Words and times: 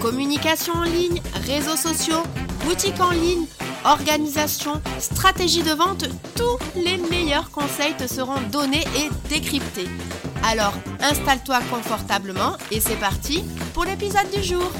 Communication 0.00 0.74
en 0.74 0.84
ligne, 0.84 1.20
réseaux 1.46 1.76
sociaux, 1.76 2.22
boutique 2.64 3.00
en 3.00 3.10
ligne, 3.10 3.46
organisation, 3.84 4.80
stratégie 5.00 5.62
de 5.62 5.72
vente, 5.72 6.04
tous 6.36 6.58
les 6.76 6.98
meilleurs 6.98 7.50
conseils 7.50 7.96
te 7.96 8.06
seront 8.06 8.40
donnés 8.52 8.84
et 8.96 9.28
décryptés. 9.28 9.88
Alors 10.44 10.72
installe-toi 11.00 11.60
confortablement 11.70 12.56
et 12.70 12.80
c'est 12.80 12.96
parti 12.96 13.42
pour 13.74 13.84
l'épisode 13.84 14.30
du 14.32 14.42
jour. 14.42 14.70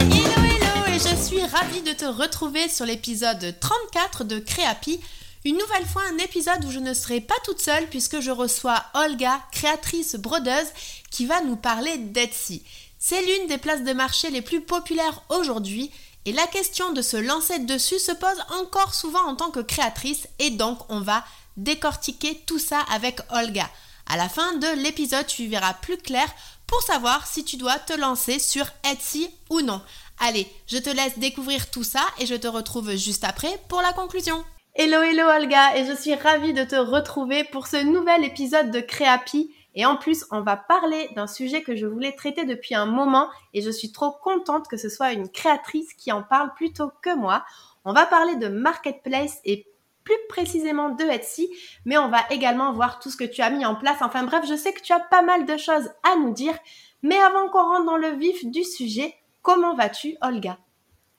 Hello 0.00 0.42
hello 0.44 0.94
et 0.94 0.98
je 0.98 1.16
suis 1.16 1.44
ravie 1.44 1.82
de 1.82 1.92
te 1.92 2.04
retrouver 2.04 2.68
sur 2.68 2.86
l'épisode 2.86 3.54
34 3.60 4.24
de 4.24 4.38
Créapi. 4.38 5.00
Une 5.46 5.58
nouvelle 5.58 5.86
fois 5.86 6.02
un 6.12 6.18
épisode 6.18 6.64
où 6.64 6.72
je 6.72 6.80
ne 6.80 6.92
serai 6.92 7.20
pas 7.20 7.36
toute 7.44 7.60
seule 7.60 7.86
puisque 7.86 8.18
je 8.18 8.32
reçois 8.32 8.82
Olga, 8.94 9.40
créatrice 9.52 10.16
brodeuse, 10.16 10.66
qui 11.12 11.24
va 11.24 11.40
nous 11.40 11.54
parler 11.54 11.98
d'Etsy. 11.98 12.64
C'est 12.98 13.22
l'une 13.22 13.46
des 13.46 13.56
places 13.56 13.84
de 13.84 13.92
marché 13.92 14.28
les 14.30 14.42
plus 14.42 14.60
populaires 14.60 15.22
aujourd'hui 15.28 15.92
et 16.24 16.32
la 16.32 16.48
question 16.48 16.92
de 16.92 17.00
se 17.00 17.16
lancer 17.16 17.60
dessus 17.60 18.00
se 18.00 18.10
pose 18.10 18.44
encore 18.58 18.92
souvent 18.92 19.24
en 19.24 19.36
tant 19.36 19.52
que 19.52 19.60
créatrice 19.60 20.26
et 20.40 20.50
donc 20.50 20.80
on 20.88 20.98
va 20.98 21.24
décortiquer 21.56 22.42
tout 22.44 22.58
ça 22.58 22.80
avec 22.92 23.20
Olga. 23.30 23.70
À 24.06 24.16
la 24.16 24.28
fin 24.28 24.54
de 24.54 24.82
l'épisode, 24.82 25.28
tu 25.28 25.46
verras 25.46 25.74
plus 25.74 25.98
clair 25.98 26.26
pour 26.66 26.82
savoir 26.82 27.24
si 27.24 27.44
tu 27.44 27.56
dois 27.56 27.78
te 27.78 27.92
lancer 27.92 28.40
sur 28.40 28.66
Etsy 28.82 29.30
ou 29.48 29.60
non. 29.60 29.80
Allez, 30.18 30.52
je 30.66 30.78
te 30.78 30.90
laisse 30.90 31.20
découvrir 31.20 31.70
tout 31.70 31.84
ça 31.84 32.04
et 32.18 32.26
je 32.26 32.34
te 32.34 32.48
retrouve 32.48 32.96
juste 32.96 33.22
après 33.22 33.60
pour 33.68 33.80
la 33.80 33.92
conclusion. 33.92 34.44
Hello 34.78 35.00
hello 35.00 35.26
Olga 35.30 35.74
et 35.74 35.86
je 35.86 35.94
suis 35.94 36.14
ravie 36.14 36.52
de 36.52 36.62
te 36.62 36.76
retrouver 36.76 37.44
pour 37.44 37.66
ce 37.66 37.82
nouvel 37.82 38.24
épisode 38.24 38.70
de 38.70 38.80
Créapi 38.80 39.50
et 39.74 39.86
en 39.86 39.96
plus 39.96 40.26
on 40.30 40.42
va 40.42 40.58
parler 40.58 41.08
d'un 41.16 41.26
sujet 41.26 41.62
que 41.62 41.74
je 41.74 41.86
voulais 41.86 42.12
traiter 42.12 42.44
depuis 42.44 42.74
un 42.74 42.84
moment 42.84 43.30
et 43.54 43.62
je 43.62 43.70
suis 43.70 43.90
trop 43.90 44.10
contente 44.10 44.68
que 44.68 44.76
ce 44.76 44.90
soit 44.90 45.12
une 45.12 45.30
créatrice 45.30 45.94
qui 45.94 46.12
en 46.12 46.22
parle 46.22 46.52
plutôt 46.56 46.90
que 47.00 47.16
moi. 47.16 47.42
On 47.86 47.94
va 47.94 48.04
parler 48.04 48.36
de 48.36 48.48
marketplace 48.48 49.40
et 49.46 49.66
plus 50.04 50.18
précisément 50.28 50.90
de 50.90 51.04
Etsy, 51.04 51.48
mais 51.86 51.96
on 51.96 52.10
va 52.10 52.20
également 52.28 52.74
voir 52.74 52.98
tout 52.98 53.08
ce 53.08 53.16
que 53.16 53.24
tu 53.24 53.40
as 53.40 53.48
mis 53.48 53.64
en 53.64 53.76
place. 53.76 54.02
Enfin 54.02 54.24
bref, 54.24 54.44
je 54.46 54.56
sais 54.56 54.74
que 54.74 54.82
tu 54.82 54.92
as 54.92 55.00
pas 55.00 55.22
mal 55.22 55.46
de 55.46 55.56
choses 55.56 55.88
à 56.02 56.16
nous 56.16 56.34
dire, 56.34 56.54
mais 57.02 57.16
avant 57.16 57.48
qu'on 57.48 57.64
rentre 57.64 57.86
dans 57.86 57.96
le 57.96 58.10
vif 58.10 58.44
du 58.44 58.62
sujet, 58.62 59.14
comment 59.40 59.74
vas-tu 59.74 60.18
Olga? 60.20 60.58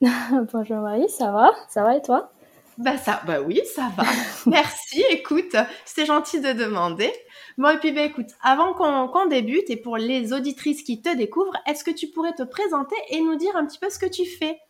Bonjour 0.00 0.76
Marie, 0.76 1.08
ça 1.08 1.32
va? 1.32 1.50
Ça 1.68 1.82
va 1.82 1.96
et 1.96 2.02
toi? 2.02 2.30
Bah 2.78 2.96
ça, 2.96 3.20
bah 3.26 3.40
oui, 3.40 3.60
ça 3.74 3.90
va. 3.96 4.04
Merci. 4.46 5.04
Écoute, 5.10 5.56
c'est 5.84 6.06
gentil 6.06 6.40
de 6.40 6.52
demander. 6.52 7.12
Bon 7.58 7.68
et 7.70 7.78
puis 7.78 7.92
bah 7.92 8.02
écoute, 8.02 8.30
avant 8.42 8.72
qu'on 8.72 9.26
débute 9.26 9.68
et 9.68 9.76
pour 9.76 9.96
les 9.96 10.32
auditrices 10.32 10.82
qui 10.82 11.02
te 11.02 11.14
découvrent, 11.16 11.56
est-ce 11.66 11.84
que 11.84 11.90
tu 11.90 12.06
pourrais 12.06 12.34
te 12.34 12.44
présenter 12.44 12.96
et 13.10 13.20
nous 13.20 13.36
dire 13.36 13.54
un 13.56 13.66
petit 13.66 13.78
peu 13.78 13.90
ce 13.90 13.98
que 13.98 14.06
tu 14.06 14.24
fais? 14.24 14.60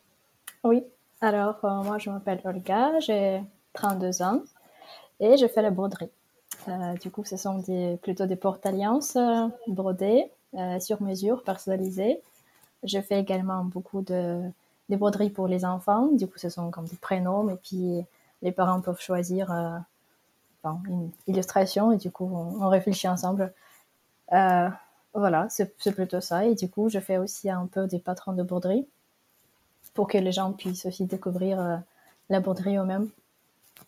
Oui. 0.65 0.83
Alors 1.21 1.65
euh, 1.65 1.83
moi 1.83 1.99
je 1.99 2.11
m'appelle 2.11 2.41
Olga, 2.45 2.99
j'ai 3.01 3.43
32 3.75 4.23
ans 4.23 4.43
et 5.21 5.37
je 5.37 5.47
fais 5.47 5.63
la 5.63 5.71
broderie. 5.71 6.11
Euh, 6.69 6.95
du 6.95 7.11
coup, 7.11 7.25
ce 7.25 7.37
sont 7.37 7.59
des, 7.59 7.99
plutôt 8.03 8.27
des 8.27 8.37
porte-alliances 8.37 9.17
euh, 9.17 9.49
brodées 9.69 10.31
euh, 10.55 10.81
sur 10.81 11.03
mesure, 11.03 11.43
personnalisées. 11.43 12.21
Je 12.83 13.01
fais 13.01 13.21
également 13.21 13.65
beaucoup 13.65 14.03
de 14.03 14.41
des 14.89 14.97
broderies 14.97 15.31
pour 15.31 15.49
les 15.49 15.65
enfants. 15.65 16.09
Du 16.13 16.27
coup, 16.27 16.39
ce 16.39 16.49
sont 16.49 16.71
comme 16.71 16.87
des 16.87 16.97
prénoms 16.97 17.49
et 17.51 17.57
puis 17.57 18.05
les 18.43 18.53
parents 18.53 18.81
peuvent 18.81 19.01
choisir 19.01 19.53
euh, 19.53 19.79
une 20.87 21.11
illustration 21.27 21.93
et 21.93 21.97
du 21.97 22.11
coup, 22.11 22.31
on, 22.33 22.63
on 22.65 22.69
réfléchit 22.69 23.09
ensemble. 23.09 23.53
Euh, 24.33 24.69
voilà, 25.15 25.47
c'est 25.49 25.77
plutôt 25.77 26.21
ça. 26.21 26.45
Et 26.45 26.55
du 26.55 26.69
coup, 26.69 26.89
je 26.89 27.01
fais 27.01 27.19
aussi 27.19 27.51
un 27.51 27.67
peu 27.67 27.87
des 27.87 27.99
patrons 27.99 28.33
de 28.33 28.43
broderie 28.43 28.87
pour 29.95 30.07
que 30.07 30.19
les 30.19 30.33
gens 30.33 30.53
puissent 30.53 30.87
aussi 30.87 31.07
découvrir 31.07 31.61
euh, 31.61 31.77
la 32.29 32.41
broderie 32.41 32.77
eux-mêmes. 32.77 33.09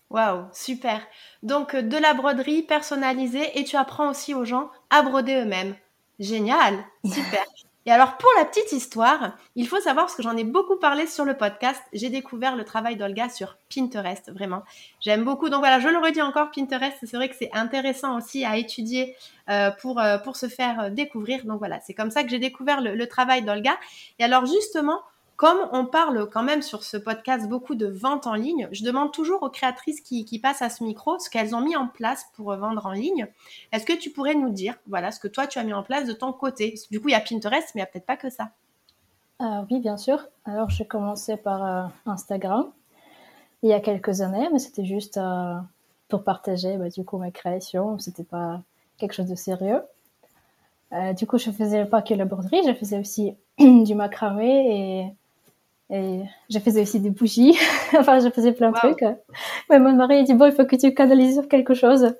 Waouh, 0.08 0.46
super. 0.52 1.00
Donc, 1.42 1.76
de 1.76 1.96
la 1.96 2.14
broderie 2.14 2.62
personnalisée 2.62 3.58
et 3.58 3.64
tu 3.64 3.76
apprends 3.76 4.10
aussi 4.10 4.34
aux 4.34 4.44
gens 4.44 4.70
à 4.88 5.02
broder 5.02 5.34
eux-mêmes. 5.34 5.74
Génial, 6.18 6.78
super. 7.04 7.44
Et 7.86 7.91
alors, 7.91 8.18
pour 8.18 8.28
la 8.38 8.44
petite 8.44 8.72
histoire, 8.72 9.38
il 9.56 9.66
faut 9.66 9.80
savoir, 9.80 10.06
parce 10.06 10.14
que 10.14 10.22
j'en 10.22 10.36
ai 10.36 10.44
beaucoup 10.44 10.76
parlé 10.76 11.06
sur 11.06 11.24
le 11.24 11.36
podcast, 11.36 11.82
j'ai 11.94 12.10
découvert 12.10 12.54
le 12.54 12.64
travail 12.64 12.96
d'Olga 12.96 13.30
sur 13.30 13.56
Pinterest, 13.74 14.30
vraiment. 14.30 14.62
J'aime 15.00 15.24
beaucoup. 15.24 15.48
Donc 15.48 15.60
voilà, 15.60 15.80
je 15.80 15.88
le 15.88 15.98
redis 15.98 16.20
encore, 16.20 16.50
Pinterest, 16.50 16.98
c'est 17.00 17.16
vrai 17.16 17.30
que 17.30 17.36
c'est 17.38 17.50
intéressant 17.52 18.18
aussi 18.18 18.44
à 18.44 18.58
étudier 18.58 19.16
euh, 19.48 19.70
pour, 19.70 19.98
euh, 19.98 20.18
pour 20.18 20.36
se 20.36 20.48
faire 20.48 20.91
découvrir. 20.91 21.44
Donc 21.46 21.58
voilà, 21.58 21.80
c'est 21.80 21.94
comme 21.94 22.10
ça 22.10 22.22
que 22.22 22.28
j'ai 22.28 22.38
découvert 22.38 22.82
le 22.82 23.06
travail 23.06 23.42
d'Olga. 23.42 23.72
Et 24.18 24.24
alors, 24.24 24.44
justement, 24.44 25.00
comme 25.40 25.70
on 25.72 25.86
parle 25.86 26.28
quand 26.28 26.42
même 26.42 26.60
sur 26.60 26.84
ce 26.84 26.98
podcast 26.98 27.48
beaucoup 27.48 27.74
de 27.74 27.86
vente 27.86 28.26
en 28.26 28.34
ligne, 28.34 28.68
je 28.72 28.84
demande 28.84 29.10
toujours 29.10 29.42
aux 29.42 29.48
créatrices 29.48 30.02
qui, 30.02 30.38
passent 30.38 30.60
à 30.60 30.68
ce 30.68 30.84
micro 30.84 31.18
ce 31.18 31.30
qu'elles 31.30 31.54
ont 31.54 31.62
mis 31.62 31.76
en 31.76 31.88
place 31.88 32.26
pour 32.34 32.54
vendre 32.56 32.84
en 32.84 32.92
ligne. 32.92 33.26
Est-ce 33.72 33.86
que 33.86 33.94
tu 33.94 34.10
pourrais 34.10 34.34
nous 34.34 34.50
dire, 34.50 34.74
voilà, 34.86 35.10
ce 35.10 35.18
que 35.18 35.28
toi 35.28 35.46
tu 35.46 35.58
as 35.58 35.64
mis 35.64 35.72
en 35.72 35.82
place 35.82 36.06
de 36.06 36.12
ton 36.12 36.34
côté? 36.34 36.74
Du 36.90 37.00
coup, 37.00 37.08
il 37.08 37.12
y 37.12 37.14
a 37.14 37.20
Pinterest, 37.20 37.68
mais 37.74 37.80
il 37.80 37.82
n'y 37.82 37.82
a 37.84 37.86
peut-être 37.86 38.04
pas 38.04 38.18
que 38.18 38.28
ça. 38.28 38.50
Euh, 39.40 39.62
oui, 39.70 39.80
bien 39.80 39.96
sûr. 39.96 40.28
Alors, 40.44 40.68
j'ai 40.68 40.84
commencé 40.84 41.38
par 41.38 41.64
euh, 41.64 41.88
Instagram 42.04 42.66
il 43.62 43.70
y 43.70 43.72
a 43.72 43.80
quelques 43.80 44.20
années, 44.20 44.46
mais 44.52 44.58
c'était 44.58 44.84
juste 44.84 45.16
euh, 45.16 45.54
pour 46.08 46.22
partager 46.22 46.76
bah, 46.76 46.90
du 46.90 47.02
coup 47.02 47.16
mes 47.16 47.32
créations. 47.32 47.98
C'était 47.98 48.24
pas 48.24 48.60
quelque 48.98 49.14
chose 49.14 49.30
de 49.30 49.36
sérieux. 49.36 49.80
Du 51.16 51.26
coup, 51.26 51.38
je 51.38 51.50
faisais 51.50 51.86
pas 51.86 52.02
que 52.02 52.12
la 52.12 52.26
broderie, 52.26 52.60
je 52.66 52.74
faisais 52.74 52.98
aussi 52.98 53.34
du 53.58 53.94
macramé 53.94 55.06
et 55.06 55.14
et 55.90 56.22
je 56.48 56.58
faisais 56.58 56.82
aussi 56.82 57.00
des 57.00 57.10
bougies. 57.10 57.56
enfin, 57.98 58.20
je 58.20 58.30
faisais 58.30 58.52
plein 58.52 58.70
de 58.70 58.74
Wow. 58.82 58.94
trucs. 58.94 59.04
Mais 59.68 59.78
mon 59.78 59.92
mari 59.94 60.20
il 60.20 60.24
dit 60.24 60.34
bon, 60.34 60.46
il 60.46 60.52
faut 60.52 60.64
que 60.64 60.76
tu 60.76 60.94
canalises 60.94 61.34
sur 61.34 61.48
quelque 61.48 61.74
chose. 61.74 62.14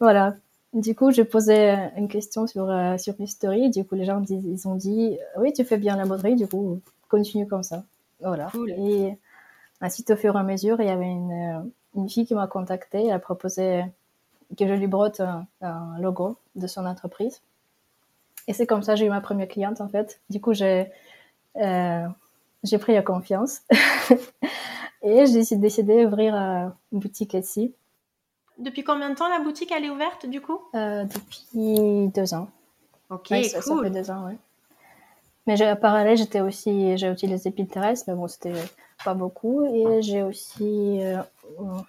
Voilà. 0.00 0.34
Du 0.72 0.94
coup, 0.94 1.10
j'ai 1.10 1.24
posé 1.24 1.76
une 1.96 2.08
question 2.08 2.46
sur 2.46 2.70
euh, 2.70 2.96
sur 2.98 3.14
mes 3.18 3.26
stories. 3.26 3.70
Du 3.70 3.84
coup, 3.84 3.94
les 3.94 4.04
gens 4.04 4.22
ils 4.28 4.66
ont 4.68 4.74
dit 4.76 5.18
oui, 5.38 5.52
tu 5.52 5.64
fais 5.64 5.76
bien 5.78 5.96
la 5.96 6.04
broderie. 6.06 6.36
Du 6.36 6.46
coup, 6.48 6.80
continue 7.08 7.46
comme 7.46 7.62
ça. 7.62 7.84
Voilà. 8.20 8.46
Cool. 8.52 8.70
Et 8.70 9.18
ensuite, 9.82 10.10
au 10.10 10.16
fur 10.16 10.34
et 10.34 10.38
à 10.38 10.42
mesure, 10.42 10.80
il 10.80 10.86
y 10.86 10.90
avait 10.90 11.10
une 11.10 11.32
euh, 11.32 11.60
une 11.96 12.08
fille 12.08 12.24
qui 12.26 12.34
m'a 12.34 12.46
contactée. 12.46 13.06
Elle 13.06 13.12
a 13.12 13.18
proposé 13.18 13.84
que 14.58 14.66
je 14.66 14.72
lui 14.74 14.86
brote 14.86 15.20
un, 15.20 15.46
un 15.60 15.98
logo 16.00 16.36
de 16.56 16.66
son 16.66 16.86
entreprise. 16.86 17.42
Et 18.48 18.52
c'est 18.54 18.66
comme 18.66 18.82
ça 18.82 18.94
que 18.94 18.98
j'ai 19.00 19.06
eu 19.06 19.10
ma 19.10 19.20
première 19.20 19.48
cliente 19.48 19.80
en 19.80 19.88
fait. 19.88 20.20
Du 20.30 20.40
coup, 20.40 20.52
j'ai 20.54 20.90
euh, 21.56 22.06
j'ai 22.64 22.78
pris 22.78 22.94
la 22.94 23.02
confiance 23.02 23.60
et 25.02 25.26
j'ai 25.26 25.56
décidé 25.56 26.04
d'ouvrir 26.04 26.34
euh, 26.34 26.68
une 26.92 26.98
boutique 27.00 27.34
Etsy 27.34 27.74
Depuis 28.58 28.84
combien 28.84 29.10
de 29.10 29.14
temps 29.14 29.28
la 29.28 29.40
boutique 29.40 29.72
elle 29.72 29.84
est 29.84 29.90
ouverte 29.90 30.26
du 30.26 30.40
coup? 30.40 30.60
Euh, 30.74 31.04
depuis 31.04 32.08
deux 32.14 32.34
ans. 32.34 32.48
Ok, 33.10 33.28
Ouais, 33.30 33.42
ça, 33.44 33.60
ça 33.60 33.70
cool. 33.74 33.84
fait 33.84 33.90
deux 33.90 34.10
ans, 34.10 34.26
ouais. 34.26 34.36
Mais 35.46 35.60
en 35.70 35.76
parallèle, 35.76 36.16
j'étais 36.16 36.40
aussi, 36.40 36.96
j'ai 36.96 37.10
utilisé 37.10 37.50
Pinterest, 37.50 38.06
mais 38.06 38.14
bon, 38.14 38.28
c'était 38.28 38.52
pas 39.04 39.14
beaucoup. 39.14 39.64
Et 39.64 40.00
j'ai 40.02 40.22
aussi, 40.22 41.02
euh, 41.02 41.20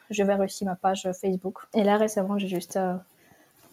j'ai 0.10 0.24
ouvert 0.24 0.40
aussi 0.40 0.66
ma 0.66 0.76
page 0.76 1.08
Facebook. 1.22 1.60
Et 1.76 1.84
là, 1.84 1.98
récemment, 1.98 2.40
j'ai 2.40 2.48
juste 2.48 2.78
euh, 2.78 2.96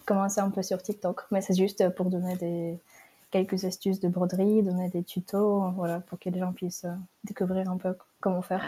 commencé 0.04 0.40
un 0.40 0.50
peu 0.50 0.62
sur 0.62 0.82
TikTok. 0.82 1.22
Mais 1.30 1.40
c'est 1.40 1.56
juste 1.56 1.88
pour 1.94 2.06
donner 2.10 2.36
des, 2.36 2.78
quelques 3.30 3.64
astuces 3.64 4.00
de 4.00 4.08
broderie, 4.08 4.62
donner 4.62 4.88
des 4.88 5.02
tutos, 5.04 5.70
voilà, 5.76 6.00
pour 6.00 6.18
que 6.18 6.28
les 6.30 6.38
gens 6.40 6.52
puissent 6.52 6.84
euh, 6.84 6.94
découvrir 7.24 7.68
un 7.70 7.76
peu 7.76 7.94
comment 8.20 8.42
faire. 8.42 8.62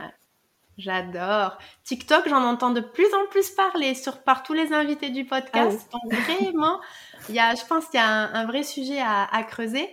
J'adore. 0.79 1.59
TikTok, 1.85 2.29
j'en 2.29 2.43
entends 2.45 2.71
de 2.71 2.81
plus 2.81 3.07
en 3.15 3.29
plus 3.31 3.51
parler 3.51 3.95
sur, 3.95 4.23
par 4.23 4.43
tous 4.43 4.55
les 4.55 4.73
invités 4.73 5.11
du 5.11 5.25
podcast. 5.27 5.87
Ah 5.93 5.99
Donc 6.03 6.13
vraiment, 6.15 6.81
il 7.29 7.35
y 7.35 7.39
a, 7.41 7.55
je 7.55 7.65
pense 7.67 7.87
qu'il 7.87 8.01
y 8.01 8.03
a 8.03 8.09
un, 8.09 8.33
un 8.35 8.47
vrai 8.47 8.63
sujet 8.63 8.99
à, 9.01 9.25
à 9.25 9.43
creuser. 9.43 9.89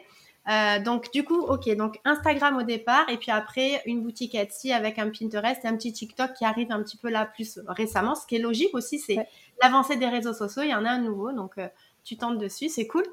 Euh, 0.47 0.79
donc 0.79 1.11
du 1.11 1.23
coup, 1.25 1.37
ok, 1.41 1.69
donc 1.75 1.99
Instagram 2.05 2.55
au 2.57 2.63
départ, 2.63 3.07
et 3.09 3.17
puis 3.17 3.29
après 3.29 3.81
une 3.85 4.01
boutique 4.01 4.33
Etsy 4.33 4.71
avec 4.71 4.97
un 4.97 5.09
Pinterest 5.09 5.63
et 5.63 5.67
un 5.67 5.75
petit 5.75 5.91
TikTok 5.91 6.33
qui 6.33 6.45
arrive 6.45 6.71
un 6.71 6.81
petit 6.81 6.97
peu 6.97 7.09
là 7.09 7.25
plus 7.25 7.59
récemment. 7.67 8.15
Ce 8.15 8.25
qui 8.25 8.37
est 8.37 8.39
logique 8.39 8.73
aussi, 8.73 8.99
c'est 8.99 9.17
Ouais. 9.17 9.27
l'avancée 9.61 9.97
des 9.97 10.07
réseaux 10.07 10.33
sociaux. 10.33 10.63
Il 10.63 10.69
y 10.69 10.75
en 10.75 10.85
a 10.85 10.89
un 10.91 10.99
nouveau, 11.01 11.33
donc 11.33 11.57
euh, 11.57 11.67
tu 12.05 12.15
tentes 12.17 12.37
dessus, 12.39 12.69
c'est 12.69 12.87
cool. 12.87 13.03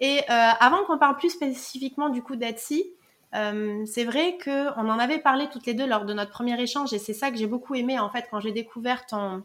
Et 0.00 0.26
avant 0.28 0.84
qu'on 0.84 0.98
parle 0.98 1.16
plus 1.16 1.30
spécifiquement 1.30 2.08
du 2.08 2.22
coup 2.22 2.36
d'Etsy, 2.36 2.84
c'est 3.32 4.04
vrai 4.04 4.38
que 4.38 4.68
on 4.78 4.88
en 4.88 4.98
avait 4.98 5.18
parlé 5.18 5.48
toutes 5.52 5.66
les 5.66 5.74
deux 5.74 5.86
lors 5.86 6.06
de 6.06 6.14
notre 6.14 6.30
premier 6.30 6.60
échange 6.60 6.92
et 6.92 6.98
c'est 6.98 7.12
ça 7.12 7.30
que 7.30 7.36
j'ai 7.36 7.46
beaucoup 7.46 7.74
aimé 7.74 7.98
en 7.98 8.08
fait 8.08 8.26
quand 8.30 8.40
j'ai 8.40 8.52
découvert 8.52 9.04
ton, 9.06 9.42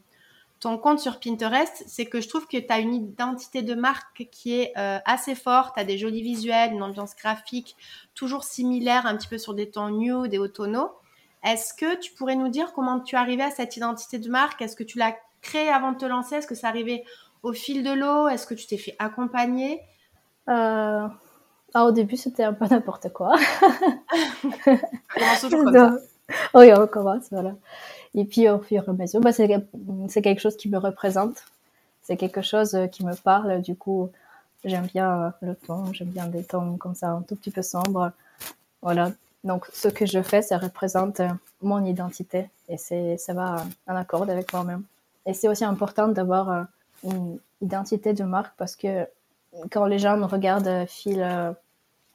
ton 0.60 0.78
compte 0.78 1.00
sur 1.00 1.20
Pinterest, 1.20 1.84
c'est 1.86 2.06
que 2.06 2.22
je 2.22 2.28
trouve 2.28 2.48
que 2.48 2.58
tu 2.58 2.72
as 2.72 2.80
une 2.80 2.94
identité 2.94 3.62
de 3.62 3.76
marque 3.76 4.28
qui 4.32 4.60
est 4.60 4.74
euh, 4.78 5.00
assez 5.06 5.36
forte, 5.36 5.76
tu 5.76 5.82
as 5.82 5.84
des 5.84 5.98
jolis 5.98 6.22
visuels, 6.22 6.74
une 6.74 6.82
ambiance 6.82 7.16
graphique 7.16 7.76
toujours 8.14 8.44
similaire, 8.44 9.06
un 9.06 9.16
petit 9.18 9.28
peu 9.28 9.38
sur 9.38 9.54
des 9.54 9.70
tons 9.70 9.90
nude 9.90 10.34
et 10.34 10.40
automnaux. 10.40 10.92
Est-ce 11.44 11.74
que 11.74 12.00
tu 12.00 12.14
pourrais 12.14 12.36
nous 12.36 12.50
dire 12.50 12.74
comment 12.74 13.00
tu 13.00 13.16
es 13.16 13.20
arrivé 13.20 13.44
à 13.44 13.52
cette 13.52 13.78
identité 13.78 14.18
de 14.18 14.30
marque? 14.30 14.62
Est-ce 14.62 14.76
que 14.76 14.84
tu 14.84 14.98
l'as 14.98 15.16
créée 15.42 15.70
avant 15.70 15.92
de 15.92 15.98
te 15.98 16.06
lancer? 16.06 16.36
Est-ce 16.36 16.48
que 16.48 16.56
ça 16.56 16.70
arrivait 16.70 17.04
au 17.44 17.54
fil 17.54 17.84
de 17.84 17.92
l'eau? 17.92 18.28
Est-ce 18.28 18.48
que 18.48 18.56
tu 18.56 18.66
t'es 18.66 18.78
fait 18.78 18.96
accompagner? 18.98 19.82
Euh... 20.50 21.08
ah, 21.74 21.86
Au 21.86 21.92
début, 21.92 22.18
c'était 22.18 22.44
un 22.44 22.54
peu 22.54 22.66
n'importe 22.70 23.12
quoi. 23.14 23.36
Oui, 26.54 26.72
on 26.74 26.88
commence, 26.88 27.26
voilà. 27.32 27.54
Et 28.16 28.26
puis 28.26 28.50
au 28.50 28.60
fur 28.60 28.84
et 28.84 28.90
à 28.90 28.94
mesure, 28.94 29.20
bah, 29.20 29.32
c'est 29.34 29.48
quelque 30.22 30.40
chose 30.40 30.56
qui 30.56 30.70
me 30.70 30.78
représente. 30.78 31.44
C'est 32.02 32.18
quelque 32.18 32.42
chose 32.42 32.76
euh, 32.76 32.88
qui 32.88 33.04
me 33.06 33.16
parle. 33.16 33.62
Du 33.62 33.76
coup, 33.76 34.10
j'aime 34.64 34.86
bien 34.86 35.22
euh, 35.22 35.30
le 35.42 35.56
ton, 35.56 35.92
j'aime 35.92 36.10
bien 36.10 36.28
des 36.28 36.44
tons 36.44 36.78
comme 36.78 36.96
ça, 36.96 37.10
un 37.10 37.22
tout 37.22 37.36
petit 37.36 37.52
peu 37.52 37.62
sombres. 37.62 38.12
Voilà. 38.82 39.12
Donc, 39.44 39.66
ce 39.74 39.88
que 39.90 40.06
je 40.06 40.22
fais, 40.22 40.42
ça 40.42 40.58
représente 40.58 41.22
mon 41.62 41.84
identité 41.86 42.50
et 42.70 42.78
c'est, 42.78 43.18
ça 43.18 43.34
va 43.34 43.64
en 43.88 43.96
accord 43.96 44.24
avec 44.24 44.54
moi-même. 44.54 44.84
Et 45.26 45.34
c'est 45.34 45.48
aussi 45.48 45.66
important 45.66 46.08
d'avoir 46.08 46.68
une 47.04 47.38
identité 47.62 48.14
de 48.14 48.24
marque 48.24 48.54
parce 48.58 48.76
que 48.76 49.08
quand 49.72 49.86
les 49.86 50.00
gens 50.00 50.26
regardent 50.28 50.86
fil 50.88 51.18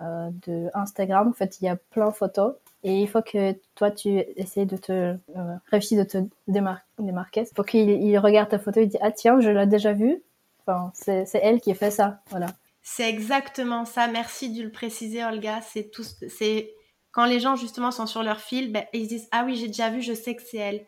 de 0.01 0.71
Instagram, 0.75 1.29
en 1.29 1.33
fait, 1.33 1.61
il 1.61 1.65
y 1.65 1.69
a 1.69 1.77
plein 1.77 2.09
de 2.09 2.15
photos 2.15 2.55
et 2.83 3.03
il 3.03 3.09
faut 3.09 3.23
que 3.23 3.55
toi, 3.75 3.91
tu 3.91 4.23
essaies 4.37 4.65
de 4.65 4.77
te 4.77 4.93
euh, 4.93 5.17
réussir 5.71 5.99
de 5.99 6.05
te 6.05 6.19
démarquer. 6.49 7.45
Pour 7.55 7.67
qu'il 7.67 8.19
regarde 8.19 8.49
ta 8.49 8.59
photo 8.59 8.81
et 8.81 8.87
dit 8.87 8.97
ah 9.03 9.11
tiens, 9.11 9.41
je 9.41 9.51
l'ai 9.51 9.67
déjà 9.67 9.93
vue. 9.93 10.23
Enfin, 10.67 10.91
c'est 10.95 11.27
elle 11.43 11.61
qui 11.61 11.75
fait 11.75 11.91
ça, 11.91 12.21
voilà. 12.31 12.47
C'est 12.83 13.09
exactement 13.09 13.85
ça. 13.85 14.07
Merci 14.07 14.51
de 14.53 14.63
le 14.63 14.71
préciser, 14.71 15.25
Olga. 15.25 15.61
C'est 15.61 15.91
tout. 15.91 16.05
C'est 16.29 16.73
quand 17.13 17.27
les 17.27 17.41
gens 17.41 17.57
justement 17.57 17.91
sont 17.91 18.07
sur 18.07 18.23
leur 18.23 18.41
fil, 18.41 18.73
ben, 18.73 18.85
ils 18.95 19.05
se 19.05 19.09
disent 19.09 19.29
ah 19.33 19.43
oui, 19.45 19.57
j'ai 19.57 19.67
déjà 19.67 19.91
vu, 19.91 20.01
je 20.01 20.15
sais 20.15 20.35
que 20.35 20.43
c'est 20.43 20.59
elle. 20.59 20.87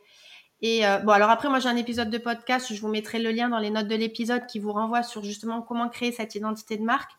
Et 0.62 0.86
euh, 0.86 0.98
bon, 0.98 1.10
alors 1.10 1.28
après, 1.28 1.48
moi 1.48 1.58
j'ai 1.58 1.68
un 1.68 1.76
épisode 1.76 2.08
de 2.08 2.18
podcast, 2.18 2.72
je 2.72 2.80
vous 2.80 2.88
mettrai 2.88 3.18
le 3.18 3.32
lien 3.32 3.48
dans 3.48 3.58
les 3.58 3.70
notes 3.70 3.88
de 3.88 3.96
l'épisode 3.96 4.46
qui 4.46 4.60
vous 4.60 4.72
renvoie 4.72 5.02
sur 5.02 5.24
justement 5.24 5.60
comment 5.60 5.88
créer 5.88 6.12
cette 6.12 6.36
identité 6.36 6.76
de 6.76 6.84
marque. 6.84 7.10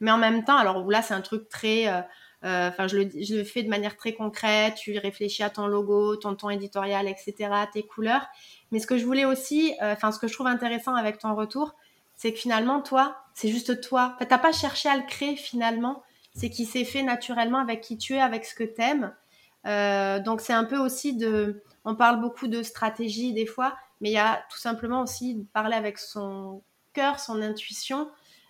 Mais 0.00 0.12
en 0.12 0.18
même 0.18 0.44
temps, 0.44 0.56
alors 0.56 0.88
là, 0.88 1.02
c'est 1.02 1.14
un 1.14 1.20
truc 1.20 1.48
très 1.48 1.88
euh, 1.88 2.00
euh, 2.44 2.68
enfin, 2.68 2.86
je, 2.86 2.98
le, 2.98 3.10
je 3.20 3.36
le 3.36 3.44
fais 3.44 3.64
de 3.64 3.68
manière 3.68 3.96
très 3.96 4.12
concrète. 4.12 4.76
Tu 4.76 4.96
réfléchis 4.98 5.42
à 5.42 5.50
ton 5.50 5.66
logo, 5.66 6.16
ton 6.16 6.36
ton 6.36 6.48
éditorial, 6.50 7.08
etc., 7.08 7.50
tes 7.72 7.82
couleurs. 7.82 8.26
Mais 8.70 8.78
ce 8.78 8.86
que 8.86 8.96
je 8.96 9.04
voulais 9.04 9.24
aussi, 9.24 9.74
enfin, 9.80 10.12
ce 10.12 10.18
que 10.18 10.28
je 10.28 10.34
trouve 10.34 10.46
intéressant 10.46 10.94
avec 10.94 11.18
ton 11.18 11.34
retour, 11.34 11.74
c'est 12.16 12.32
que 12.32 12.38
finalement, 12.38 12.80
toi, 12.80 13.16
c'est 13.34 13.48
juste 13.48 13.80
toi. 13.80 14.16
Tu 14.20 14.26
n'as 14.28 14.38
pas 14.38 14.52
cherché 14.52 14.88
à 14.88 14.96
le 14.96 15.02
créer 15.02 15.36
finalement. 15.36 16.02
C'est 16.34 16.50
qui 16.50 16.64
s'est 16.64 16.84
fait 16.84 17.02
naturellement 17.02 17.58
avec 17.58 17.80
qui 17.80 17.98
tu 17.98 18.14
es, 18.14 18.20
avec 18.20 18.44
ce 18.44 18.54
que 18.54 18.64
tu 18.64 18.80
aimes. 18.80 19.12
Euh, 19.66 20.20
donc, 20.20 20.40
c'est 20.40 20.52
un 20.52 20.64
peu 20.64 20.78
aussi 20.78 21.16
de. 21.16 21.62
On 21.84 21.94
parle 21.94 22.20
beaucoup 22.20 22.46
de 22.46 22.62
stratégie 22.62 23.32
des 23.32 23.46
fois, 23.46 23.74
mais 24.00 24.10
il 24.10 24.14
y 24.14 24.18
a 24.18 24.44
tout 24.50 24.58
simplement 24.58 25.02
aussi 25.02 25.34
de 25.34 25.44
parler 25.52 25.74
avec 25.74 25.98
son 25.98 26.62
cœur, 26.92 27.18
son 27.18 27.42
intuition, 27.42 28.08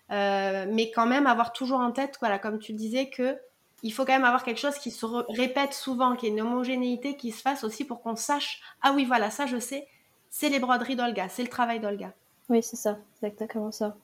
mais 0.09 0.91
quand 0.93 1.07
même 1.07 1.25
avoir 1.25 1.51
toujours 1.51 1.79
en 1.79 1.91
tête, 1.91 2.17
voilà, 2.19 2.37
comme 2.37 2.59
tu 2.59 2.73
disais, 2.73 3.09
que 3.09 3.35
il 3.83 3.91
faut 3.91 4.05
quand 4.05 4.13
même 4.13 4.23
avoir 4.23 4.43
quelque 4.43 4.59
chose 4.59 4.77
qui 4.77 4.91
se 4.91 5.05
répète 5.05 5.73
souvent, 5.73 6.15
qui 6.15 6.27
est 6.27 6.29
une 6.29 6.41
homogénéité 6.41 7.15
qui 7.17 7.31
se 7.31 7.41
fasse 7.41 7.63
aussi 7.63 7.85
pour 7.85 8.01
qu'on 8.01 8.15
sache, 8.15 8.61
ah 8.81 8.93
oui, 8.95 9.03
voilà, 9.05 9.29
ça 9.29 9.45
je 9.45 9.59
sais, 9.59 9.87
c'est 10.29 10.49
les 10.49 10.59
broderies 10.59 10.95
d'Olga, 10.95 11.27
c'est 11.29 11.43
le 11.43 11.49
travail 11.49 11.79
d'Olga. 11.79 12.13
Oui, 12.49 12.63
c'est 12.63 12.77
ça, 12.77 12.97
exactement 13.21 13.71
ça. 13.71 13.95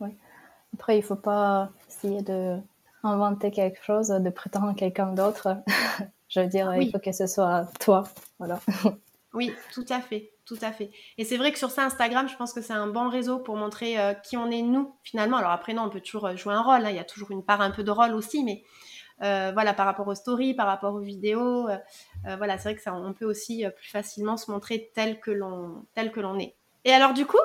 Après, 0.73 0.95
il 0.97 1.01
ne 1.01 1.05
faut 1.05 1.15
pas 1.15 1.69
essayer 1.87 2.21
de 2.21 2.57
inventer 3.03 3.51
quelque 3.51 3.81
chose, 3.83 4.09
de 4.09 4.29
prétendre 4.29 4.75
quelqu'un 4.75 5.13
d'autre. 5.13 5.57
je 6.29 6.39
veux 6.39 6.47
dire, 6.47 6.73
il 6.75 6.91
faut 6.91 6.99
que 6.99 7.11
ce 7.11 7.27
soit 7.27 7.67
toi. 7.79 8.03
Voilà. 8.37 8.59
oui, 9.33 9.53
tout 9.73 9.85
à 9.89 9.99
fait, 9.99 10.31
tout 10.45 10.57
à 10.61 10.71
fait. 10.71 10.91
Et 11.17 11.25
c'est 11.25 11.37
vrai 11.37 11.51
que 11.51 11.57
sur 11.57 11.71
ça, 11.71 11.83
Instagram, 11.83 12.29
je 12.29 12.35
pense 12.35 12.53
que 12.53 12.61
c'est 12.61 12.73
un 12.73 12.87
bon 12.87 13.09
réseau 13.09 13.39
pour 13.39 13.55
montrer 13.55 13.99
euh, 13.99 14.13
qui 14.13 14.37
on 14.37 14.49
est 14.49 14.61
nous, 14.61 14.95
finalement. 15.03 15.37
Alors 15.37 15.51
après, 15.51 15.73
non, 15.73 15.83
on 15.83 15.89
peut 15.89 16.01
toujours 16.01 16.27
euh, 16.27 16.35
jouer 16.35 16.53
un 16.53 16.61
rôle, 16.61 16.85
hein. 16.85 16.89
il 16.89 16.95
y 16.95 16.99
a 16.99 17.03
toujours 17.03 17.31
une 17.31 17.43
part 17.43 17.61
un 17.61 17.71
peu 17.71 17.83
de 17.83 17.91
rôle 17.91 18.13
aussi, 18.13 18.43
mais 18.43 18.63
euh, 19.21 19.51
voilà, 19.53 19.73
par 19.73 19.85
rapport 19.85 20.07
aux 20.07 20.15
stories, 20.15 20.53
par 20.53 20.67
rapport 20.67 20.93
aux 20.93 21.01
vidéos. 21.01 21.67
Euh, 21.67 21.77
voilà, 22.37 22.57
c'est 22.57 22.69
vrai 22.69 22.75
que 22.75 22.81
ça, 22.81 22.93
on 22.93 23.13
peut 23.13 23.25
aussi 23.25 23.65
plus 23.75 23.89
facilement 23.89 24.37
se 24.37 24.51
montrer 24.51 24.91
tel 24.93 25.19
que 25.19 25.31
l'on, 25.31 25.85
tel 25.95 26.11
que 26.11 26.19
l'on 26.19 26.39
est. 26.39 26.55
Et 26.85 26.93
alors 26.93 27.13
du 27.13 27.25
coup, 27.25 27.37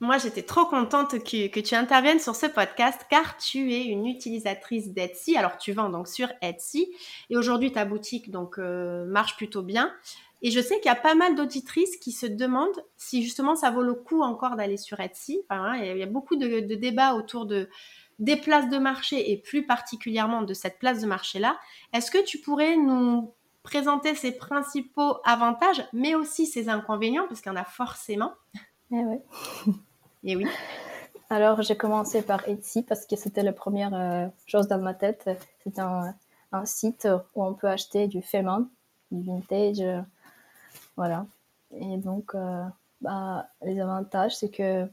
moi, 0.00 0.18
j'étais 0.18 0.42
trop 0.42 0.66
contente 0.66 1.22
que, 1.22 1.60
tu 1.60 1.74
interviennes 1.74 2.20
sur 2.20 2.34
ce 2.36 2.46
podcast 2.46 3.00
car 3.08 3.36
tu 3.36 3.72
es 3.72 3.84
une 3.84 4.06
utilisatrice 4.06 4.92
d'Etsy. 4.92 5.36
Alors, 5.36 5.58
tu 5.58 5.72
vends 5.72 5.88
donc 5.90 6.08
sur 6.08 6.28
Etsy 6.42 6.86
et 7.30 7.36
aujourd'hui, 7.36 7.72
ta 7.72 7.84
boutique 7.84 8.30
donc 8.30 8.58
marche 8.58 9.36
plutôt 9.36 9.62
bien. 9.62 9.92
Et 10.42 10.50
je 10.50 10.60
sais 10.60 10.76
qu'il 10.76 10.86
y 10.86 10.94
a 10.94 10.94
pas 10.94 11.14
mal 11.14 11.34
d'auditrices 11.34 11.96
qui 11.96 12.12
se 12.12 12.26
demandent 12.26 12.84
si 12.96 13.22
justement 13.22 13.56
ça 13.56 13.70
vaut 13.70 13.82
le 13.82 13.94
coup 13.94 14.22
encore 14.22 14.56
d'aller 14.56 14.76
sur 14.76 15.00
Etsy. 15.00 15.40
Enfin, 15.48 15.76
il 15.76 15.96
y 15.96 16.02
a 16.02 16.06
beaucoup 16.06 16.36
de, 16.36 16.60
de 16.60 16.74
débats 16.74 17.14
autour 17.14 17.46
de 17.46 17.68
des 18.18 18.36
places 18.36 18.70
de 18.70 18.78
marché 18.78 19.30
et 19.30 19.36
plus 19.36 19.66
particulièrement 19.66 20.42
de 20.42 20.54
cette 20.54 20.78
place 20.78 21.00
de 21.00 21.06
marché-là, 21.06 21.58
est-ce 21.92 22.10
que 22.10 22.24
tu 22.24 22.38
pourrais 22.38 22.76
nous 22.76 23.34
présenter 23.62 24.14
ses 24.14 24.32
principaux 24.32 25.18
avantages, 25.24 25.84
mais 25.92 26.14
aussi 26.14 26.46
ses 26.46 26.68
inconvénients, 26.68 27.26
parce 27.28 27.40
qu'il 27.40 27.52
y 27.52 27.54
en 27.54 27.60
a 27.60 27.64
forcément? 27.64 28.32
Eh 28.92 29.04
oui. 29.04 29.18
Et 30.24 30.36
oui. 30.36 30.46
Alors, 31.28 31.62
j'ai 31.62 31.76
commencé 31.76 32.22
par 32.22 32.48
Etsy 32.48 32.82
parce 32.82 33.04
que 33.04 33.16
c'était 33.16 33.42
la 33.42 33.52
première 33.52 33.94
euh, 33.94 34.26
chose 34.46 34.68
dans 34.68 34.78
ma 34.78 34.94
tête. 34.94 35.28
C'est 35.64 35.78
un, 35.78 36.14
site 36.64 37.06
où 37.34 37.44
on 37.44 37.52
peut 37.52 37.68
acheter 37.68 38.06
du 38.06 38.22
fait 38.22 38.42
du 39.10 39.22
vintage. 39.22 39.80
Euh, 39.80 40.00
voilà. 40.96 41.26
Et 41.74 41.96
donc, 41.98 42.34
euh, 42.34 42.64
bah, 43.00 43.48
les 43.62 43.80
avantages, 43.80 44.36
c'est 44.36 44.48
que 44.48 44.86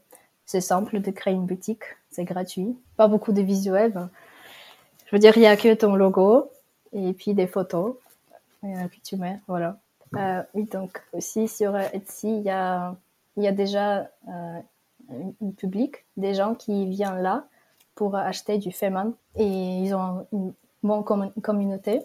c'est 0.45 0.61
simple 0.61 0.99
de 0.99 1.11
créer 1.11 1.33
une 1.33 1.45
boutique, 1.45 1.83
c'est 2.09 2.25
gratuit. 2.25 2.75
Pas 2.97 3.07
beaucoup 3.07 3.31
de 3.31 3.41
visuels. 3.41 4.09
Je 5.05 5.15
veux 5.15 5.19
dire, 5.19 5.37
il 5.37 5.41
n'y 5.41 5.47
a 5.47 5.55
que 5.55 5.73
ton 5.73 5.95
logo 5.95 6.51
et 6.91 7.13
puis 7.13 7.33
des 7.33 7.47
photos 7.47 7.95
euh, 8.63 8.87
que 8.87 8.99
tu 9.03 9.15
mets. 9.15 9.39
Voilà. 9.47 9.77
Oui, 10.53 10.65
donc 10.65 11.01
aussi 11.11 11.47
sur 11.47 11.75
Etsy, 11.75 12.37
il 12.37 12.43
y 12.43 12.51
a, 12.51 12.95
il 13.37 13.43
y 13.43 13.47
a 13.47 13.51
déjà 13.51 14.09
euh, 14.27 14.59
un 15.11 15.51
public, 15.57 16.05
des 16.17 16.33
gens 16.33 16.55
qui 16.55 16.87
viennent 16.87 17.21
là 17.21 17.45
pour 17.95 18.15
acheter 18.15 18.57
du 18.57 18.71
Feman 18.71 19.13
et 19.35 19.45
ils 19.45 19.93
ont 19.93 20.25
une 20.31 20.53
bonne 20.81 21.03
communauté. 21.41 22.01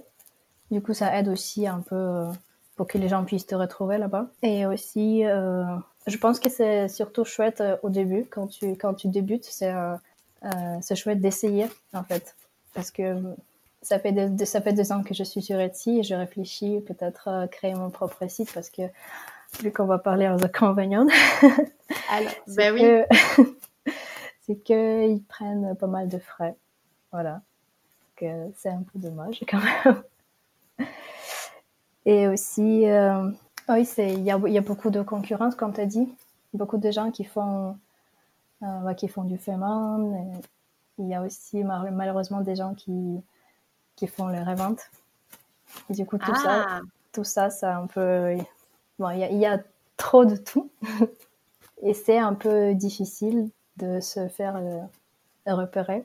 Du 0.71 0.83
coup, 0.83 0.95
ça 0.95 1.17
aide 1.19 1.29
aussi 1.29 1.67
un 1.67 1.81
peu 1.81 1.97
euh, 1.97 2.31
pour 2.79 2.87
que 2.87 2.97
les 2.97 3.09
gens 3.09 3.25
puissent 3.25 3.47
te 3.47 3.57
retrouver 3.57 3.99
là-bas. 3.99 4.29
Et 4.43 4.65
aussi, 4.65 5.27
euh, 5.27 5.65
je 6.07 6.17
pense 6.17 6.39
que 6.39 6.49
c'est 6.49 6.89
surtout 6.89 7.25
chouette 7.25 7.61
euh, 7.61 7.77
au 7.83 7.91
début, 7.91 8.25
quand 8.31 8.47
tu, 8.47 8.77
quand 8.77 8.95
tu 8.95 9.09
débutes, 9.09 9.45
c'est 9.45 9.73
euh, 9.73 10.95
chouette 10.95 11.21
d'essayer, 11.21 11.67
en 11.93 12.05
fait. 12.05 12.37
Parce 12.75 12.93
que 12.93 13.21
ça 13.83 13.99
fait, 13.99 14.15
ça 14.47 14.61
fait 14.61 14.73
deux 14.73 14.93
ans 14.93 15.03
que 15.03 15.13
je 15.13 15.25
suis 15.25 15.43
sur 15.43 15.59
Etsy 15.59 15.99
et 15.99 16.03
je 16.05 16.15
réfléchis 16.15 16.81
peut-être 16.87 17.29
à 17.29 17.49
créer 17.49 17.75
mon 17.75 17.91
propre 17.91 18.29
site 18.29 18.53
parce 18.55 18.71
que, 18.71 18.83
vu 19.61 19.73
qu'on 19.73 19.87
va 19.87 19.99
parler 19.99 20.29
aux 20.29 20.45
inconvénients, 20.45 21.07
Alors, 22.11 22.33
ben 22.49 22.75
oui. 22.75 23.45
c'est 24.43 24.57
qu'ils 24.57 25.23
prennent 25.29 25.75
pas 25.77 25.87
mal 25.87 26.09
de 26.09 26.19
frais. 26.19 26.57
Voilà. 27.13 27.43
C'est 28.19 28.71
un 28.71 28.83
peu 28.83 28.99
dommage 28.99 29.45
quand 29.49 29.61
même. 29.61 30.89
Et 32.05 32.27
aussi, 32.27 32.89
euh, 32.89 33.31
oui, 33.69 33.89
il 33.99 34.25
y 34.25 34.31
a, 34.31 34.39
y 34.39 34.59
a, 34.59 34.61
beaucoup 34.61 34.91
de 34.91 35.03
concurrence, 35.03 35.55
comme 35.55 35.73
tu 35.73 35.81
as 35.81 35.87
dit. 35.87 36.09
Beaucoup 36.55 36.79
de 36.79 36.91
gens 36.91 37.11
qui 37.11 37.25
font, 37.25 37.77
euh, 38.63 38.95
qui 38.95 39.09
font 39.09 39.25
du 39.25 39.39
fémin. 39.39 40.01
Il 40.99 41.07
y 41.07 41.15
a 41.15 41.23
aussi 41.23 41.63
malheureusement 41.63 42.41
des 42.41 42.57
gens 42.57 42.75
qui, 42.75 43.23
qui 43.95 44.07
font 44.07 44.29
les 44.29 44.43
reventes. 44.43 44.91
Et 45.91 45.93
du 45.93 46.07
coup, 46.07 46.19
tout 46.19 46.35
ça, 46.35 46.67
ah. 46.69 46.81
tout 47.13 47.25
ça, 47.25 47.51
c'est 47.51 47.67
un 47.67 47.87
peu. 47.87 48.37
Bon, 48.99 49.11
il 49.11 49.39
y, 49.39 49.47
a 49.47 49.61
trop 49.97 50.25
de 50.25 50.37
tout. 50.37 50.71
Et 51.83 51.95
c'est 51.95 52.19
un 52.19 52.35
peu 52.35 52.75
difficile 52.75 53.51
de 53.77 54.01
se 54.01 54.27
faire 54.29 54.57
euh, 54.57 54.81
repérer 55.47 56.05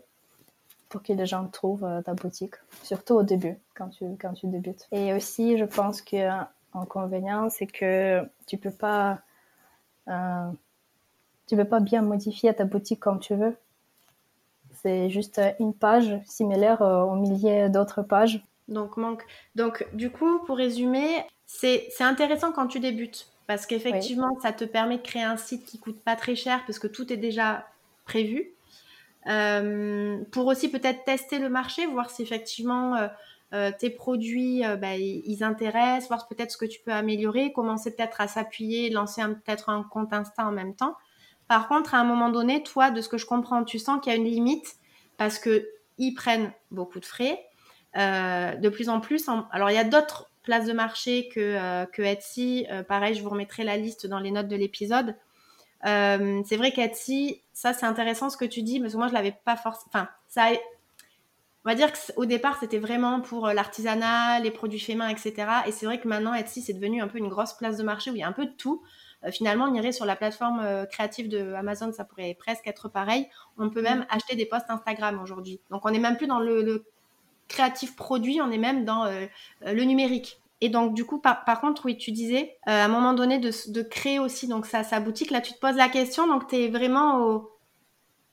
pour 0.90 1.02
que 1.02 1.12
les 1.12 1.26
gens 1.26 1.48
trouvent 1.48 1.86
euh, 1.86 2.04
ta 2.04 2.14
boutique, 2.14 2.54
surtout 2.84 3.16
au 3.16 3.24
début, 3.24 3.58
quand 3.74 3.90
tu, 3.90 4.06
quand 4.22 4.34
tu 4.34 4.46
débutes. 4.46 4.88
Et 4.92 5.12
aussi, 5.14 5.58
je 5.58 5.66
pense 5.66 6.04
qu'un 6.04 6.48
inconvénient, 6.76 7.50
c'est 7.50 7.66
que 7.66 8.22
tu 8.46 8.60
peux 8.60 8.72
euh, 10.10 10.52
peux 11.50 11.66
pas 11.66 11.80
bien 11.80 12.04
modifier 12.04 12.54
ta 12.54 12.66
boutique 12.66 13.00
comme 13.00 13.20
tu 13.20 13.34
veux. 13.34 13.58
c'est 14.84 15.10
juste 15.10 15.42
une 15.60 15.74
page 15.74 16.20
similaire 16.26 16.82
aux 16.82 17.16
milliers 17.16 17.70
d'autres 17.70 18.04
pages. 18.04 18.46
Donc, 18.68 18.98
manque. 18.98 19.26
Donc, 19.56 19.88
du 19.94 20.12
coup, 20.12 20.40
pour 20.46 20.58
résumer, 20.58 21.26
c'est 21.56 22.02
intéressant 22.02 22.52
quand 22.52 22.68
tu 22.68 22.80
débutes 22.80 23.28
parce 23.48 23.66
qu'effectivement, 23.66 24.38
ça 24.42 24.52
te 24.54 24.66
permet 24.66 24.98
de 24.98 25.04
créer 25.04 25.24
un 25.24 25.38
site 25.38 25.66
qui 25.66 25.80
coûte 25.80 26.02
pas 26.02 26.16
très 26.16 26.36
cher 26.36 26.64
parce 26.66 26.80
que 26.80 26.88
tout 26.88 27.12
est 27.12 27.18
déjà 27.18 27.68
prévu. 28.06 28.54
Euh, 29.28 30.18
pour 30.32 30.48
aussi 30.48 30.70
peut-être 30.70 31.06
tester 31.06 31.40
le 31.40 31.50
marché, 31.50 31.86
voir 31.86 32.10
si 32.10 32.24
effectivement 32.24 32.96
euh, 32.96 33.08
euh, 33.54 33.72
tes 33.78 33.90
produits 33.90 34.64
bah, 34.82 34.96
ils 34.98 35.44
intéressent, 35.44 36.10
voir 36.10 36.28
peut-être 36.28 36.52
ce 36.52 36.58
que 36.58 36.66
tu 36.66 36.82
peux 36.82 36.92
améliorer, 36.92 37.54
commencer 37.54 37.96
peut-être 37.96 38.20
à 38.20 38.28
s'appuyer, 38.28 38.90
lancer 38.90 39.22
peut-être 39.22 39.70
un 39.70 39.84
compte 39.84 40.12
Insta 40.12 40.46
en 40.46 40.52
même 40.52 40.76
temps. 40.76 40.96
Par 41.48 41.68
contre, 41.68 41.94
à 41.94 42.00
un 42.00 42.04
moment 42.04 42.30
donné, 42.30 42.64
toi, 42.64 42.90
de 42.90 43.02
ce 43.02 43.10
que 43.10 43.18
je 43.18 43.26
comprends, 43.26 43.64
tu 43.64 43.80
sens 43.80 44.02
qu'il 44.02 44.12
y 44.12 44.16
a 44.16 44.18
une 44.18 44.26
limite 44.26 44.76
parce 45.18 45.40
que 45.40 45.68
ils 45.98 46.14
prennent 46.14 46.52
beaucoup 46.72 47.00
de 47.00 47.06
frais. 47.06 47.40
de 47.96 48.70
plus 48.70 48.90
en 48.90 49.00
plus, 49.00 49.30
alors 49.52 49.70
il 49.70 49.76
y 49.76 49.80
a 49.80 49.84
d'autres 49.84 50.32
places 50.44 50.66
de 50.66 50.74
marché 50.74 51.30
que, 51.30 51.86
que 51.86 52.02
Etsy. 52.02 52.68
pareil, 52.88 53.16
je 53.16 53.24
vous 53.24 53.30
remettrai 53.30 53.64
la 53.64 53.78
liste 53.78 54.08
dans 54.08 54.20
les 54.20 54.32
notes 54.32 54.48
de 54.48 54.56
l'épisode. 54.56 55.16
Euh, 55.86 56.42
c'est 56.46 56.56
vrai 56.56 56.72
qu'Etsy, 56.72 57.42
ça 57.52 57.74
c'est 57.74 57.86
intéressant 57.86 58.30
ce 58.30 58.38
que 58.38 58.46
tu 58.46 58.62
dis, 58.62 58.80
parce 58.80 58.94
que 58.94 58.98
moi 58.98 59.08
je 59.08 59.14
l'avais 59.14 59.36
pas 59.46 59.56
forcément. 59.56 59.90
Enfin, 59.90 60.08
ça. 60.28 60.48
On 61.66 61.70
va 61.70 61.76
dire 61.76 61.92
qu'au 61.94 62.26
départ 62.26 62.58
c'était 62.60 62.80
vraiment 62.80 63.22
pour 63.22 63.48
euh, 63.48 63.54
l'artisanat, 63.54 64.40
les 64.42 64.52
produits 64.52 64.80
faits 64.80 64.98
main, 64.98 65.08
etc. 65.08 65.34
Et 65.66 65.72
c'est 65.72 65.86
vrai 65.86 66.00
que 66.00 66.08
maintenant 66.10 66.34
Etsy 66.34 66.62
c'est 66.62 66.74
devenu 66.74 67.02
un 67.02 67.08
peu 67.08 67.18
une 67.18 67.30
grosse 67.30 67.54
place 67.54 67.78
de 67.78 67.84
marché 67.84 68.12
où 68.12 68.16
il 68.16 68.20
y 68.20 68.24
a 68.24 68.28
un 68.28 68.34
peu 68.34 68.46
de 68.46 68.52
tout. 68.52 68.84
Euh, 69.24 69.32
finalement, 69.32 69.66
on 69.66 69.74
irait 69.74 69.94
sur 69.94 70.06
la 70.06 70.18
plateforme 70.18 70.86
créative 70.92 71.30
de 71.30 71.54
Amazon, 71.54 71.94
ça 71.94 72.04
pourrait 72.04 72.36
presque 72.38 72.68
être 72.68 72.90
pareil. 72.90 73.30
On 73.58 73.70
peut 73.70 73.82
même 73.82 74.00
mm. 74.00 74.08
acheter 74.10 74.36
des 74.36 74.46
posts 74.46 74.70
Instagram 74.70 75.22
aujourd'hui. 75.22 75.62
Donc 75.70 75.86
on 75.86 75.92
n'est 75.92 76.00
même 76.00 76.18
plus 76.18 76.28
dans 76.28 76.40
le, 76.40 76.86
créatif 77.54 77.96
produit, 77.96 78.42
on 78.42 78.52
est 78.52 78.58
même 78.58 78.84
dans 78.84 79.06
le 79.62 79.84
numérique. 79.84 80.44
Et 80.64 80.70
donc, 80.70 80.94
du 80.94 81.04
coup, 81.04 81.20
par, 81.20 81.60
contre, 81.60 81.86
oui, 81.88 81.98
tu 81.98 82.14
disais, 82.14 82.56
euh, 82.70 82.72
à 82.72 82.86
un 82.86 82.88
moment 82.88 83.12
donné, 83.12 83.38
de, 83.38 83.82
créer 83.82 84.18
aussi 84.18 84.48
donc 84.48 84.66
sa, 84.66 84.86
sa, 84.86 85.02
boutique. 85.02 85.30
Là, 85.30 85.42
tu 85.42 85.52
te 85.52 85.60
poses 85.60 85.76
la 85.76 85.90
question, 85.90 86.26
donc 86.26 86.48
tu 86.48 86.56
es 86.56 86.70
vraiment 86.70 87.18
au, 87.18 87.52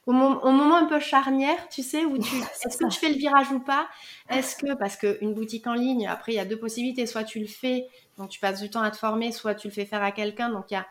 au, 0.07 0.13
moment 0.13 0.77
un 0.77 0.85
peu 0.85 1.01
charnière, 1.01 1.69
tu 1.71 1.83
sais, 1.83 2.05
où 2.05 2.17
tu, 2.19 2.37
est-ce 2.65 2.77
que 2.79 2.89
tu 2.89 3.01
fais 3.01 3.09
le 3.09 3.17
virage 3.17 3.51
ou 3.51 3.59
pas? 3.59 3.89
Est-ce 4.29 4.55
que, 4.55 4.75
parce 4.75 4.95
qu'une 4.95 5.35
boutique 5.35 5.67
en 5.67 5.75
ligne, 5.75 6.07
après, 6.07 6.31
il 6.31 6.37
y 6.37 6.39
a 6.39 6.45
deux 6.45 6.57
possibilités. 6.57 7.05
Soit 7.05 7.25
tu 7.25 7.41
le 7.41 7.49
fais, 7.49 7.89
donc 8.17 8.29
tu 8.29 8.39
passes 8.39 8.61
du 8.61 8.71
temps 8.71 8.83
à 8.83 8.93
te 8.93 8.97
former, 8.97 9.33
soit 9.33 9.57
tu 9.57 9.67
le 9.67 9.73
fais 9.73 9.85
faire 9.85 10.05
à 10.05 10.13
quelqu'un. 10.13 10.51
Donc, 10.51 10.67
il 10.71 10.75
y 10.75 10.77
a, 10.77 10.87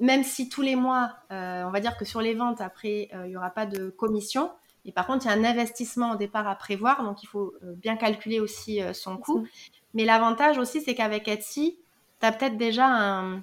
même 0.00 0.24
si 0.24 0.48
tous 0.48 0.62
les 0.62 0.74
mois, 0.74 1.12
euh, 1.30 1.62
on 1.62 1.70
va 1.70 1.78
dire 1.78 1.96
que 1.96 2.04
sur 2.04 2.20
les 2.20 2.34
ventes, 2.34 2.60
après, 2.60 3.10
euh, 3.14 3.26
il 3.26 3.30
n'y 3.30 3.36
aura 3.36 3.50
pas 3.50 3.66
de 3.66 3.90
commission. 3.90 4.50
Et 4.84 4.92
par 4.92 5.06
contre, 5.06 5.26
il 5.26 5.28
y 5.28 5.32
a 5.32 5.34
un 5.34 5.44
investissement 5.44 6.12
au 6.12 6.16
départ 6.16 6.46
à 6.46 6.54
prévoir, 6.54 7.02
donc 7.04 7.22
il 7.22 7.26
faut 7.26 7.54
bien 7.62 7.96
calculer 7.96 8.40
aussi 8.40 8.80
son 8.92 9.16
coût. 9.16 9.46
Mais 9.94 10.04
l'avantage 10.04 10.58
aussi, 10.58 10.82
c'est 10.82 10.94
qu'avec 10.94 11.26
Etsy, 11.28 11.78
tu 12.20 12.26
as 12.26 12.32
peut-être 12.32 12.58
déjà 12.58 12.86
un, 12.86 13.40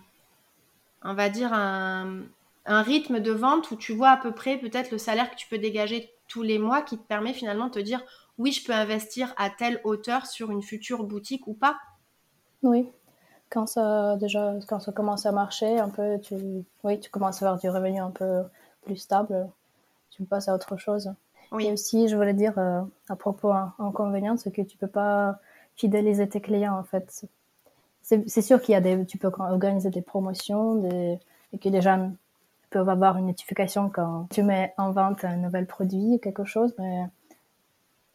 on 1.04 1.14
va 1.14 1.30
dire, 1.30 1.54
un, 1.54 2.24
rythme 2.66 3.20
de 3.20 3.32
vente 3.32 3.72
où 3.72 3.76
tu 3.76 3.94
vois 3.94 4.12
à 4.12 4.18
peu 4.18 4.32
près 4.32 4.58
peut-être 4.58 4.92
le 4.92 4.98
salaire 4.98 5.32
que 5.32 5.36
tu 5.36 5.48
peux 5.48 5.58
dégager 5.58 6.14
tous 6.28 6.44
les 6.44 6.60
mois 6.60 6.82
qui 6.82 6.98
te 6.98 7.04
permet 7.04 7.34
finalement 7.34 7.68
de 7.68 7.72
te 7.72 7.80
dire 7.80 8.02
oui, 8.38 8.52
je 8.52 8.66
peux 8.66 8.74
investir 8.74 9.34
à 9.38 9.50
telle 9.50 9.82
hauteur 9.84 10.26
sur 10.26 10.52
une 10.52 10.62
future 10.62 11.04
boutique 11.04 11.48
ou 11.48 11.54
pas. 11.54 11.78
Oui. 12.64 12.90
Quand 13.50 13.68
ça, 13.68 14.16
déjà, 14.18 14.54
quand 14.68 14.80
ça 14.80 14.92
commence 14.92 15.26
à 15.26 15.32
marcher, 15.32 15.80
un 15.80 15.90
peu, 15.90 16.20
tu, 16.22 16.36
oui, 16.84 17.00
tu 17.00 17.10
commences 17.10 17.42
à 17.42 17.48
avoir 17.48 17.60
du 17.60 17.70
revenu 17.70 18.00
un 18.00 18.12
peu 18.12 18.44
plus 18.84 18.96
stable, 18.96 19.50
tu 20.10 20.24
passes 20.24 20.48
à 20.48 20.56
autre 20.56 20.78
chose. 20.78 21.12
Oui. 21.52 21.68
Et 21.68 21.72
aussi, 21.72 22.08
je 22.08 22.16
voulais 22.16 22.34
dire 22.34 22.54
euh, 22.58 22.82
à 23.10 23.16
propos 23.16 23.50
d'un 23.50 23.74
inconvénient, 23.80 24.38
c'est 24.38 24.52
que 24.52 24.62
tu 24.62 24.78
peux 24.78 24.88
pas 24.88 25.40
fidéliser 25.76 26.28
tes 26.28 26.42
clients 26.42 26.78
en 26.78 26.84
fait. 26.84 27.26
C'est 28.04 28.42
sûr 28.42 28.62
qu'il 28.62 28.74
y 28.74 28.76
a 28.76 28.82
des, 28.82 29.06
tu 29.06 29.18
peux 29.18 29.32
organiser 29.38 29.90
des 29.90 30.02
promotions 30.02 30.76
des, 30.76 31.20
et 31.54 31.58
que 31.58 31.70
les 31.70 31.82
gens 31.82 32.12
peuvent 32.70 32.90
avoir 32.90 33.18
une 33.18 33.28
notification 33.28 33.90
quand 33.90 34.28
tu 34.32 34.44
mets 34.44 34.74
en 34.78 34.92
vente 34.92 35.24
un 35.24 35.38
nouvel 35.38 35.66
produit 35.66 36.16
ou 36.16 36.18
quelque 36.18 36.46
chose. 36.46 36.74
Mais 36.80 37.06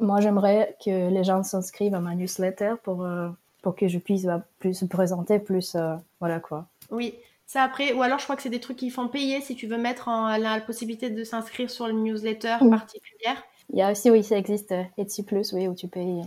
moi, 0.01 0.21
j'aimerais 0.21 0.77
que 0.85 1.09
les 1.11 1.25
gens 1.25 1.43
s'inscrivent 1.43 1.95
à 1.95 2.01
ma 2.01 2.15
newsletter 2.15 2.75
pour, 2.83 3.05
euh, 3.05 3.29
pour 3.63 3.77
que 3.77 3.89
je 3.89 3.99
puisse 3.99 4.25
bah, 4.25 4.43
plus 4.59 4.85
présenter, 4.85 5.39
plus, 5.39 5.75
euh, 5.77 5.97
voilà 6.21 6.41
quoi. 6.41 6.67
Oui, 6.91 7.15
ça 7.47 7.63
après, 7.63 7.93
ou 7.93 8.03
alors 8.03 8.19
je 8.19 8.25
crois 8.25 8.37
que 8.37 8.43
c'est 8.43 8.51
des 8.51 8.61
trucs 8.61 8.77
qui 8.77 8.91
font 8.91 9.09
payer 9.09 9.41
si 9.41 9.55
tu 9.55 9.67
veux 9.67 9.79
mettre 9.79 10.09
en, 10.09 10.37
la, 10.37 10.61
possibilité 10.61 11.11
de 11.11 11.25
s'inscrire 11.25 11.71
sur 11.71 11.87
une 11.87 12.03
newsletter 12.03 12.57
particulière. 12.71 13.43
Il 13.71 13.79
y 13.79 13.83
a 13.83 13.91
aussi, 13.91 14.11
oui, 14.11 14.23
ça 14.23 14.37
existe, 14.37 14.75
Etsy 14.97 15.25
Plus, 15.25 15.53
oui, 15.53 15.67
où 15.69 15.75
tu 15.75 15.89
payes 15.89 16.23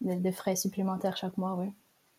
des, 0.00 0.32
frais 0.32 0.56
supplémentaires 0.56 1.16
chaque 1.16 1.36
mois, 1.38 1.54
oui. 1.58 1.68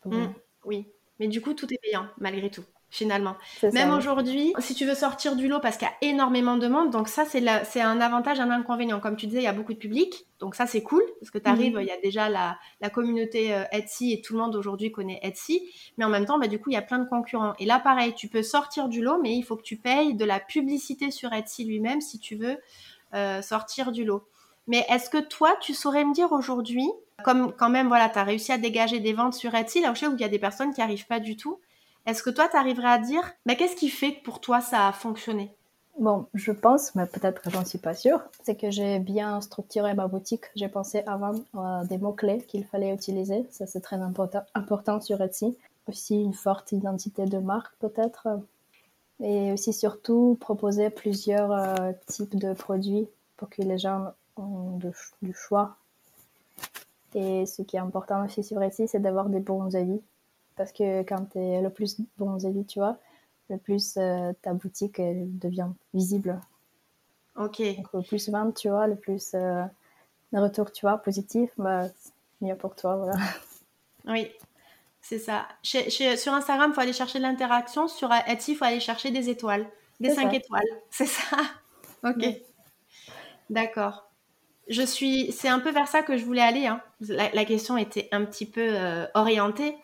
Mmh, 0.04 0.26
oui, 0.64 0.86
mais 1.18 1.28
du 1.28 1.40
coup, 1.40 1.54
tout 1.54 1.72
est 1.72 1.78
payant, 1.78 2.06
malgré 2.18 2.50
tout 2.50 2.64
finalement. 2.88 3.36
Même 3.72 3.92
aujourd'hui, 3.92 4.54
si 4.60 4.74
tu 4.74 4.86
veux 4.86 4.94
sortir 4.94 5.36
du 5.36 5.48
lot 5.48 5.60
parce 5.60 5.76
qu'il 5.76 5.88
y 5.88 5.90
a 5.90 6.10
énormément 6.10 6.56
de 6.56 6.62
demandes, 6.62 6.90
donc 6.90 7.08
ça 7.08 7.24
c'est 7.24 7.80
un 7.80 8.00
avantage, 8.00 8.40
un 8.40 8.50
inconvénient. 8.50 9.00
Comme 9.00 9.16
tu 9.16 9.26
disais, 9.26 9.40
il 9.40 9.44
y 9.44 9.48
a 9.48 9.52
beaucoup 9.52 9.74
de 9.74 9.78
public, 9.78 10.26
donc 10.38 10.54
ça 10.54 10.66
c'est 10.66 10.82
cool 10.82 11.02
parce 11.20 11.30
que 11.30 11.38
tu 11.38 11.48
arrives, 11.48 11.76
mmh. 11.76 11.82
il 11.82 11.86
y 11.86 11.90
a 11.90 12.00
déjà 12.00 12.28
la, 12.28 12.58
communauté 12.90 13.54
euh, 13.54 13.64
Etsy 13.72 14.12
et 14.12 14.22
tout 14.22 14.34
le 14.34 14.40
monde 14.40 14.54
aujourd'hui 14.56 14.92
connaît 14.92 15.20
Etsy, 15.22 15.62
mais 15.98 16.04
en 16.04 16.08
même 16.08 16.24
temps, 16.24 16.38
bah, 16.38 16.46
du 16.46 16.58
coup, 16.58 16.70
il 16.70 16.74
y 16.74 16.78
a 16.78 16.82
plein 16.82 16.98
de 16.98 17.08
concurrents. 17.08 17.54
Et 17.58 17.66
là, 17.66 17.78
pareil, 17.78 18.14
tu 18.14 18.28
peux 18.28 18.42
sortir 18.42 18.88
du 18.88 19.02
lot, 19.02 19.20
mais 19.20 19.34
il 19.34 19.42
faut 19.42 19.56
que 19.56 19.62
tu 19.62 19.76
payes 19.76 20.14
de 20.14 20.24
la 20.24 20.40
publicité 20.40 21.10
sur 21.10 21.32
Etsy 21.32 21.64
lui-même 21.64 22.00
si 22.00 22.18
tu 22.18 22.36
veux 22.36 22.58
euh, 23.14 23.42
sortir 23.42 23.92
du 23.92 24.04
lot. 24.04 24.26
Mais 24.68 24.84
est-ce 24.88 25.10
que 25.10 25.18
toi, 25.18 25.56
tu 25.60 25.74
saurais 25.74 26.04
me 26.04 26.12
dire 26.12 26.32
aujourd'hui, 26.32 26.88
comme 27.24 27.52
quand 27.52 27.70
même, 27.70 27.88
voilà, 27.88 28.08
tu 28.08 28.18
as 28.18 28.24
réussi 28.24 28.52
à 28.52 28.58
dégager 28.58 29.00
des 29.00 29.12
ventes 29.12 29.34
sur 29.34 29.54
Etsy, 29.54 29.80
là 29.80 29.92
où 29.92 29.94
il 29.94 30.20
y 30.20 30.24
a 30.24 30.28
des 30.28 30.38
personnes 30.38 30.72
qui 30.72 30.80
n'arrivent 30.80 31.06
pas 31.06 31.20
du 31.20 31.36
tout. 31.36 31.60
Est-ce 32.06 32.22
que 32.22 32.30
toi, 32.30 32.48
tu 32.48 32.56
arriverais 32.56 32.88
à 32.88 32.98
dire, 32.98 33.32
mais 33.44 33.56
qu'est-ce 33.56 33.76
qui 33.76 33.88
fait 33.88 34.14
que 34.14 34.22
pour 34.22 34.40
toi, 34.40 34.60
ça 34.60 34.88
a 34.88 34.92
fonctionné? 34.92 35.54
Bon, 35.98 36.26
je 36.34 36.52
pense, 36.52 36.94
mais 36.94 37.06
peut-être 37.06 37.50
j'en 37.50 37.64
suis 37.64 37.78
pas 37.78 37.94
sûre, 37.94 38.20
c'est 38.42 38.56
que 38.56 38.70
j'ai 38.70 38.98
bien 38.98 39.40
structuré 39.40 39.94
ma 39.94 40.08
boutique. 40.08 40.44
J'ai 40.54 40.68
pensé 40.68 41.02
avant 41.06 41.32
à 41.56 41.84
des 41.84 41.98
mots-clés 41.98 42.42
qu'il 42.46 42.64
fallait 42.64 42.92
utiliser. 42.92 43.46
Ça, 43.50 43.66
c'est 43.66 43.80
très 43.80 43.96
important, 43.96 44.42
important 44.54 45.00
sur 45.00 45.20
Etsy. 45.22 45.56
Aussi, 45.88 46.20
une 46.20 46.34
forte 46.34 46.72
identité 46.72 47.24
de 47.24 47.38
marque, 47.38 47.74
peut-être. 47.78 48.28
Et 49.20 49.52
aussi, 49.52 49.72
surtout, 49.72 50.36
proposer 50.40 50.90
plusieurs 50.90 51.50
euh, 51.52 51.92
types 52.06 52.36
de 52.36 52.52
produits 52.52 53.08
pour 53.38 53.48
que 53.48 53.62
les 53.62 53.78
gens 53.78 54.12
ont 54.36 54.78
du 55.22 55.32
choix 55.32 55.76
et 57.16 57.46
ce 57.46 57.62
qui 57.62 57.76
est 57.76 57.80
important 57.80 58.24
aussi 58.24 58.44
sur 58.44 58.62
Etsy, 58.62 58.86
c'est 58.86 59.00
d'avoir 59.00 59.30
des 59.30 59.40
bons 59.40 59.74
avis. 59.74 60.00
Parce 60.56 60.72
que 60.72 61.02
quand 61.02 61.26
tu 61.32 61.38
es 61.38 61.60
le 61.60 61.70
plus 61.70 62.00
bons 62.16 62.44
avis, 62.46 62.64
tu 62.64 62.78
vois, 62.78 62.98
le 63.50 63.58
plus 63.58 63.96
euh, 63.96 64.32
ta 64.42 64.52
boutique 64.52 65.00
devient 65.00 65.68
visible. 65.94 66.40
Ok. 67.36 67.60
Donc, 67.76 67.92
le 67.92 68.02
plus 68.02 68.28
vente, 68.30 68.56
tu 68.56 68.68
vois, 68.68 68.86
le 68.86 68.96
plus 68.96 69.34
euh, 69.34 69.64
retour, 70.32 70.72
tu 70.72 70.86
vois, 70.86 70.98
positif, 70.98 71.50
bah, 71.58 71.86
mieux 72.40 72.56
pour 72.56 72.74
toi, 72.74 72.96
voilà. 72.96 73.14
Oui, 74.08 74.30
c'est 75.00 75.18
ça. 75.18 75.48
sur 75.64 76.32
Instagram, 76.32 76.70
il 76.70 76.74
faut 76.74 76.80
aller 76.80 76.92
chercher 76.92 77.18
de 77.18 77.24
l'interaction. 77.24 77.88
Sur 77.88 78.08
Etsy, 78.28 78.52
il 78.52 78.54
faut 78.54 78.64
aller 78.64 78.78
chercher 78.78 79.10
des 79.10 79.28
étoiles, 79.28 79.66
des 79.98 80.10
5 80.10 80.32
étoiles. 80.32 80.62
C'est 80.90 81.06
ça 81.06 81.36
Ok. 82.04 82.24
D'accord 83.50 84.06
je 84.68 84.82
suis, 84.82 85.32
c'est 85.32 85.48
un 85.48 85.60
peu 85.60 85.70
vers 85.70 85.88
ça 85.88 86.02
que 86.02 86.16
je 86.16 86.24
voulais 86.24 86.42
aller. 86.42 86.66
Hein. 86.66 86.80
La, 87.00 87.44
question 87.44 87.76
était 87.76 88.08
un 88.12 88.24
petit 88.24 88.46
peu 88.46 88.66
euh, 88.68 89.06
orientée. 89.14 89.76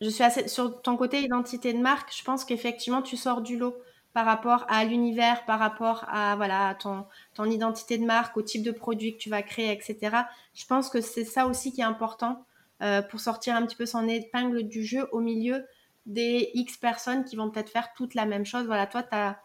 Je 0.00 0.08
suis 0.08 0.24
assez, 0.24 0.48
sur 0.48 0.82
ton 0.82 0.96
côté 0.96 1.20
identité 1.20 1.72
de 1.72 1.78
marque. 1.78 2.14
Je 2.16 2.24
pense 2.24 2.44
qu'effectivement, 2.44 3.02
tu 3.02 3.16
sors 3.16 3.40
du 3.40 3.56
lot 3.56 3.76
par 4.12 4.26
rapport 4.26 4.64
à 4.68 4.84
l'univers, 4.84 5.44
par 5.44 5.58
rapport 5.58 6.04
à 6.08 6.36
voilà 6.36 6.76
ton, 6.76 7.04
ton 7.34 7.44
identité 7.46 7.98
de 7.98 8.04
marque, 8.04 8.36
au 8.36 8.42
type 8.42 8.62
de 8.62 8.70
produit 8.70 9.14
que 9.14 9.18
tu 9.18 9.30
vas 9.30 9.42
créer, 9.42 9.72
etc. 9.72 10.16
Je 10.54 10.66
pense 10.66 10.88
que 10.88 11.00
c'est 11.00 11.24
ça 11.24 11.46
aussi 11.46 11.72
qui 11.72 11.80
est 11.80 11.84
important 11.84 12.44
euh, 12.82 13.02
pour 13.02 13.20
sortir 13.20 13.56
un 13.56 13.66
petit 13.66 13.76
peu 13.76 13.86
son 13.86 14.06
épingle 14.08 14.64
du 14.64 14.84
jeu 14.84 15.08
au 15.12 15.20
milieu 15.20 15.64
des 16.06 16.50
X 16.54 16.76
personnes 16.76 17.24
qui 17.24 17.34
vont 17.34 17.50
peut-être 17.50 17.70
faire 17.70 17.92
toute 17.94 18.14
la 18.14 18.26
même 18.26 18.44
chose. 18.44 18.66
Voilà, 18.66 18.86
toi, 18.86 19.02
tu 19.02 19.14
as 19.16 19.38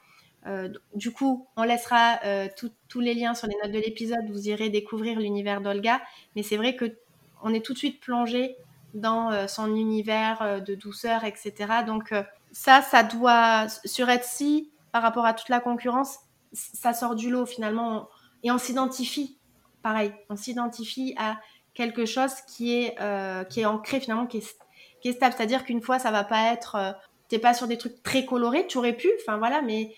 euh, 0.48 0.70
du 0.96 1.12
coup, 1.12 1.48
on 1.58 1.64
laissera 1.64 2.20
euh, 2.24 2.48
tous 2.88 3.00
les 3.00 3.14
liens 3.14 3.34
sur 3.34 3.48
les 3.48 3.56
notes 3.62 3.74
de 3.74 3.80
l'épisode. 3.80 4.30
Vous 4.30 4.48
irez 4.48 4.70
découvrir 4.70 5.20
l'univers 5.20 5.62
d'Olga. 5.62 6.02
Mais 6.36 6.44
c'est 6.44 6.58
vrai 6.58 6.76
que 6.76 6.98
on 7.42 7.54
est 7.54 7.66
tout 7.66 7.74
de 7.74 7.78
suite 7.78 8.00
plongé 8.00 8.56
dans 8.94 9.32
euh, 9.32 9.48
son 9.48 9.76
univers 9.76 10.64
de 10.66 10.76
douceur, 10.76 11.24
etc. 11.24 11.84
Donc 11.86 12.14
ça, 12.52 12.82
ça 12.82 13.04
doit 13.04 13.68
sur 13.86 14.10
Etsy 14.10 14.72
par 14.92 15.02
rapport 15.02 15.26
à 15.26 15.34
toute 15.34 15.50
la 15.50 15.60
concurrence, 15.60 16.18
ça 16.54 16.94
sort 16.94 17.16
du 17.16 17.30
lot 17.30 17.46
finalement. 17.46 18.10
Et 18.44 18.52
on 18.52 18.58
s'identifie, 18.58 19.38
pareil, 19.84 20.14
on 20.30 20.36
s'identifie 20.36 21.14
à 21.18 21.38
quelque 21.74 22.06
chose 22.06 22.34
qui 22.48 22.74
est 22.76 22.96
qui 23.50 23.62
est 23.62 23.66
ancré 23.66 24.00
finalement, 24.00 24.26
qui 24.26 24.38
est, 24.38 25.12
stable. 25.12 25.36
C'est-à-dire 25.38 25.64
qu'une 25.64 25.82
fois, 25.82 26.00
ça 26.00 26.10
va 26.10 26.24
pas 26.24 26.52
être 26.52 26.96
t'es 27.30 27.40
pas 27.40 27.54
sur 27.54 27.68
des 27.68 27.78
trucs 27.78 28.02
très 28.04 28.26
colorés, 28.26 28.68
tu 28.68 28.78
aurais 28.78 28.94
pu, 28.94 29.10
enfin 29.22 29.38
voilà, 29.38 29.62
mais 29.62 29.96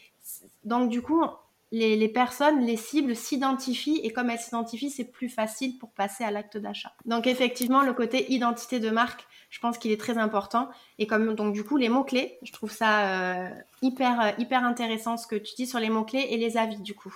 donc 0.64 0.90
du 0.90 1.02
coup, 1.02 1.24
les, 1.72 2.10
personnes, 2.10 2.66
les 2.66 2.76
cibles 2.76 3.16
s'identifient 3.16 4.02
et 4.04 4.12
comme 4.12 4.30
elles 4.30 4.40
s'identifient, 4.40 4.90
c'est 4.90 5.06
plus 5.06 5.30
facile 5.30 5.78
pour 5.78 5.92
passer 5.92 6.24
à 6.24 6.32
l'acte 6.32 6.58
d'achat. 6.58 6.94
Donc 7.06 7.28
effectivement, 7.28 7.82
le 7.82 7.94
côté 7.94 8.32
identité 8.32 8.80
de 8.80 8.90
marque, 8.90 9.26
je 9.50 9.60
pense 9.60 9.78
qu'il 9.78 9.92
est 9.92 10.00
très 10.00 10.18
important. 10.18 10.70
Et 11.00 11.08
comme 11.08 11.34
donc 11.34 11.54
du 11.54 11.64
coup 11.64 11.78
les 11.78 11.88
mots 11.88 12.04
clés, 12.04 12.38
je 12.42 12.52
trouve 12.52 12.72
ça 12.72 13.08
euh, 13.08 13.50
hyper 13.82 14.20
euh, 14.20 14.32
hyper 14.38 14.66
intéressant 14.66 15.16
ce 15.16 15.28
que 15.28 15.36
tu 15.36 15.56
dis 15.56 15.66
sur 15.66 15.80
les 15.80 15.90
mots 15.90 16.04
clés 16.04 16.28
et 16.30 16.38
les 16.38 16.58
avis 16.58 16.82
du 16.82 16.94
coup. 16.94 17.16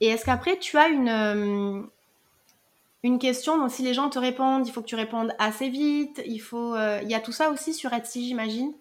Et 0.00 0.08
est-ce 0.08 0.24
qu'après 0.24 0.58
tu 0.58 0.76
as 0.76 0.88
une 0.88 1.08
euh, 1.08 1.82
une 3.04 3.20
question? 3.20 3.58
Donc 3.58 3.70
si 3.70 3.82
les 3.82 3.94
gens 3.94 4.10
te 4.10 4.18
répondent, 4.18 4.66
il 4.66 4.72
faut 4.72 4.82
que 4.82 4.86
tu 4.86 4.96
répondes 4.96 5.32
assez 5.38 5.68
vite. 5.68 6.20
Il 6.26 6.40
faut 6.40 6.76
il 6.76 7.08
y 7.08 7.14
a 7.14 7.20
tout 7.20 7.32
ça 7.32 7.50
aussi 7.50 7.74
sur 7.74 7.92
Etsy, 7.92 8.26
j'imagine? 8.26 8.72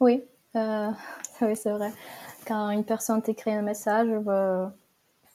Oui, 0.00 0.22
oui 0.54 1.54
c'est 1.54 1.70
vrai 1.70 1.92
quand 2.46 2.70
une 2.70 2.84
personne 2.84 3.22
t'écrit 3.22 3.52
un 3.52 3.62
message, 3.62 4.08
en 4.08 4.70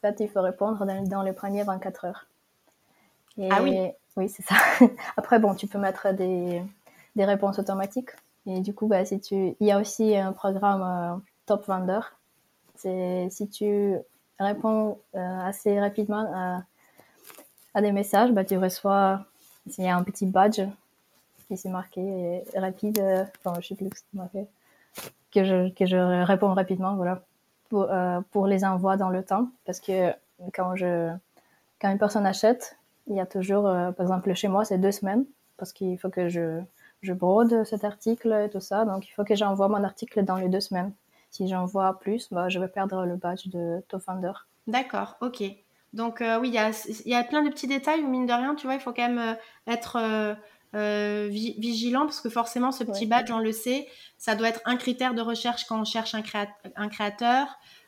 fait, 0.01 0.15
il 0.19 0.29
faut 0.29 0.41
répondre 0.41 0.85
dans, 1.03 1.21
les 1.21 1.33
premières 1.33 1.65
24 1.65 2.05
heures. 2.05 2.27
ah 3.51 3.61
oui 3.61 3.91
Oui, 4.17 4.29
c'est 4.29 4.43
ça. 4.43 4.55
Après, 5.17 5.39
bon, 5.39 5.53
tu 5.55 5.67
peux 5.67 5.77
mettre 5.77 6.13
des, 6.13 6.63
des 7.15 7.25
réponses 7.25 7.59
automatiques. 7.59 8.09
Et 8.45 8.59
du 8.61 8.73
coup, 8.73 8.87
bah, 8.87 9.05
si 9.05 9.19
tu... 9.19 9.55
il 9.59 9.67
y 9.67 9.71
a 9.71 9.79
aussi 9.79 10.15
un 10.15 10.33
programme 10.33 10.81
euh, 10.81 11.19
Top 11.45 11.65
Vendeur. 11.67 12.17
C'est 12.75 13.27
si 13.29 13.47
tu 13.47 13.95
réponds 14.39 14.97
euh, 15.15 15.39
assez 15.41 15.79
rapidement 15.79 16.27
à, 16.33 16.63
à, 17.75 17.81
des 17.81 17.91
messages, 17.91 18.31
bah, 18.31 18.43
tu 18.43 18.57
reçois 18.57 19.25
il 19.77 19.83
y 19.83 19.87
a 19.87 19.95
un 19.95 20.03
petit 20.03 20.25
badge 20.25 20.61
qui 21.47 21.57
s'est 21.57 21.69
marqué 21.69 22.43
rapide. 22.55 22.99
Euh, 22.99 23.25
enfin, 23.45 23.59
je 23.61 23.67
sais 23.67 23.75
plus 23.75 23.89
ce 23.93 24.01
que 24.01 24.17
marqué 24.17 24.47
que 25.31 25.43
je, 25.43 25.69
que 25.73 25.85
je 25.85 26.23
réponds 26.23 26.53
rapidement, 26.53 26.95
voilà, 26.95 27.23
pour, 27.69 27.87
euh, 27.89 28.19
pour 28.31 28.47
les 28.47 28.63
envois 28.65 28.97
dans 28.97 29.09
le 29.09 29.23
temps. 29.23 29.49
Parce 29.65 29.79
que 29.79 30.11
quand, 30.53 30.75
je, 30.75 31.11
quand 31.79 31.91
une 31.91 31.97
personne 31.97 32.25
achète, 32.25 32.77
il 33.07 33.15
y 33.15 33.19
a 33.19 33.25
toujours, 33.25 33.67
euh, 33.67 33.91
par 33.91 34.05
exemple, 34.05 34.33
chez 34.33 34.47
moi, 34.47 34.65
c'est 34.65 34.77
deux 34.77 34.91
semaines, 34.91 35.25
parce 35.57 35.73
qu'il 35.73 35.97
faut 35.97 36.09
que 36.09 36.29
je, 36.29 36.59
je 37.01 37.13
brode 37.13 37.63
cet 37.63 37.83
article 37.83 38.31
et 38.45 38.49
tout 38.49 38.59
ça. 38.59 38.85
Donc, 38.85 39.07
il 39.07 39.11
faut 39.11 39.23
que 39.23 39.35
j'envoie 39.35 39.67
mon 39.67 39.83
article 39.83 40.23
dans 40.23 40.37
les 40.37 40.49
deux 40.49 40.61
semaines. 40.61 40.91
Si 41.29 41.47
j'envoie 41.47 41.97
plus, 41.99 42.27
bah, 42.31 42.49
je 42.49 42.59
vais 42.59 42.67
perdre 42.67 43.05
le 43.05 43.15
badge 43.15 43.47
de 43.47 43.81
Top 43.87 44.01
Finder. 44.01 44.33
D'accord, 44.67 45.17
ok. 45.21 45.43
Donc, 45.93 46.21
euh, 46.21 46.39
oui, 46.39 46.49
il 46.49 46.53
y 46.53 46.57
a, 46.57 46.71
y 47.05 47.15
a 47.15 47.23
plein 47.23 47.41
de 47.41 47.49
petits 47.49 47.67
détails 47.67 48.03
mine 48.03 48.25
de 48.25 48.33
rien, 48.33 48.55
tu 48.55 48.65
vois, 48.67 48.75
il 48.75 48.79
faut 48.79 48.93
quand 48.93 49.09
même 49.09 49.35
être 49.67 49.97
euh, 50.73 51.27
vigilant 51.29 52.05
parce 52.05 52.21
que 52.21 52.29
forcément 52.29 52.71
ce 52.71 52.85
petit 52.85 53.05
badge 53.05 53.29
on 53.29 53.39
le 53.39 53.51
sait 53.51 53.89
ça 54.17 54.35
doit 54.35 54.47
être 54.47 54.61
un 54.63 54.77
critère 54.77 55.13
de 55.13 55.21
recherche 55.21 55.65
quand 55.65 55.81
on 55.81 55.83
cherche 55.83 56.15
un, 56.15 56.23
un 56.77 56.87
créateur. 56.87 57.47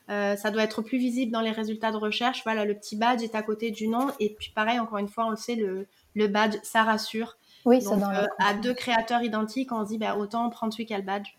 Euh, 0.09 0.35
ça 0.35 0.51
doit 0.51 0.63
être 0.63 0.81
plus 0.81 0.97
visible 0.97 1.31
dans 1.31 1.39
les 1.39 1.51
résultats 1.51 1.91
de 1.91 1.97
recherche. 1.97 2.41
Voilà 2.43 2.65
le 2.65 2.73
petit 2.73 2.97
badge 2.97 3.21
est 3.21 3.35
à 3.35 3.41
côté 3.41 3.71
du 3.71 3.87
nom. 3.87 4.07
Et 4.19 4.33
puis 4.33 4.51
pareil 4.53 4.79
encore 4.79 4.97
une 4.97 5.07
fois 5.07 5.27
on 5.27 5.29
le 5.29 5.37
sait 5.37 5.55
le, 5.55 5.87
le 6.13 6.27
badge 6.27 6.57
ça 6.63 6.83
rassure. 6.83 7.37
Oui 7.65 7.81
Donc, 7.81 7.99
dans 7.99 8.09
euh, 8.09 8.25
à 8.39 8.53
deux 8.55 8.73
créateurs 8.73 9.21
identiques 9.21 9.71
on 9.71 9.85
se 9.85 9.91
dit 9.91 9.97
bah, 9.97 10.17
autant 10.17 10.49
prendre 10.49 10.73
celui 10.73 10.85
qui 10.85 10.93
a 10.93 10.97
le 10.97 11.03
badge. 11.03 11.29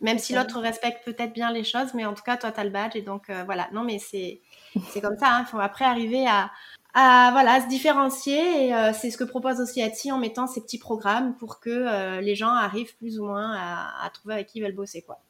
Même 0.00 0.18
si 0.18 0.34
l'autre 0.34 0.58
respecte 0.60 1.04
peut-être 1.04 1.34
bien 1.34 1.52
les 1.52 1.64
choses 1.64 1.92
mais 1.92 2.06
en 2.06 2.14
tout 2.14 2.22
cas 2.22 2.38
toi 2.38 2.50
tu 2.50 2.60
as 2.60 2.64
le 2.64 2.70
badge. 2.70 2.96
Et 2.96 3.02
donc 3.02 3.30
voilà. 3.44 3.68
Non 3.72 3.82
mais 3.82 3.98
c'est 3.98 4.40
c'est 4.90 5.02
comme 5.02 5.18
ça 5.18 5.26
il 5.26 5.42
hein. 5.42 5.44
faut 5.44 5.58
après 5.58 5.84
arriver 5.84 6.26
à, 6.26 6.50
à 6.94 7.30
voilà 7.32 7.60
se 7.60 7.68
différencier 7.68 8.66
et 8.66 8.74
euh, 8.74 8.92
c'est 8.92 9.10
ce 9.10 9.18
que 9.18 9.24
propose 9.24 9.60
aussi 9.60 9.80
Etsy 9.80 10.12
en 10.12 10.18
mettant 10.18 10.46
ces 10.46 10.60
petits 10.60 10.78
programmes 10.78 11.36
pour 11.36 11.58
que 11.58 11.70
euh, 11.70 12.20
les 12.20 12.36
gens 12.36 12.50
arrivent 12.50 12.96
plus 12.96 13.18
ou 13.18 13.26
moins 13.26 13.52
à, 13.52 14.08
trouver 14.10 14.34
avec 14.34 14.46
qui 14.46 14.58
ils 14.58 14.62
veulent 14.62 14.74
bosser 14.74 15.02
quoi. 15.02 15.20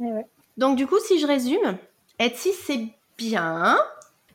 Eh 0.00 0.24
Donc 0.56 0.76
du 0.76 0.86
coup 0.86 0.98
si 1.00 1.18
je 1.18 1.26
résume, 1.26 1.76
Etsy 2.20 2.52
c'est 2.52 2.86
bien, 3.16 3.76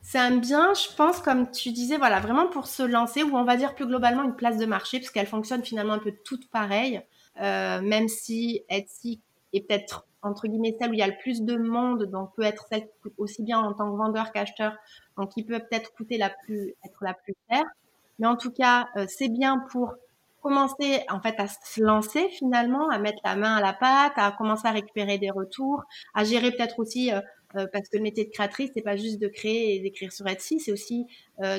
c'est 0.02 0.18
un 0.18 0.36
bien 0.36 0.74
je 0.74 0.94
pense 0.94 1.20
comme 1.20 1.50
tu 1.50 1.72
disais 1.72 1.96
voilà 1.96 2.20
vraiment 2.20 2.48
pour 2.48 2.66
se 2.66 2.82
lancer 2.82 3.22
ou 3.22 3.34
on 3.34 3.44
va 3.44 3.56
dire 3.56 3.74
plus 3.74 3.86
globalement 3.86 4.22
une 4.22 4.36
place 4.36 4.58
de 4.58 4.66
marché 4.66 4.98
parce 5.00 5.10
qu'elle 5.10 5.26
fonctionne 5.26 5.64
finalement 5.64 5.94
un 5.94 5.98
peu 5.98 6.12
toutes 6.24 6.50
pareilles 6.50 7.02
euh, 7.40 7.80
même 7.80 8.08
si 8.08 8.62
Etsy 8.68 9.20
est 9.54 9.62
peut-être 9.62 10.06
entre 10.24 10.48
guillemets 10.48 10.76
celle 10.78 10.90
où 10.90 10.94
il 10.94 10.98
y 10.98 11.02
a 11.02 11.06
le 11.06 11.18
plus 11.22 11.42
de 11.42 11.56
monde, 11.56 12.04
donc 12.04 12.34
peut 12.36 12.42
être 12.42 12.66
celle 12.70 12.88
aussi 13.18 13.42
bien 13.42 13.58
en 13.58 13.72
tant 13.74 13.90
que 13.90 13.96
vendeur 13.96 14.32
qu'acheteur, 14.32 14.74
donc 15.16 15.30
qui 15.30 15.44
peut 15.44 15.58
peut-être 15.58 15.92
coûter 15.94 16.18
la 16.18 16.30
plus, 16.30 16.74
être 16.84 17.04
la 17.04 17.14
plus 17.14 17.34
chère. 17.50 17.64
Mais 18.18 18.26
en 18.26 18.36
tout 18.36 18.52
cas, 18.52 18.88
euh, 18.96 19.06
c'est 19.08 19.28
bien 19.28 19.58
pour 19.70 19.94
commencer 20.40 21.00
en 21.08 21.20
fait 21.20 21.34
à 21.38 21.46
se 21.48 21.82
lancer 21.82 22.28
finalement, 22.28 22.90
à 22.90 22.98
mettre 22.98 23.20
la 23.24 23.34
main 23.34 23.56
à 23.56 23.60
la 23.60 23.72
pâte, 23.72 24.12
à 24.16 24.30
commencer 24.32 24.68
à 24.68 24.72
récupérer 24.72 25.18
des 25.18 25.30
retours, 25.30 25.82
à 26.12 26.24
gérer 26.24 26.50
peut-être 26.52 26.78
aussi 26.78 27.12
euh, 27.12 27.20
euh, 27.56 27.66
parce 27.72 27.88
que 27.88 27.96
le 27.96 28.02
métier 28.02 28.26
de 28.26 28.30
créatrice 28.30 28.70
c'est 28.74 28.82
pas 28.82 28.96
juste 28.96 29.20
de 29.20 29.28
créer 29.28 29.76
et 29.76 29.80
d'écrire 29.80 30.12
sur 30.12 30.26
Etsy, 30.26 30.60
c'est 30.60 30.72
aussi 30.72 31.06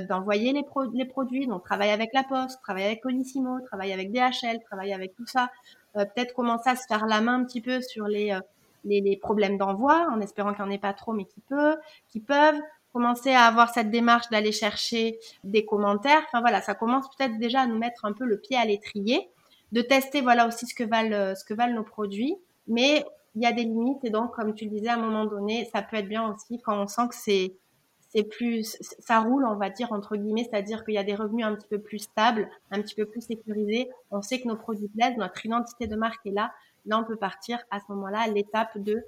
d'envoyer 0.07 0.53
les, 0.53 0.63
les 0.93 1.05
produits, 1.05 1.47
donc 1.47 1.63
travailler 1.63 1.93
avec 1.93 2.11
la 2.13 2.23
Poste, 2.23 2.61
travailler 2.61 2.85
avec 2.85 3.01
Colissimo, 3.01 3.59
travailler 3.61 3.93
avec 3.93 4.11
DHL, 4.11 4.59
travailler 4.65 4.93
avec 4.93 5.15
tout 5.15 5.25
ça, 5.25 5.49
peut-être 5.93 6.33
commencer 6.33 6.69
à 6.69 6.75
se 6.75 6.85
faire 6.87 7.05
la 7.07 7.21
main 7.21 7.39
un 7.39 7.45
petit 7.45 7.61
peu 7.61 7.81
sur 7.81 8.07
les 8.07 8.37
les, 8.85 9.17
problèmes 9.17 9.57
d'envoi, 9.57 10.07
en 10.11 10.21
espérant 10.21 10.53
qu'il 10.53 10.63
n'y 10.63 10.69
en 10.69 10.73
ait 10.73 10.79
pas 10.79 10.93
trop, 10.93 11.13
mais 11.13 11.25
qui 11.25 11.41
peut, 11.41 11.75
qui 12.07 12.19
peuvent 12.19 12.59
commencer 12.93 13.31
à 13.31 13.43
avoir 13.43 13.73
cette 13.73 13.91
démarche 13.91 14.29
d'aller 14.29 14.51
chercher 14.51 15.19
des 15.43 15.65
commentaires. 15.65 16.21
Enfin 16.27 16.39
voilà, 16.39 16.61
ça 16.61 16.75
commence 16.75 17.07
peut-être 17.15 17.37
déjà 17.39 17.61
à 17.61 17.67
nous 17.67 17.77
mettre 17.77 18.05
un 18.05 18.13
peu 18.13 18.25
le 18.25 18.39
pied 18.39 18.55
à 18.55 18.65
l'étrier, 18.65 19.29
de 19.71 19.81
tester 19.81 20.21
voilà 20.21 20.47
aussi 20.47 20.65
ce 20.65 20.73
que 20.73 20.83
valent 20.83 21.35
ce 21.35 21.43
que 21.43 21.53
valent 21.53 21.75
nos 21.75 21.83
produits, 21.83 22.35
mais 22.67 23.05
il 23.35 23.43
y 23.43 23.45
a 23.45 23.51
des 23.51 23.63
limites 23.63 24.03
et 24.03 24.09
donc 24.09 24.31
comme 24.33 24.55
tu 24.55 24.65
le 24.65 24.71
disais 24.71 24.87
à 24.87 24.93
un 24.93 25.01
moment 25.01 25.25
donné, 25.25 25.69
ça 25.73 25.81
peut 25.81 25.97
être 25.97 26.07
bien 26.07 26.31
aussi 26.31 26.61
quand 26.61 26.81
on 26.81 26.87
sent 26.87 27.09
que 27.09 27.15
c'est 27.15 27.57
c'est 27.99 28.23
plus 28.23 28.77
ça 28.99 29.19
roule 29.19 29.45
on 29.45 29.57
va 29.57 29.69
dire 29.69 29.91
entre 29.91 30.15
guillemets, 30.15 30.47
c'est-à-dire 30.49 30.85
qu'il 30.85 30.93
y 30.93 30.97
a 30.97 31.03
des 31.03 31.15
revenus 31.15 31.45
un 31.45 31.55
petit 31.55 31.67
peu 31.67 31.79
plus 31.79 31.99
stables, 31.99 32.49
un 32.71 32.81
petit 32.81 32.95
peu 32.95 33.05
plus 33.05 33.21
sécurisés, 33.21 33.89
on 34.09 34.21
sait 34.21 34.39
que 34.39 34.47
nos 34.47 34.55
produits 34.55 34.87
plaisent, 34.87 35.17
notre 35.17 35.45
identité 35.45 35.87
de 35.87 35.97
marque 35.97 36.25
est 36.25 36.31
là, 36.31 36.53
Là, 36.85 36.99
on 36.99 37.03
peut 37.03 37.15
partir 37.15 37.59
à 37.71 37.79
ce 37.79 37.85
moment-là 37.89 38.21
à 38.21 38.27
l'étape 38.27 38.77
de 38.77 39.03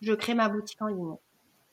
je 0.00 0.12
crée 0.12 0.34
ma 0.34 0.48
boutique 0.48 0.80
en 0.82 0.88
ligne. 0.88 1.16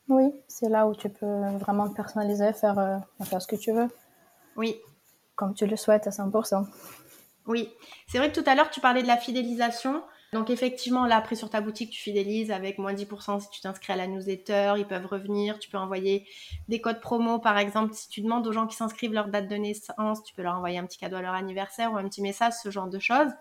Oui, 0.08 0.32
c'est 0.48 0.70
là 0.70 0.88
où 0.88 0.96
tu 0.96 1.10
peux 1.10 1.48
vraiment 1.60 1.90
personnaliser, 1.90 2.54
faire, 2.54 2.80
euh, 2.80 2.98
faire 3.24 3.42
ce 3.42 3.48
que 3.48 3.56
tu 3.56 3.72
veux. 3.72 3.88
Oui. 4.56 4.78
Comme 5.36 5.54
tu 5.54 5.66
le 5.66 5.76
souhaites 5.76 6.08
à 6.08 6.12
100%. 6.12 6.66
Oui, 7.48 7.70
c'est 8.08 8.18
vrai 8.18 8.32
que 8.32 8.40
tout 8.40 8.50
à 8.50 8.56
l'heure, 8.56 8.70
tu 8.70 8.82
parlais 8.82 9.02
de 9.02 9.08
la 9.08 9.18
fidélisation. 9.18 10.04
Donc 10.34 10.50
effectivement, 10.50 11.06
là, 11.06 11.18
après 11.18 11.36
sur 11.36 11.50
ta 11.50 11.60
boutique, 11.60 11.90
tu 11.90 12.02
fidélises 12.02 12.52
avec 12.52 12.78
moins 12.78 12.94
10% 12.94 13.42
si 13.42 13.50
tu 13.50 13.60
t'inscris 13.60 13.92
à 13.92 13.98
la 13.98 14.08
newsletter, 14.08 14.76
ils 14.78 14.88
peuvent 14.88 15.06
revenir, 15.06 15.60
tu 15.60 15.70
peux 15.70 15.78
envoyer 15.78 16.26
des 16.70 16.80
codes 16.80 17.02
promo, 17.02 17.40
par 17.40 17.58
exemple, 17.58 17.94
si 17.94 18.08
tu 18.08 18.22
demandes 18.22 18.48
aux 18.48 18.54
gens 18.54 18.66
qui 18.66 18.78
s'inscrivent 18.78 19.14
leur 19.14 19.28
date 19.28 19.50
de 19.50 19.56
naissance, 19.56 20.24
tu 20.24 20.34
peux 20.34 20.42
leur 20.42 20.56
envoyer 20.56 20.78
un 20.78 20.86
petit 20.86 20.98
cadeau 20.98 21.18
à 21.18 21.22
leur 21.22 21.34
anniversaire 21.34 21.92
ou 21.92 21.98
un 21.98 22.08
petit 22.08 22.22
message, 22.22 22.54
ce 22.64 22.70
genre 22.70 22.88
de 22.88 23.00
choses. 23.00 23.32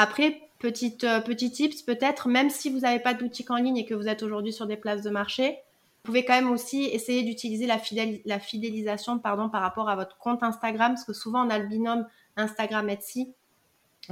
Après, 0.00 0.40
petite, 0.60 1.02
euh, 1.02 1.20
petit 1.20 1.50
tips, 1.50 1.82
peut-être, 1.82 2.28
même 2.28 2.50
si 2.50 2.70
vous 2.70 2.78
n'avez 2.78 3.00
pas 3.00 3.14
de 3.14 3.18
boutique 3.18 3.50
en 3.50 3.56
ligne 3.56 3.78
et 3.78 3.84
que 3.84 3.94
vous 3.94 4.06
êtes 4.06 4.22
aujourd'hui 4.22 4.52
sur 4.52 4.64
des 4.68 4.76
places 4.76 5.02
de 5.02 5.10
marché, 5.10 5.48
vous 5.50 6.12
pouvez 6.12 6.24
quand 6.24 6.34
même 6.34 6.52
aussi 6.52 6.84
essayer 6.84 7.24
d'utiliser 7.24 7.66
la, 7.66 7.78
la, 8.24 8.38
fidélisation 8.38 9.18
pardon, 9.18 9.48
par 9.48 9.60
rapport 9.60 9.88
à 9.88 9.96
votre 9.96 10.16
compte 10.18 10.44
Instagram, 10.44 10.92
parce 10.92 11.04
que 11.04 11.12
souvent 11.12 11.44
on 11.44 11.50
a 11.50 11.58
le 11.58 11.66
binôme 11.66 12.06
Instagram 12.36 12.88
Etsy. 12.88 13.34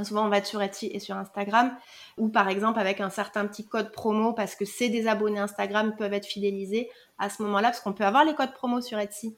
Souvent 0.02 0.26
on 0.26 0.28
va 0.28 0.38
être 0.38 0.46
sur 0.46 0.60
Etsy 0.60 0.90
et 0.92 0.98
sur 0.98 1.16
Instagram, 1.16 1.72
ou 2.18 2.30
par 2.30 2.48
exemple 2.48 2.80
avec 2.80 3.00
un 3.00 3.08
certain 3.08 3.46
petit 3.46 3.64
code 3.64 3.92
promo, 3.92 4.32
parce 4.32 4.56
que 4.56 4.64
c'est 4.64 4.88
des 4.88 5.06
abonnés 5.06 5.38
Instagram 5.38 5.94
peuvent 5.96 6.14
être 6.14 6.26
fidélisés 6.26 6.90
à 7.20 7.30
ce 7.30 7.44
moment-là, 7.44 7.68
parce 7.68 7.78
qu'on 7.78 7.92
peut 7.92 8.04
avoir 8.04 8.24
les 8.24 8.34
codes 8.34 8.54
promo 8.54 8.80
sur 8.80 8.98
Etsy. 8.98 9.36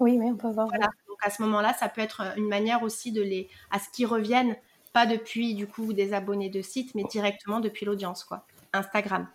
Oui, 0.00 0.18
mais 0.18 0.26
on 0.26 0.36
peut 0.36 0.48
avoir. 0.48 0.66
Voilà. 0.66 0.88
Donc 1.06 1.18
à 1.22 1.30
ce 1.30 1.40
moment-là, 1.42 1.72
ça 1.74 1.88
peut 1.88 2.00
être 2.00 2.36
une 2.36 2.48
manière 2.48 2.82
aussi 2.82 3.12
de 3.12 3.22
les, 3.22 3.48
à 3.70 3.78
ce 3.78 3.88
qu'ils 3.90 4.06
reviennent 4.06 4.56
pas 4.92 5.06
depuis 5.06 5.54
du 5.54 5.66
coup 5.66 5.92
des 5.92 6.12
abonnés 6.12 6.50
de 6.50 6.62
site, 6.62 6.94
mais 6.94 7.04
directement 7.04 7.60
depuis 7.60 7.86
l'audience, 7.86 8.24
quoi. 8.24 8.44
Instagram. 8.72 9.26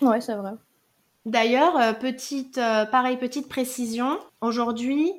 Ouais, 0.00 0.20
c'est 0.20 0.34
vrai. 0.34 0.52
D'ailleurs, 1.26 1.76
euh, 1.76 1.92
petite, 1.92 2.58
euh, 2.58 2.84
pareil, 2.84 3.16
petite 3.16 3.48
précision. 3.48 4.18
Aujourd'hui, 4.40 5.10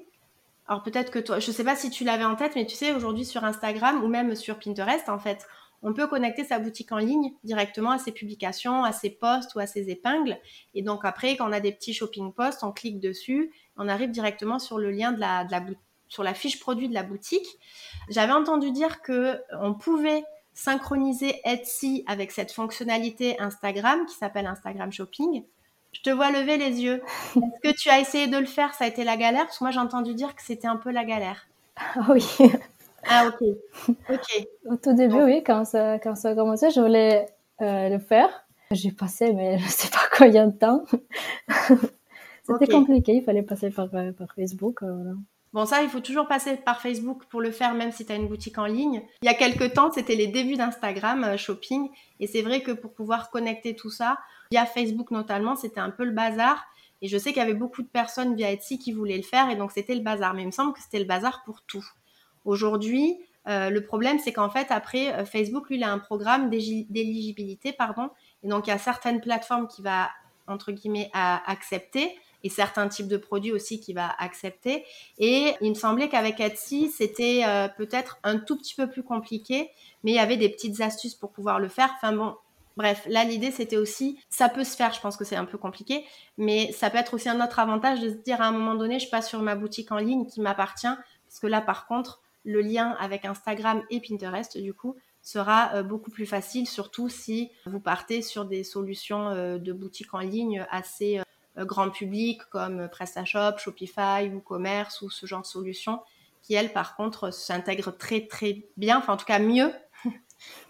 alors 0.67 0.83
peut-être 0.83 1.11
que 1.11 1.19
toi, 1.19 1.39
je 1.39 1.51
sais 1.51 1.63
pas 1.63 1.75
si 1.75 1.89
tu 1.89 2.03
l'avais 2.03 2.25
en 2.25 2.35
tête, 2.35 2.53
mais 2.55 2.65
tu 2.65 2.75
sais, 2.75 2.93
aujourd'hui 2.93 3.25
sur 3.25 3.43
Instagram 3.43 4.03
ou 4.03 4.07
même 4.07 4.35
sur 4.35 4.59
Pinterest, 4.59 5.09
en 5.09 5.19
fait, 5.19 5.47
on 5.81 5.93
peut 5.93 6.07
connecter 6.07 6.43
sa 6.43 6.57
boutique 6.57 6.91
en 6.91 6.97
ligne 6.97 7.33
directement 7.43 7.91
à 7.91 7.99
ses 7.99 8.11
publications, 8.11 8.83
à 8.83 8.91
ses 8.91 9.11
posts 9.11 9.53
ou 9.55 9.59
à 9.59 9.67
ses 9.67 9.89
épingles. 9.89 10.37
Et 10.73 10.81
donc 10.81 11.05
après, 11.05 11.37
quand 11.37 11.47
on 11.47 11.51
a 11.51 11.59
des 11.59 11.71
petits 11.71 11.93
shopping 11.93 12.33
posts, 12.33 12.63
on 12.63 12.71
clique 12.71 12.99
dessus, 12.99 13.51
on 13.77 13.87
arrive 13.87 14.09
directement 14.09 14.57
sur 14.57 14.79
le 14.79 14.89
lien 14.89 15.11
de 15.11 15.19
la, 15.19 15.43
de 15.43 15.51
la, 15.51 15.61
sur 16.07 16.23
la 16.23 16.33
fiche 16.33 16.59
produit 16.59 16.89
de 16.89 16.93
la 16.93 17.03
boutique. 17.03 17.47
J'avais 18.09 18.33
entendu 18.33 18.71
dire 18.71 19.01
que 19.01 19.41
on 19.61 19.73
pouvait 19.73 20.23
synchroniser 20.53 21.41
Etsy 21.43 22.03
avec 22.07 22.31
cette 22.31 22.51
fonctionnalité 22.51 23.39
Instagram 23.39 24.05
qui 24.05 24.15
s'appelle 24.15 24.47
Instagram 24.47 24.91
Shopping. 24.91 25.43
Je 25.91 26.01
te 26.01 26.09
vois 26.09 26.31
lever 26.31 26.57
les 26.57 26.81
yeux. 26.81 27.01
Est-ce 27.35 27.71
que 27.71 27.77
tu 27.77 27.89
as 27.89 27.99
essayé 27.99 28.27
de 28.27 28.37
le 28.37 28.45
faire? 28.45 28.73
Ça 28.73 28.85
a 28.85 28.87
été 28.87 29.03
la 29.03 29.17
galère? 29.17 29.45
Parce 29.45 29.59
que 29.59 29.63
moi, 29.63 29.71
j'ai 29.71 29.79
entendu 29.79 30.13
dire 30.13 30.35
que 30.35 30.41
c'était 30.41 30.67
un 30.67 30.77
peu 30.77 30.91
la 30.91 31.05
galère. 31.05 31.47
Ah 31.77 32.07
oui. 32.09 32.25
Ah 33.07 33.27
ok. 33.27 33.47
Ok. 34.09 34.47
Au 34.65 34.77
tout 34.77 34.93
début, 34.93 35.21
oui, 35.21 35.43
quand 35.45 35.63
ça, 35.63 35.99
quand 35.99 36.15
ça 36.15 36.29
a 36.29 36.33
commencé, 36.33 36.71
je 36.71 36.81
voulais 36.81 37.27
euh, 37.61 37.87
le 37.87 37.99
faire. 37.99 38.47
J'ai 38.71 38.91
passé, 38.91 39.31
mais 39.31 39.57
je 39.59 39.63
ne 39.63 39.69
sais 39.69 39.89
pas 39.89 39.99
combien 40.17 40.47
de 40.47 40.57
temps. 40.57 40.83
C'était 42.47 42.67
compliqué, 42.67 43.13
il 43.13 43.23
fallait 43.23 43.43
passer 43.43 43.69
par, 43.69 43.91
par 43.91 44.33
Facebook. 44.35 44.81
Bon, 45.55 45.65
ça, 45.65 45.81
il 45.83 45.87
faut 45.87 46.01
toujours 46.01 46.27
passer 46.27 46.57
par 46.57 46.81
Facebook 46.81 47.23
pour 47.29 47.39
le 47.39 47.49
faire, 47.49 47.75
même 47.75 47.93
si 47.93 48.05
tu 48.05 48.11
as 48.11 48.15
une 48.15 48.27
boutique 48.27 48.57
en 48.57 48.65
ligne. 48.65 49.03
Il 49.21 49.25
y 49.25 49.29
a 49.29 49.33
quelques 49.33 49.71
temps, 49.73 49.89
c'était 49.89 50.15
les 50.15 50.27
débuts 50.27 50.57
d'Instagram 50.57 51.23
euh, 51.23 51.37
Shopping. 51.37 51.87
Et 52.19 52.27
c'est 52.27 52.41
vrai 52.41 52.61
que 52.61 52.73
pour 52.73 52.93
pouvoir 52.93 53.29
connecter 53.29 53.73
tout 53.73 53.89
ça, 53.89 54.17
via 54.51 54.65
Facebook 54.65 55.11
notamment, 55.11 55.55
c'était 55.55 55.79
un 55.79 55.91
peu 55.91 56.03
le 56.03 56.11
bazar. 56.11 56.65
Et 57.01 57.07
je 57.07 57.17
sais 57.17 57.29
qu'il 57.29 57.41
y 57.41 57.45
avait 57.45 57.53
beaucoup 57.53 57.83
de 57.83 57.87
personnes 57.87 58.35
via 58.35 58.51
Etsy 58.51 58.79
qui 58.79 58.91
voulaient 58.91 59.15
le 59.15 59.23
faire. 59.23 59.49
Et 59.49 59.55
donc, 59.55 59.71
c'était 59.71 59.95
le 59.95 60.01
bazar. 60.01 60.33
Mais 60.33 60.41
il 60.41 60.47
me 60.47 60.51
semble 60.51 60.73
que 60.73 60.81
c'était 60.81 60.99
le 60.99 61.05
bazar 61.05 61.41
pour 61.45 61.61
tout. 61.61 61.85
Aujourd'hui, 62.43 63.17
euh, 63.47 63.69
le 63.69 63.81
problème, 63.81 64.19
c'est 64.19 64.33
qu'en 64.33 64.49
fait, 64.49 64.71
après, 64.71 65.13
euh, 65.13 65.23
Facebook, 65.23 65.69
lui, 65.69 65.77
il 65.77 65.85
a 65.85 65.91
un 65.93 65.99
programme 65.99 66.49
d'éligibilité, 66.49 67.71
pardon. 67.71 68.09
Et 68.43 68.49
donc, 68.49 68.67
il 68.67 68.71
y 68.71 68.73
a 68.73 68.77
certaines 68.77 69.21
plateformes 69.21 69.69
qui 69.69 69.81
va, 69.81 70.09
entre 70.47 70.73
guillemets, 70.73 71.09
accepter 71.13 72.13
certains 72.49 72.87
types 72.87 73.07
de 73.07 73.17
produits 73.17 73.51
aussi 73.51 73.79
qu'il 73.79 73.95
va 73.95 74.13
accepter. 74.19 74.85
Et 75.17 75.53
il 75.61 75.69
me 75.69 75.75
semblait 75.75 76.09
qu'avec 76.09 76.39
Etsy, 76.39 76.89
c'était 76.89 77.43
euh, 77.45 77.67
peut-être 77.67 78.19
un 78.23 78.37
tout 78.37 78.57
petit 78.57 78.75
peu 78.75 78.89
plus 78.89 79.03
compliqué, 79.03 79.69
mais 80.03 80.11
il 80.11 80.15
y 80.15 80.19
avait 80.19 80.37
des 80.37 80.49
petites 80.49 80.81
astuces 80.81 81.15
pour 81.15 81.31
pouvoir 81.31 81.59
le 81.59 81.67
faire. 81.67 81.89
Enfin 81.95 82.13
bon, 82.13 82.35
bref, 82.77 83.05
là 83.07 83.23
l'idée 83.23 83.51
c'était 83.51 83.77
aussi, 83.77 84.19
ça 84.29 84.49
peut 84.49 84.63
se 84.63 84.75
faire, 84.75 84.93
je 84.93 85.01
pense 85.01 85.17
que 85.17 85.23
c'est 85.23 85.35
un 85.35 85.45
peu 85.45 85.57
compliqué, 85.57 86.05
mais 86.37 86.71
ça 86.71 86.89
peut 86.89 86.97
être 86.97 87.13
aussi 87.13 87.29
un 87.29 87.43
autre 87.43 87.59
avantage 87.59 88.01
de 88.01 88.09
se 88.09 88.15
dire 88.15 88.41
à 88.41 88.45
un 88.45 88.51
moment 88.51 88.75
donné, 88.75 88.99
je 88.99 89.09
passe 89.09 89.29
sur 89.29 89.41
ma 89.41 89.55
boutique 89.55 89.91
en 89.91 89.97
ligne 89.97 90.25
qui 90.25 90.41
m'appartient, 90.41 90.87
parce 91.27 91.39
que 91.41 91.47
là 91.47 91.61
par 91.61 91.87
contre, 91.87 92.21
le 92.43 92.61
lien 92.61 92.95
avec 92.99 93.25
Instagram 93.25 93.81
et 93.89 93.99
Pinterest, 93.99 94.57
du 94.57 94.73
coup, 94.73 94.95
sera 95.21 95.73
euh, 95.73 95.83
beaucoup 95.83 96.11
plus 96.11 96.27
facile, 96.27 96.67
surtout 96.67 97.09
si 97.09 97.49
vous 97.65 97.79
partez 97.79 98.21
sur 98.21 98.45
des 98.45 98.63
solutions 98.63 99.29
euh, 99.29 99.57
de 99.57 99.73
boutique 99.73 100.13
en 100.13 100.19
ligne 100.19 100.65
assez 100.69 101.19
grand 101.57 101.89
public 101.89 102.41
comme 102.49 102.89
PrestaShop, 102.89 103.57
Shopify, 103.57 104.29
WooCommerce 104.31 105.01
ou 105.01 105.09
ce 105.09 105.25
genre 105.25 105.41
de 105.41 105.47
solutions 105.47 105.99
qui, 106.45 106.53
elles, 106.53 106.71
par 106.71 106.95
contre, 106.95 107.33
s'intègrent 107.33 107.97
très 107.97 108.27
très 108.27 108.67
bien, 108.77 108.99
enfin 108.99 109.13
en 109.13 109.17
tout 109.17 109.25
cas 109.25 109.39
mieux 109.39 109.71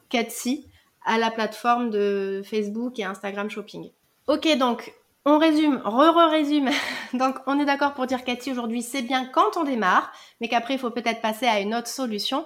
qu'Etsy 0.09 0.69
à 1.03 1.17
la 1.17 1.31
plateforme 1.31 1.89
de 1.89 2.41
Facebook 2.45 2.97
et 2.99 3.03
Instagram 3.03 3.49
Shopping. 3.49 3.91
Ok, 4.27 4.47
donc 4.57 4.93
on 5.25 5.37
résume, 5.37 5.81
re-re-résume. 5.83 6.69
donc 7.13 7.35
on 7.45 7.59
est 7.59 7.65
d'accord 7.65 7.93
pour 7.93 8.07
dire 8.07 8.23
qu'Etsy 8.23 8.51
aujourd'hui 8.51 8.81
c'est 8.81 9.01
bien 9.01 9.25
quand 9.25 9.57
on 9.57 9.63
démarre, 9.63 10.11
mais 10.39 10.47
qu'après 10.47 10.75
il 10.75 10.79
faut 10.79 10.91
peut-être 10.91 11.21
passer 11.21 11.45
à 11.45 11.59
une 11.59 11.75
autre 11.75 11.89
solution. 11.89 12.45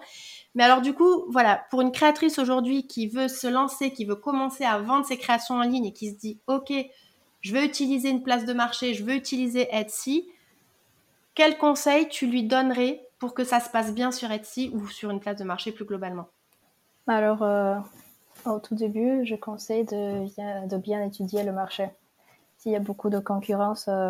Mais 0.56 0.64
alors 0.64 0.82
du 0.82 0.94
coup, 0.94 1.26
voilà, 1.30 1.64
pour 1.70 1.82
une 1.82 1.92
créatrice 1.92 2.40
aujourd'hui 2.40 2.88
qui 2.88 3.08
veut 3.08 3.28
se 3.28 3.48
lancer, 3.48 3.94
qui 3.94 4.06
veut 4.06 4.16
commencer 4.16 4.66
à 4.66 4.80
vendre 4.80 5.06
ses 5.06 5.18
créations 5.18 5.56
en 5.56 5.62
ligne 5.62 5.86
et 5.86 5.94
qui 5.94 6.10
se 6.12 6.18
dit, 6.18 6.40
ok, 6.48 6.74
je 7.42 7.54
veux 7.54 7.64
utiliser 7.64 8.10
une 8.10 8.24
place 8.24 8.46
de 8.46 8.54
marché, 8.54 8.94
je 8.94 9.04
veux 9.04 9.14
utiliser 9.14 9.68
Etsy, 9.72 10.28
quel 11.36 11.58
conseil 11.58 12.10
tu 12.10 12.28
lui 12.28 12.44
donnerais 12.44 13.02
pour 13.18 13.34
que 13.34 13.44
ça 13.44 13.60
se 13.60 13.70
passe 13.70 13.94
bien 13.94 14.12
sur 14.12 14.32
Etsy 14.32 14.72
ou 14.74 14.88
sur 14.88 15.10
une 15.10 15.20
place 15.20 15.38
de 15.38 15.44
marché 15.44 15.72
plus 15.72 15.86
globalement? 15.86 16.28
Alors, 17.08 17.44
euh, 17.44 17.76
au 18.46 18.60
tout 18.60 18.76
début, 18.76 19.26
je 19.26 19.36
conseille 19.36 19.86
de, 19.86 20.68
de, 20.68 20.78
bien 20.78 21.02
étudier 21.04 21.44
le 21.44 21.52
marché. 21.52 21.90
S'il 22.58 22.72
y 22.72 22.76
a 22.76 22.80
beaucoup 22.80 23.10
de 23.10 23.20
concurrence 23.20 23.88
euh, 23.88 24.10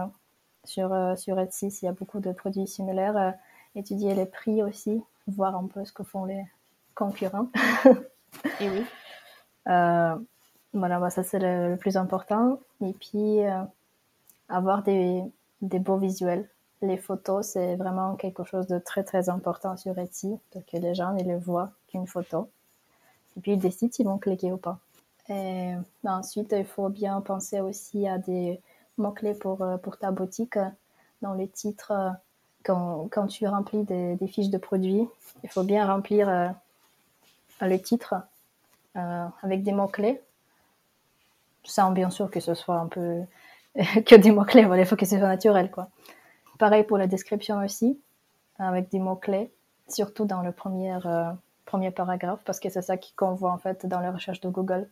sur, 0.63 0.91
euh, 0.91 1.15
sur 1.15 1.39
Etsy, 1.39 1.69
s'il 1.71 1.85
y 1.85 1.89
a 1.89 1.93
beaucoup 1.93 2.19
de 2.19 2.31
produits 2.31 2.67
similaires, 2.67 3.35
étudier 3.75 4.15
les 4.15 4.25
prix 4.25 4.63
aussi, 4.63 5.01
voir 5.27 5.55
un 5.55 5.67
peu 5.67 5.85
ce 5.85 5.93
que 5.93 6.03
font 6.03 6.25
les 6.25 6.43
concurrents. 6.95 7.49
Et 8.59 8.69
oui. 8.69 8.85
Voilà, 10.73 10.99
bah, 10.99 11.09
ça 11.09 11.23
c'est 11.23 11.39
le, 11.39 11.75
plus 11.77 11.97
important. 11.97 12.59
Et 12.81 12.93
puis, 12.93 13.45
euh, 13.45 13.61
avoir 14.49 14.83
des, 14.83 15.23
des, 15.61 15.79
beaux 15.79 15.97
visuels. 15.97 16.47
Les 16.81 16.97
photos, 16.97 17.47
c'est 17.47 17.75
vraiment 17.75 18.15
quelque 18.15 18.43
chose 18.43 18.67
de 18.67 18.79
très 18.79 19.03
très 19.03 19.29
important 19.29 19.77
sur 19.77 19.97
Etsy, 19.97 20.37
pour 20.51 20.65
que 20.65 20.77
les 20.77 20.93
gens 20.93 21.13
ne 21.13 21.23
les 21.23 21.35
voient 21.35 21.71
qu'une 21.87 22.07
photo. 22.07 22.49
Et 23.37 23.41
puis, 23.41 23.53
ils 23.53 23.59
décident 23.59 23.91
s'ils 23.91 24.05
vont 24.05 24.19
cliquer 24.19 24.51
ou 24.51 24.57
pas. 24.57 24.79
Et 25.27 25.73
bah, 26.03 26.17
ensuite, 26.17 26.53
il 26.57 26.65
faut 26.65 26.89
bien 26.89 27.19
penser 27.21 27.61
aussi 27.61 28.07
à 28.07 28.17
des 28.19 28.61
mots-clés 28.97 29.33
pour, 29.33 29.61
euh, 29.63 29.77
pour 29.77 29.97
ta 29.97 30.11
boutique. 30.11 30.57
Dans 31.21 31.33
les 31.33 31.47
titres, 31.47 31.91
euh, 31.91 32.09
quand, 32.63 33.07
quand 33.11 33.27
tu 33.27 33.47
remplis 33.47 33.83
des, 33.83 34.17
fiches 34.27 34.49
de 34.49 34.57
produits, 34.57 35.07
il 35.43 35.49
faut 35.49 35.63
bien 35.63 35.87
remplir 35.87 36.53
le 37.61 37.77
titre 37.77 38.15
avec 38.93 39.63
des 39.63 39.71
mots-clés 39.71 40.21
sans 41.63 41.91
bien 41.91 42.09
sûr 42.09 42.29
que 42.31 42.39
ce 42.39 42.53
soit 42.53 42.77
un 42.77 42.87
peu 42.87 43.21
que 44.05 44.15
des 44.15 44.31
mots-clés, 44.31 44.67
il 44.77 44.85
faut 44.85 44.95
que 44.95 45.05
ce 45.05 45.17
soit 45.17 45.27
naturel, 45.27 45.71
quoi. 45.71 45.89
Pareil 46.57 46.83
pour 46.83 46.97
la 46.97 47.07
description 47.07 47.63
aussi, 47.63 47.99
avec 48.57 48.89
des 48.89 48.99
mots-clés, 48.99 49.51
surtout 49.87 50.25
dans 50.25 50.41
le 50.41 50.51
premier, 50.51 50.97
euh, 51.05 51.31
premier 51.65 51.91
paragraphe, 51.91 52.41
parce 52.43 52.59
que 52.59 52.69
c'est 52.69 52.81
ça 52.81 52.95
qu'on 53.15 53.33
voit 53.33 53.51
en 53.51 53.57
fait 53.57 53.85
dans 53.85 54.01
la 54.01 54.11
recherche 54.11 54.41
de 54.41 54.49
Google. 54.49 54.89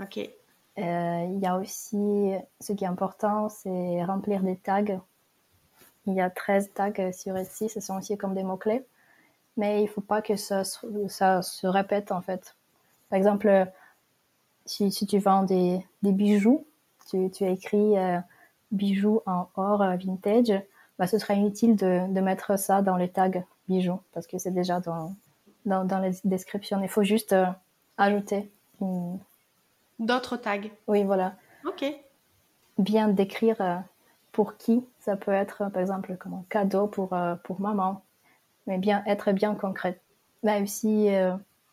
Ok. 0.00 0.18
Euh, 0.18 1.26
il 1.30 1.38
y 1.38 1.46
a 1.46 1.56
aussi, 1.56 2.32
ce 2.60 2.72
qui 2.72 2.84
est 2.84 2.88
important, 2.88 3.48
c'est 3.48 4.04
remplir 4.04 4.42
des 4.42 4.56
tags. 4.56 5.00
Il 6.06 6.14
y 6.14 6.20
a 6.20 6.28
13 6.28 6.72
tags 6.74 7.12
sur 7.12 7.36
Etsy, 7.36 7.68
ce 7.68 7.80
sont 7.80 7.96
aussi 7.96 8.16
comme 8.16 8.34
des 8.34 8.42
mots-clés. 8.42 8.84
Mais 9.56 9.80
il 9.80 9.84
ne 9.84 9.88
faut 9.88 10.02
pas 10.02 10.20
que 10.20 10.36
ça, 10.36 10.64
ça 11.08 11.40
se 11.42 11.66
répète 11.66 12.12
en 12.12 12.20
fait. 12.20 12.56
Par 13.08 13.16
exemple, 13.16 13.66
si, 14.66 14.90
si 14.90 15.06
tu 15.06 15.18
vends 15.18 15.44
des, 15.44 15.84
des 16.02 16.12
bijoux, 16.12 16.66
tu, 17.08 17.30
tu, 17.30 17.44
as 17.44 17.50
écrit 17.50 17.96
euh, 17.96 18.18
bijoux 18.72 19.22
en 19.26 19.48
or 19.56 19.82
euh, 19.82 19.96
vintage, 19.96 20.52
bah, 20.98 21.06
ce 21.06 21.18
serait 21.18 21.36
inutile 21.36 21.76
de, 21.76 22.12
de, 22.12 22.20
mettre 22.20 22.58
ça 22.58 22.82
dans 22.82 22.96
les 22.96 23.08
tags 23.08 23.30
bijoux 23.68 24.00
parce 24.12 24.26
que 24.26 24.38
c'est 24.38 24.50
déjà 24.50 24.80
dans, 24.80 25.14
dans, 25.64 25.84
dans, 25.84 26.00
les 26.00 26.12
descriptions. 26.24 26.82
Il 26.82 26.88
faut 26.88 27.04
juste 27.04 27.32
euh, 27.32 27.46
ajouter 27.96 28.50
d'autres 29.98 30.36
tags. 30.36 30.60
Oui, 30.86 31.04
voilà. 31.04 31.34
Ok. 31.64 31.84
Bien 32.78 33.08
décrire 33.08 33.82
pour 34.32 34.58
qui 34.58 34.84
ça 35.00 35.16
peut 35.16 35.32
être, 35.32 35.70
par 35.70 35.80
exemple, 35.80 36.16
comme 36.16 36.34
un 36.34 36.44
cadeau 36.50 36.86
pour, 36.88 37.16
pour 37.44 37.60
maman, 37.60 38.02
mais 38.66 38.76
bien 38.76 39.02
être 39.06 39.32
bien 39.32 39.54
concret. 39.54 39.98
Là 40.42 40.60
aussi, 40.60 41.08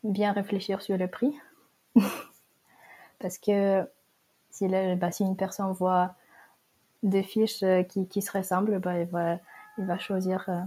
bien 0.02 0.32
réfléchir 0.32 0.80
sur 0.80 0.96
le 0.96 1.06
prix. 1.06 1.34
Parce 3.18 3.38
que 3.38 3.86
si, 4.50 4.68
bah, 4.68 5.10
si 5.10 5.24
une 5.24 5.36
personne 5.36 5.72
voit 5.72 6.14
des 7.02 7.22
fiches 7.22 7.62
euh, 7.62 7.82
qui, 7.82 8.08
qui 8.08 8.22
se 8.22 8.32
ressemblent, 8.32 8.78
bah, 8.78 8.98
il, 8.98 9.06
va, 9.06 9.38
il 9.78 9.84
va 9.84 9.98
choisir 9.98 10.44
euh, 10.48 10.60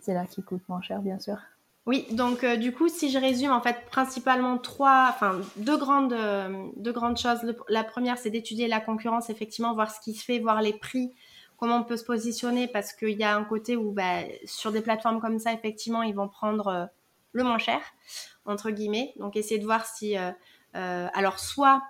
celle-là 0.00 0.26
qui 0.26 0.42
coûte 0.42 0.62
moins 0.68 0.82
cher, 0.82 1.00
bien 1.00 1.18
sûr. 1.18 1.36
Oui, 1.86 2.06
donc 2.10 2.44
euh, 2.44 2.56
du 2.56 2.72
coup, 2.72 2.88
si 2.88 3.10
je 3.10 3.18
résume, 3.18 3.50
en 3.50 3.62
fait, 3.62 3.86
principalement 3.90 4.58
trois, 4.58 5.06
enfin 5.08 5.40
deux 5.56 5.78
grandes, 5.78 6.14
deux 6.76 6.92
grandes 6.92 7.16
choses. 7.16 7.38
la 7.68 7.82
première, 7.82 8.18
c'est 8.18 8.30
d'étudier 8.30 8.68
la 8.68 8.80
concurrence, 8.80 9.30
effectivement, 9.30 9.74
voir 9.74 9.90
ce 9.90 10.00
qui 10.00 10.14
se 10.14 10.24
fait, 10.24 10.38
voir 10.38 10.60
les 10.60 10.74
prix, 10.74 11.14
comment 11.56 11.76
on 11.76 11.84
peut 11.84 11.96
se 11.96 12.04
positionner, 12.04 12.68
parce 12.68 12.92
qu'il 12.92 13.18
y 13.18 13.24
a 13.24 13.34
un 13.34 13.44
côté 13.44 13.76
où, 13.76 13.92
bah, 13.92 14.18
sur 14.44 14.72
des 14.72 14.82
plateformes 14.82 15.20
comme 15.20 15.38
ça, 15.38 15.52
effectivement, 15.52 16.02
ils 16.02 16.14
vont 16.14 16.28
prendre 16.28 16.90
le 17.32 17.44
moins 17.44 17.58
cher, 17.58 17.80
entre 18.44 18.70
guillemets. 18.70 19.14
Donc, 19.16 19.36
essayer 19.36 19.58
de 19.58 19.64
voir 19.64 19.86
si 19.86 20.16
alors 20.74 21.38
soit 21.38 21.82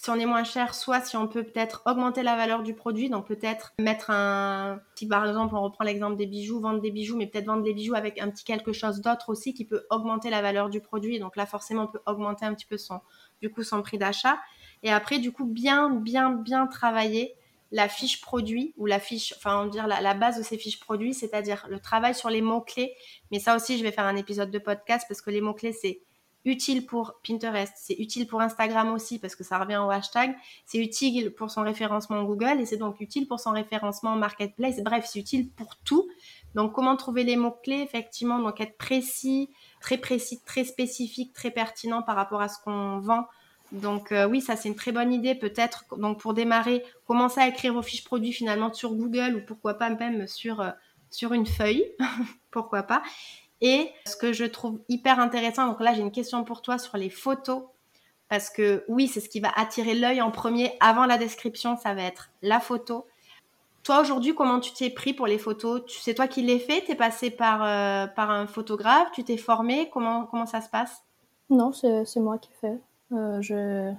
si 0.00 0.08
on 0.08 0.14
est 0.14 0.24
moins 0.24 0.44
cher, 0.44 0.74
soit 0.74 1.02
si 1.02 1.18
on 1.18 1.28
peut 1.28 1.42
peut-être 1.42 1.82
augmenter 1.84 2.22
la 2.22 2.34
valeur 2.34 2.62
du 2.62 2.72
produit, 2.72 3.10
donc 3.10 3.26
peut-être 3.26 3.74
mettre 3.78 4.08
un, 4.08 4.80
si 4.94 5.06
par 5.06 5.28
exemple 5.28 5.54
on 5.54 5.60
reprend 5.60 5.84
l'exemple 5.84 6.16
des 6.16 6.24
bijoux, 6.24 6.58
vendre 6.58 6.80
des 6.80 6.90
bijoux, 6.90 7.18
mais 7.18 7.26
peut-être 7.26 7.44
vendre 7.44 7.62
des 7.62 7.74
bijoux 7.74 7.94
avec 7.94 8.18
un 8.18 8.30
petit 8.30 8.44
quelque 8.44 8.72
chose 8.72 9.02
d'autre 9.02 9.28
aussi 9.28 9.52
qui 9.52 9.66
peut 9.66 9.84
augmenter 9.90 10.30
la 10.30 10.40
valeur 10.40 10.70
du 10.70 10.80
produit. 10.80 11.18
Donc 11.18 11.36
là 11.36 11.44
forcément 11.44 11.82
on 11.82 11.86
peut 11.88 12.00
augmenter 12.06 12.46
un 12.46 12.54
petit 12.54 12.64
peu 12.64 12.78
son, 12.78 13.02
du 13.42 13.50
coup 13.50 13.62
son 13.62 13.82
prix 13.82 13.98
d'achat. 13.98 14.38
Et 14.82 14.90
après 14.90 15.18
du 15.18 15.32
coup 15.32 15.44
bien 15.44 15.90
bien 15.90 16.30
bien 16.30 16.66
travailler 16.66 17.34
la 17.70 17.86
fiche 17.86 18.22
produit 18.22 18.72
ou 18.78 18.86
la 18.86 19.00
fiche, 19.00 19.34
enfin 19.36 19.64
on 19.64 19.66
dire 19.66 19.86
la, 19.86 20.00
la 20.00 20.14
base 20.14 20.38
de 20.38 20.42
ces 20.42 20.56
fiches 20.56 20.80
produits, 20.80 21.12
c'est-à-dire 21.12 21.66
le 21.68 21.78
travail 21.78 22.14
sur 22.14 22.30
les 22.30 22.40
mots 22.40 22.62
clés. 22.62 22.94
Mais 23.32 23.38
ça 23.38 23.54
aussi 23.54 23.76
je 23.76 23.82
vais 23.82 23.92
faire 23.92 24.06
un 24.06 24.16
épisode 24.16 24.50
de 24.50 24.58
podcast 24.58 25.04
parce 25.06 25.20
que 25.20 25.28
les 25.28 25.42
mots 25.42 25.52
clés 25.52 25.74
c'est 25.74 26.00
utile 26.44 26.86
pour 26.86 27.14
Pinterest, 27.26 27.72
c'est 27.76 27.94
utile 27.94 28.26
pour 28.26 28.40
Instagram 28.40 28.92
aussi 28.92 29.18
parce 29.18 29.36
que 29.36 29.44
ça 29.44 29.58
revient 29.58 29.76
au 29.76 29.90
hashtag, 29.90 30.34
c'est 30.64 30.78
utile 30.78 31.34
pour 31.34 31.50
son 31.50 31.62
référencement 31.62 32.22
Google 32.24 32.60
et 32.60 32.66
c'est 32.66 32.78
donc 32.78 33.00
utile 33.00 33.28
pour 33.28 33.40
son 33.40 33.50
référencement 33.50 34.16
Marketplace. 34.16 34.80
Bref, 34.82 35.06
c'est 35.08 35.18
utile 35.18 35.50
pour 35.50 35.76
tout. 35.84 36.08
Donc 36.54 36.72
comment 36.72 36.96
trouver 36.96 37.24
les 37.24 37.36
mots-clés? 37.36 37.80
Effectivement, 37.80 38.38
donc 38.38 38.60
être 38.60 38.76
précis, 38.78 39.50
très 39.80 39.98
précis, 39.98 40.40
très 40.44 40.64
spécifique, 40.64 41.32
très 41.32 41.50
pertinent 41.50 42.02
par 42.02 42.16
rapport 42.16 42.40
à 42.40 42.48
ce 42.48 42.58
qu'on 42.62 42.98
vend. 43.00 43.26
Donc 43.72 44.10
euh, 44.10 44.26
oui, 44.26 44.40
ça 44.40 44.56
c'est 44.56 44.68
une 44.68 44.74
très 44.74 44.92
bonne 44.92 45.12
idée 45.12 45.34
peut-être. 45.34 45.84
Donc 45.96 46.20
pour 46.20 46.34
démarrer, 46.34 46.82
commencer 47.06 47.40
à 47.40 47.48
écrire 47.48 47.74
vos 47.74 47.82
fiches 47.82 48.04
produits 48.04 48.32
finalement 48.32 48.72
sur 48.72 48.94
Google 48.94 49.36
ou 49.36 49.46
pourquoi 49.46 49.74
pas 49.74 49.90
même 49.90 50.26
sur 50.26 50.60
euh, 50.60 50.70
sur 51.10 51.32
une 51.32 51.46
feuille, 51.46 51.84
pourquoi 52.50 52.82
pas. 52.84 53.02
Et 53.60 53.90
ce 54.06 54.16
que 54.16 54.32
je 54.32 54.44
trouve 54.44 54.80
hyper 54.88 55.20
intéressant, 55.20 55.66
donc 55.66 55.80
là 55.80 55.92
j'ai 55.94 56.00
une 56.00 56.12
question 56.12 56.44
pour 56.44 56.62
toi 56.62 56.78
sur 56.78 56.96
les 56.96 57.10
photos, 57.10 57.62
parce 58.28 58.48
que 58.48 58.84
oui, 58.88 59.08
c'est 59.08 59.20
ce 59.20 59.28
qui 59.28 59.40
va 59.40 59.50
attirer 59.56 59.94
l'œil 59.94 60.22
en 60.22 60.30
premier 60.30 60.72
avant 60.80 61.04
la 61.04 61.18
description, 61.18 61.76
ça 61.76 61.94
va 61.94 62.02
être 62.02 62.30
la 62.42 62.60
photo. 62.60 63.06
toi 63.82 64.00
aujourd'hui, 64.00 64.34
comment 64.34 64.60
tu 64.60 64.72
t'es 64.72 64.90
pris 64.90 65.12
pour 65.12 65.26
les 65.26 65.38
photos? 65.38 65.82
C'est 65.88 66.14
toi 66.14 66.28
qui 66.28 66.42
les 66.42 66.58
fait? 66.58 66.82
Tu 66.84 66.92
es 66.92 66.94
passé 66.94 67.30
par, 67.30 67.64
euh, 67.64 68.06
par 68.06 68.30
un 68.30 68.46
photographe? 68.46 69.08
Tu 69.12 69.24
t'es 69.24 69.36
formé? 69.36 69.90
Comment, 69.92 70.26
comment 70.26 70.46
ça 70.46 70.60
se 70.60 70.68
passe? 70.68 71.02
Non, 71.50 71.72
c'est 71.72 72.20
moi 72.20 72.38
qui 72.38 72.50
fais. 72.60 72.78
Euh, 73.12 73.42
je 73.42 73.92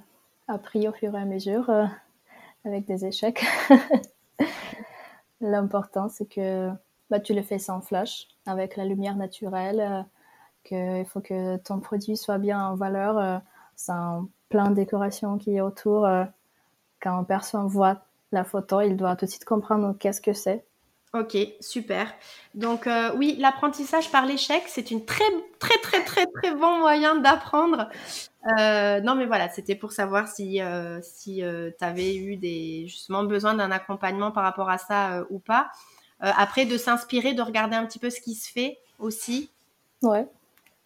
appris 0.48 0.88
au 0.88 0.92
fur 0.92 1.14
et 1.14 1.18
à 1.18 1.24
mesure 1.24 1.68
euh, 1.70 1.84
avec 2.64 2.86
des 2.86 3.04
échecs. 3.04 3.44
L'important, 5.40 6.08
c'est 6.08 6.26
que 6.26 6.70
bah, 7.12 7.20
tu 7.20 7.34
le 7.34 7.42
fais 7.42 7.58
sans 7.58 7.80
flash, 7.80 8.26
avec 8.46 8.76
la 8.76 8.84
lumière 8.84 9.16
naturelle, 9.16 10.06
qu'il 10.64 11.04
faut 11.06 11.20
que 11.20 11.56
ton 11.58 11.78
produit 11.80 12.16
soit 12.16 12.38
bien 12.38 12.64
en 12.66 12.74
valeur, 12.74 13.42
sans 13.76 14.28
plein 14.48 14.70
de 14.70 14.74
décorations 14.74 15.38
qui 15.38 15.56
est 15.56 15.60
autour. 15.60 16.08
quand 17.00 17.24
personne 17.24 17.66
voit 17.66 18.02
la 18.32 18.44
photo, 18.44 18.80
il 18.80 18.96
doit 18.96 19.16
tout 19.16 19.26
de 19.26 19.30
suite 19.30 19.44
comprendre 19.44 19.94
qu'est-ce 19.98 20.20
que 20.20 20.32
c'est. 20.32 20.64
Ok, 21.14 21.36
super. 21.60 22.10
Donc 22.54 22.86
euh, 22.86 23.10
oui, 23.16 23.36
l'apprentissage 23.38 24.10
par 24.10 24.24
l'échec, 24.24 24.62
c'est 24.66 24.90
une 24.90 25.04
très 25.04 25.24
très 25.58 25.76
très 25.82 26.02
très 26.04 26.24
très 26.26 26.54
bon 26.54 26.78
moyen 26.78 27.16
d'apprendre. 27.16 27.90
Euh, 28.58 29.00
non 29.02 29.14
mais 29.14 29.26
voilà, 29.26 29.50
c'était 29.50 29.74
pour 29.74 29.92
savoir 29.92 30.26
si 30.26 30.62
euh, 30.62 31.00
si 31.02 31.42
tu 31.78 31.84
avais 31.84 32.16
eu 32.16 32.36
des 32.36 32.86
justement 32.88 33.24
besoin 33.24 33.52
d'un 33.52 33.70
accompagnement 33.70 34.30
par 34.30 34.42
rapport 34.42 34.70
à 34.70 34.78
ça 34.78 35.26
ou 35.28 35.38
pas. 35.38 35.70
Après, 36.22 36.66
de 36.66 36.76
s'inspirer, 36.76 37.34
de 37.34 37.42
regarder 37.42 37.76
un 37.76 37.86
petit 37.86 37.98
peu 37.98 38.10
ce 38.10 38.20
qui 38.20 38.34
se 38.34 38.50
fait 38.50 38.78
aussi. 38.98 39.50
Ouais, 40.02 40.26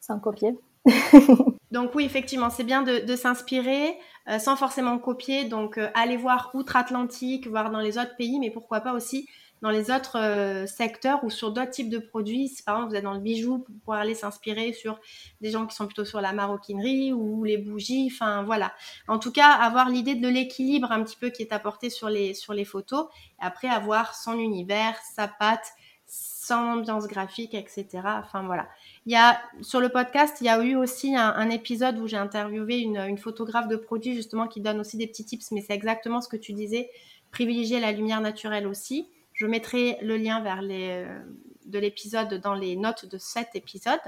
sans 0.00 0.18
copier. 0.18 0.56
Donc 1.70 1.94
oui, 1.94 2.04
effectivement, 2.04 2.50
c'est 2.50 2.64
bien 2.64 2.82
de, 2.82 3.16
s'inspirer 3.16 3.98
euh, 4.28 4.38
sans 4.38 4.56
forcément 4.56 4.98
copier. 4.98 5.44
Donc 5.44 5.78
euh, 5.78 5.88
aller 5.94 6.16
voir 6.16 6.50
outre-Atlantique, 6.54 7.46
voir 7.48 7.70
dans 7.70 7.80
les 7.80 7.98
autres 7.98 8.16
pays, 8.16 8.38
mais 8.38 8.50
pourquoi 8.50 8.80
pas 8.80 8.92
aussi 8.92 9.28
dans 9.62 9.70
les 9.70 9.90
autres 9.90 10.18
euh, 10.18 10.66
secteurs 10.66 11.24
ou 11.24 11.30
sur 11.30 11.52
d'autres 11.52 11.70
types 11.70 11.90
de 11.90 11.98
produits. 11.98 12.52
Par 12.64 12.76
exemple 12.76 12.90
vous 12.90 12.96
êtes 12.96 13.04
dans 13.04 13.14
le 13.14 13.20
bijou, 13.20 13.58
pour 13.58 13.74
pouvoir 13.74 13.98
aller 14.00 14.14
s'inspirer 14.14 14.72
sur 14.72 14.98
des 15.40 15.50
gens 15.50 15.66
qui 15.66 15.74
sont 15.74 15.86
plutôt 15.86 16.04
sur 16.04 16.20
la 16.20 16.32
maroquinerie 16.32 17.12
ou 17.12 17.44
les 17.44 17.58
bougies. 17.58 18.10
Enfin 18.12 18.42
voilà. 18.42 18.72
En 19.08 19.18
tout 19.18 19.32
cas, 19.32 19.50
avoir 19.50 19.88
l'idée 19.88 20.14
de 20.14 20.28
l'équilibre 20.28 20.92
un 20.92 21.02
petit 21.02 21.16
peu 21.16 21.30
qui 21.30 21.42
est 21.42 21.52
apporté 21.52 21.90
sur 21.90 22.08
les, 22.08 22.34
sur 22.34 22.52
les 22.52 22.64
photos. 22.64 23.06
Et 23.40 23.44
après 23.44 23.68
avoir 23.68 24.14
son 24.14 24.38
univers, 24.38 24.96
sa 25.14 25.28
patte, 25.28 25.72
son 26.06 26.54
ambiance 26.54 27.06
graphique, 27.08 27.54
etc. 27.54 27.86
Enfin 28.04 28.44
voilà. 28.44 28.68
Il 29.06 29.12
y 29.12 29.16
a 29.16 29.40
sur 29.62 29.80
le 29.80 29.88
podcast, 29.88 30.38
il 30.40 30.46
y 30.46 30.48
a 30.48 30.62
eu 30.62 30.76
aussi 30.76 31.16
un, 31.16 31.50
épisode 31.50 31.98
où 31.98 32.06
j'ai 32.06 32.16
interviewé 32.16 32.78
une, 32.78 33.18
photographe 33.18 33.68
de 33.68 33.76
produits 33.76 34.14
justement 34.14 34.46
qui 34.46 34.60
donne 34.60 34.78
aussi 34.78 34.96
des 34.96 35.06
petits 35.06 35.24
tips, 35.24 35.50
mais 35.50 35.60
c'est 35.60 35.74
exactement 35.74 36.20
ce 36.20 36.28
que 36.28 36.36
tu 36.36 36.52
disais, 36.52 36.90
privilégier 37.32 37.80
la 37.80 37.92
lumière 37.92 38.20
naturelle 38.20 38.66
aussi. 38.66 39.08
Je 39.36 39.46
mettrai 39.46 39.98
le 40.02 40.16
lien 40.16 40.40
vers 40.40 40.60
les, 40.60 41.04
euh, 41.06 41.18
de 41.66 41.78
l'épisode 41.78 42.34
dans 42.34 42.54
les 42.54 42.76
notes 42.76 43.06
de 43.06 43.18
cet 43.18 43.54
épisode. 43.54 44.00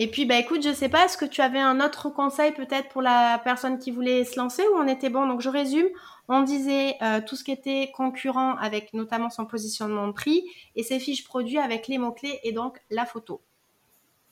Et 0.00 0.08
puis, 0.08 0.26
bah 0.26 0.38
écoute, 0.38 0.62
je 0.62 0.72
sais 0.72 0.88
pas, 0.88 1.04
est-ce 1.04 1.16
que 1.16 1.24
tu 1.24 1.40
avais 1.40 1.58
un 1.58 1.84
autre 1.84 2.08
conseil 2.08 2.52
peut-être 2.52 2.88
pour 2.88 3.02
la 3.02 3.40
personne 3.42 3.80
qui 3.80 3.90
voulait 3.90 4.24
se 4.24 4.38
lancer 4.38 4.62
ou 4.68 4.76
on 4.76 4.86
était 4.86 5.10
bon? 5.10 5.26
Donc 5.26 5.40
je 5.40 5.48
résume, 5.48 5.88
on 6.28 6.42
disait 6.42 6.94
euh, 7.02 7.20
tout 7.20 7.34
ce 7.34 7.42
qui 7.42 7.50
était 7.50 7.90
concurrent 7.92 8.56
avec 8.58 8.94
notamment 8.94 9.28
son 9.28 9.44
positionnement 9.44 10.06
de 10.06 10.12
prix 10.12 10.44
et 10.76 10.84
ses 10.84 11.00
fiches 11.00 11.24
produits 11.24 11.58
avec 11.58 11.88
les 11.88 11.98
mots-clés 11.98 12.38
et 12.44 12.52
donc 12.52 12.80
la 12.90 13.06
photo. 13.06 13.40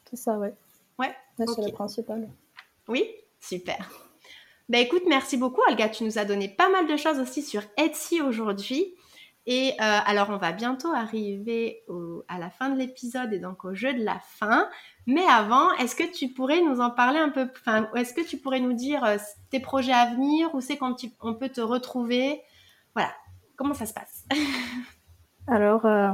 C'est 0.08 0.16
ça, 0.16 0.38
ouais. 0.38 0.54
Ouais. 1.00 1.12
C'est 1.36 1.66
le 1.66 1.72
principal. 1.72 2.28
Oui, 2.86 3.04
super. 3.40 3.90
Ben 4.68 4.78
écoute, 4.78 5.02
merci 5.08 5.36
beaucoup, 5.36 5.62
Olga. 5.68 5.88
Tu 5.88 6.04
nous 6.04 6.18
as 6.18 6.24
donné 6.24 6.48
pas 6.48 6.68
mal 6.68 6.86
de 6.86 6.96
choses 6.96 7.18
aussi 7.18 7.42
sur 7.42 7.62
Etsy 7.76 8.20
aujourd'hui. 8.20 8.94
Et 9.46 9.70
euh, 9.72 9.74
alors, 9.80 10.30
on 10.30 10.38
va 10.38 10.50
bientôt 10.50 10.92
arriver 10.92 11.84
à 12.26 12.38
la 12.38 12.50
fin 12.50 12.68
de 12.68 12.76
l'épisode 12.76 13.32
et 13.32 13.38
donc 13.38 13.64
au 13.64 13.74
jeu 13.74 13.94
de 13.94 14.02
la 14.04 14.18
fin. 14.18 14.68
Mais 15.06 15.24
avant, 15.24 15.72
est-ce 15.74 15.94
que 15.94 16.12
tu 16.12 16.28
pourrais 16.28 16.60
nous 16.62 16.80
en 16.80 16.90
parler 16.90 17.20
un 17.20 17.28
peu 17.28 17.48
Enfin, 17.60 17.88
est-ce 17.94 18.12
que 18.12 18.26
tu 18.26 18.38
pourrais 18.38 18.58
nous 18.58 18.72
dire 18.72 19.04
euh, 19.04 19.18
tes 19.50 19.60
projets 19.60 19.92
à 19.92 20.06
venir 20.06 20.52
Où 20.52 20.60
c'est 20.60 20.76
qu'on 20.76 20.96
on 21.20 21.34
peut 21.34 21.48
te 21.48 21.60
retrouver? 21.60 22.42
Voilà, 22.94 23.10
comment 23.54 23.74
ça 23.74 23.86
se 23.86 23.94
passe? 23.94 24.26
Alors, 25.46 25.86
euh, 25.86 26.10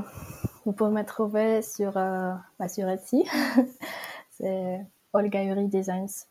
vous 0.67 0.73
pouvez 0.73 0.91
me 0.91 1.03
trouver 1.05 1.63
sur, 1.63 1.97
euh, 1.97 2.35
bah, 2.59 2.69
sur 2.69 2.87
Etsy. 2.87 3.25
c'est 4.31 4.87
Olga 5.15 5.43
Uri 5.43 5.69
Designs. 5.69 6.27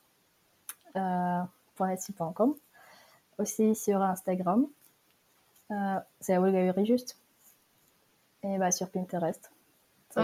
Aussi 3.39 3.73
sur 3.73 4.03
Instagram. 4.03 4.67
Euh, 5.71 5.99
c'est 6.19 6.37
Olga 6.37 6.63
Uri 6.65 6.85
juste. 6.85 7.17
Et 8.43 8.57
bah, 8.57 8.71
sur 8.71 8.89
Pinterest. 8.89 9.51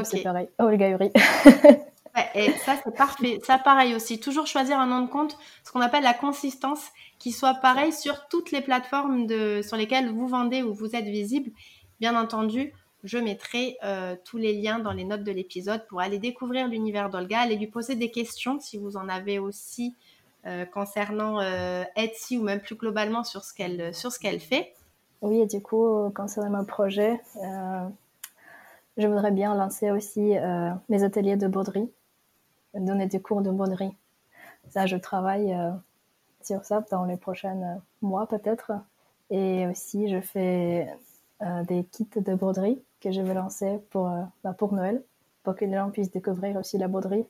C'est 0.03 0.23
pareil. 0.23 0.49
Olga 0.57 0.89
Uri. 0.89 1.11
et 2.35 2.51
ça, 2.53 2.75
c'est 2.83 2.95
parfait. 2.95 3.39
Ça, 3.43 3.57
pareil 3.57 3.95
aussi. 3.95 4.19
Toujours 4.19 4.47
choisir 4.47 4.79
un 4.79 4.87
nom 4.87 5.01
de 5.01 5.09
compte, 5.09 5.37
ce 5.63 5.71
qu'on 5.71 5.81
appelle 5.81 6.03
la 6.03 6.13
consistance, 6.13 6.87
qui 7.19 7.31
soit 7.31 7.55
pareil 7.55 7.93
sur 7.93 8.27
toutes 8.27 8.51
les 8.51 8.61
plateformes 8.61 9.27
de, 9.27 9.61
sur 9.63 9.77
lesquelles 9.77 10.09
vous 10.09 10.27
vendez 10.27 10.61
ou 10.63 10.73
vous 10.73 10.95
êtes 10.95 11.05
visible. 11.05 11.51
Bien 11.99 12.19
entendu, 12.19 12.73
je 13.03 13.17
mettrai 13.17 13.77
euh, 13.83 14.15
tous 14.25 14.37
les 14.37 14.53
liens 14.53 14.79
dans 14.79 14.91
les 14.91 15.05
notes 15.05 15.23
de 15.23 15.31
l'épisode 15.31 15.85
pour 15.87 16.01
aller 16.01 16.19
découvrir 16.19 16.67
l'univers 16.67 17.09
d'Olga, 17.09 17.39
aller 17.39 17.55
lui 17.55 17.67
poser 17.67 17.95
des 17.95 18.11
questions 18.11 18.59
si 18.59 18.77
vous 18.77 18.97
en 18.97 19.07
avez 19.07 19.39
aussi 19.39 19.95
euh, 20.45 20.65
concernant 20.65 21.39
euh, 21.41 21.83
Etsy 21.95 22.37
ou 22.37 22.43
même 22.43 22.59
plus 22.59 22.75
globalement 22.75 23.23
sur 23.23 23.43
ce 23.43 23.53
qu'elle 23.53 23.93
sur 23.93 24.11
ce 24.11 24.19
qu'elle 24.19 24.39
fait. 24.39 24.73
Oui, 25.21 25.41
et 25.41 25.45
du 25.45 25.61
coup, 25.61 26.09
concernant 26.15 26.57
mon 26.57 26.65
projet, 26.65 27.19
je 28.97 29.07
voudrais 29.07 29.31
bien 29.31 29.55
lancer 29.55 29.91
aussi 29.91 30.35
mes 30.89 31.03
ateliers 31.03 31.37
de 31.37 31.47
broderie, 31.47 31.89
donner 32.73 33.07
des 33.07 33.19
cours 33.19 33.41
de 33.41 33.51
broderie. 33.51 33.95
Ça, 34.69 34.85
je 34.85 34.97
travaille 34.97 35.57
sur 36.41 36.63
ça 36.65 36.85
dans 36.91 37.05
les 37.05 37.17
prochains 37.17 37.81
mois 38.01 38.27
peut-être. 38.27 38.73
Et 39.29 39.67
aussi, 39.67 40.07
je 40.07 40.21
fais 40.21 40.87
des 41.67 41.83
kits 41.83 42.07
de 42.15 42.35
broderie 42.35 42.79
que 43.01 43.11
je 43.11 43.21
vais 43.21 43.33
lancer 43.33 43.79
pour, 43.89 44.07
euh, 44.07 44.23
bah, 44.43 44.53
pour 44.53 44.73
Noël, 44.73 45.03
pour 45.43 45.55
que 45.55 45.65
les 45.65 45.73
gens 45.73 45.91
puissent 45.91 46.11
découvrir 46.11 46.55
aussi 46.57 46.77
la 46.77 46.87
broderie, 46.87 47.25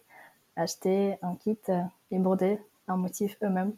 acheter 0.56 1.18
un 1.22 1.36
kit 1.36 1.58
euh, 1.70 1.82
et 2.12 2.20
broder 2.20 2.60
un 2.88 2.98
motif 2.98 3.38
eux-mêmes. 3.44 3.74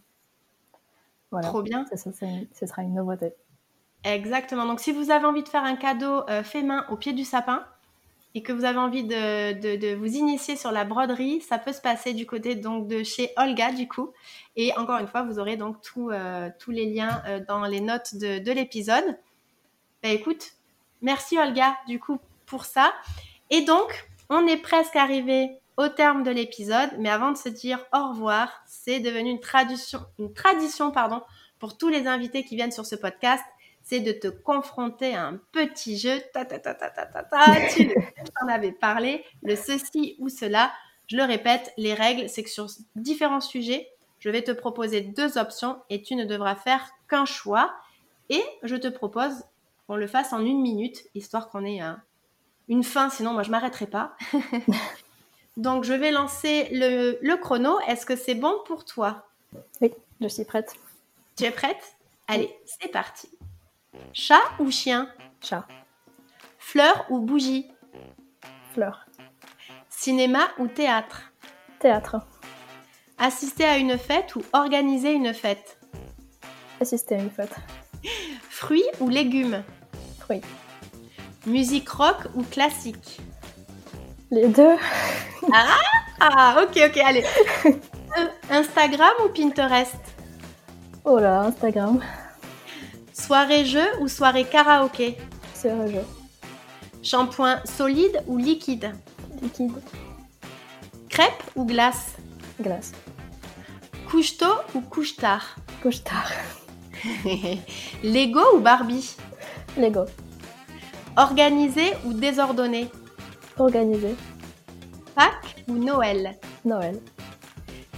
Voilà. 1.31 1.47
Trop 1.47 1.61
bien. 1.61 1.85
ce 1.93 2.65
sera 2.65 2.83
une 2.83 2.93
nouveauté. 2.93 3.33
Exactement. 4.03 4.65
Donc, 4.65 4.79
si 4.79 4.91
vous 4.91 5.11
avez 5.11 5.25
envie 5.25 5.43
de 5.43 5.49
faire 5.49 5.63
un 5.63 5.75
cadeau 5.75 6.23
euh, 6.29 6.43
fait 6.43 6.63
main 6.63 6.85
au 6.89 6.95
pied 6.95 7.13
du 7.13 7.25
sapin 7.25 7.65
et 8.35 8.43
que 8.43 8.53
vous 8.53 8.63
avez 8.63 8.77
envie 8.77 9.03
de, 9.03 9.77
de, 9.77 9.95
vous 9.95 10.15
initier 10.15 10.55
sur 10.55 10.71
la 10.71 10.85
broderie, 10.85 11.41
ça 11.41 11.57
peut 11.57 11.73
se 11.73 11.81
passer 11.81 12.13
du 12.13 12.25
côté 12.25 12.55
donc 12.55 12.87
de 12.87 13.03
chez 13.03 13.31
Olga 13.37 13.71
du 13.71 13.87
coup. 13.87 14.11
Et 14.55 14.75
encore 14.77 14.99
une 14.99 15.07
fois, 15.07 15.23
vous 15.23 15.39
aurez 15.39 15.57
donc 15.57 15.81
tous 15.81 16.09
les 16.09 16.85
liens 16.85 17.23
dans 17.47 17.65
les 17.65 17.81
notes 17.81 18.15
de, 18.15 18.39
de 18.39 18.51
l'épisode. 18.51 19.17
Bah, 20.03 20.09
écoute, 20.09 20.53
Merci 21.01 21.37
Olga, 21.37 21.77
du 21.87 21.99
coup, 21.99 22.19
pour 22.45 22.65
ça. 22.65 22.93
Et 23.49 23.61
donc, 23.61 24.07
on 24.29 24.45
est 24.47 24.57
presque 24.57 24.95
arrivé 24.95 25.49
au 25.77 25.87
terme 25.87 26.23
de 26.23 26.31
l'épisode, 26.31 26.89
mais 26.97 27.09
avant 27.09 27.31
de 27.31 27.37
se 27.37 27.47
dire 27.47 27.79
au 27.93 28.09
revoir, 28.09 28.49
c'est 28.65 28.99
devenu 28.99 29.29
une 29.29 29.39
tradition, 29.39 30.01
une 30.19 30.33
tradition 30.33 30.91
pardon, 30.91 31.21
pour 31.57 31.77
tous 31.77 31.87
les 31.87 32.05
invités 32.05 32.43
qui 32.43 32.57
viennent 32.57 32.71
sur 32.71 32.85
ce 32.85 32.95
podcast, 32.95 33.43
c'est 33.89 34.01
de 34.01 34.11
te 34.11 34.27
confronter 34.27 35.15
à 35.15 35.25
un 35.25 35.39
petit 35.51 35.97
jeu. 35.97 36.21
Ta, 36.31 36.45
ta, 36.45 36.59
ta, 36.59 36.75
ta, 36.75 36.91
ta, 36.91 37.07
ta, 37.07 37.23
ta. 37.23 37.37
Tu 37.75 37.91
en 38.43 38.47
avais 38.47 38.71
parlé, 38.71 39.25
le 39.41 39.55
ceci 39.55 40.15
ou 40.19 40.29
cela. 40.29 40.71
Je 41.07 41.17
le 41.17 41.23
répète, 41.23 41.73
les 41.75 41.95
règles, 41.95 42.29
c'est 42.29 42.43
que 42.43 42.51
sur 42.51 42.67
différents 42.95 43.41
sujets, 43.41 43.89
je 44.19 44.29
vais 44.29 44.43
te 44.43 44.51
proposer 44.51 45.01
deux 45.01 45.39
options 45.39 45.81
et 45.89 46.03
tu 46.03 46.15
ne 46.15 46.23
devras 46.23 46.55
faire 46.55 46.87
qu'un 47.09 47.25
choix. 47.25 47.73
Et 48.29 48.43
je 48.61 48.75
te 48.75 48.87
propose 48.87 49.43
qu'on 49.87 49.95
le 49.95 50.05
fasse 50.05 50.33
en 50.33 50.45
une 50.45 50.61
minute, 50.61 51.05
histoire 51.15 51.49
qu'on 51.49 51.65
ait 51.65 51.81
une 52.67 52.83
fin, 52.83 53.09
sinon 53.09 53.33
moi 53.33 53.41
je 53.41 53.49
m'arrêterai 53.49 53.87
pas. 53.87 54.15
Donc 55.57 55.83
je 55.83 55.93
vais 55.93 56.11
lancer 56.11 56.67
le, 56.71 57.35
chrono. 57.37 57.79
Est-ce 57.87 58.05
que 58.05 58.15
c'est 58.15 58.35
bon 58.35 58.53
pour 58.67 58.85
toi? 58.85 59.27
Oui, 59.81 59.91
je 60.21 60.27
suis 60.27 60.45
prête. 60.45 60.75
Tu 61.35 61.45
es 61.45 61.51
prête? 61.51 61.95
Allez, 62.27 62.55
c'est 62.67 62.89
parti. 62.89 63.29
Chat 64.13 64.41
ou 64.59 64.71
chien? 64.71 65.09
Chat. 65.41 65.65
Fleur 66.57 67.05
ou 67.09 67.19
bougie? 67.19 67.67
Fleur. 68.73 69.05
Cinéma 69.89 70.47
ou 70.57 70.67
théâtre? 70.67 71.31
Théâtre. 71.79 72.17
Assister 73.17 73.65
à 73.65 73.77
une 73.77 73.97
fête 73.97 74.35
ou 74.35 74.41
organiser 74.53 75.11
une 75.11 75.33
fête? 75.33 75.77
Assister 76.79 77.15
à 77.15 77.19
une 77.19 77.31
fête. 77.31 77.55
Fruits 78.49 78.83
ou 78.99 79.09
légumes? 79.09 79.63
Musique 81.45 81.89
rock 81.89 82.17
ou 82.35 82.43
classique? 82.43 83.19
Les 84.29 84.47
deux. 84.47 84.75
ah, 85.53 85.77
ah, 86.19 86.63
ok, 86.63 86.79
ok, 86.87 86.97
allez. 86.97 87.23
Euh, 88.17 88.25
Instagram 88.49 89.11
ou 89.23 89.29
Pinterest? 89.29 89.95
Oh 91.05 91.19
là, 91.19 91.41
Instagram. 91.41 92.01
Soirée 93.13 93.65
jeu 93.65 93.85
ou 94.01 94.07
soirée 94.07 94.45
karaoké? 94.45 95.17
Soirée 95.53 95.91
jeu. 95.91 96.05
Shampoing 97.01 97.59
solide 97.65 98.23
ou 98.27 98.37
liquide? 98.37 98.93
Liquide. 99.41 99.81
Crêpe 101.09 101.43
ou 101.55 101.65
glace? 101.65 102.15
Glace. 102.61 102.91
Couche 104.09 104.37
tôt 104.37 104.57
ou 104.73 104.81
couche 104.81 105.15
tard? 105.15 105.55
Couche 105.81 106.03
tard. 106.03 106.31
Lego 108.03 108.41
ou 108.55 108.59
Barbie? 108.59 109.15
Lego. 109.77 110.05
Organisé 111.15 111.93
ou 112.05 112.13
désordonné? 112.13 112.89
Organisé. 113.57 114.15
Pâques 115.15 115.63
ou 115.67 115.73
Noël? 115.73 116.37
Noël. 116.65 116.99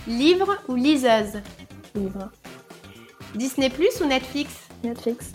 Livre 0.08 0.58
ou 0.67 0.76
liseuse? 0.76 1.41
Livre. 1.95 2.32
Disney 3.36 3.69
Plus 3.69 4.02
ou 4.02 4.06
Netflix? 4.06 4.61
Netflix. 4.84 5.34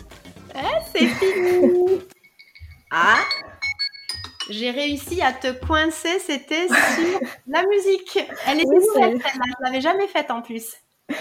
C'est 0.91 1.07
fini 1.07 2.01
Ah 2.91 3.19
J'ai 4.49 4.71
réussi 4.71 5.21
à 5.21 5.33
te 5.33 5.51
coincer, 5.65 6.19
c'était 6.19 6.67
sur 6.67 7.19
la 7.47 7.63
musique. 7.67 8.19
Elle 8.47 8.59
était 8.59 8.67
Oui, 8.69 8.85
nouvelle 8.93 9.21
celle-là, 9.21 9.45
je 9.59 9.65
l'avais 9.65 9.81
jamais 9.81 10.07
faite 10.07 10.31
en 10.31 10.41
plus. 10.41 10.73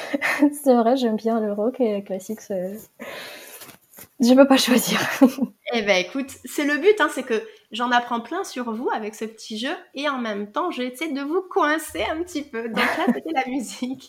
C'est 0.65 0.75
vrai, 0.75 0.97
j'aime 0.97 1.17
bien 1.17 1.41
le 1.41 1.53
rock 1.53 1.81
et 1.81 1.97
le 1.97 2.03
classique. 2.03 2.41
Je 2.49 4.35
peux 4.35 4.47
pas 4.47 4.57
choisir. 4.57 5.01
Eh 5.73 5.83
ben 5.83 5.97
écoute, 5.97 6.31
c'est 6.45 6.65
le 6.65 6.79
but, 6.79 7.01
hein, 7.01 7.09
c'est 7.13 7.25
que 7.25 7.43
j'en 7.73 7.91
apprends 7.91 8.21
plein 8.21 8.45
sur 8.45 8.73
vous 8.73 8.89
avec 8.95 9.17
ce 9.17 9.25
petit 9.25 9.59
jeu 9.59 9.75
et 9.95 10.09
en 10.09 10.19
même 10.19 10.53
temps, 10.53 10.71
j'essaie 10.71 11.09
de 11.09 11.21
vous 11.21 11.43
coincer 11.43 12.05
un 12.05 12.23
petit 12.23 12.45
peu. 12.45 12.69
Donc 12.69 12.77
là, 12.77 13.05
c'était 13.13 13.33
la 13.35 13.45
musique. 13.47 14.09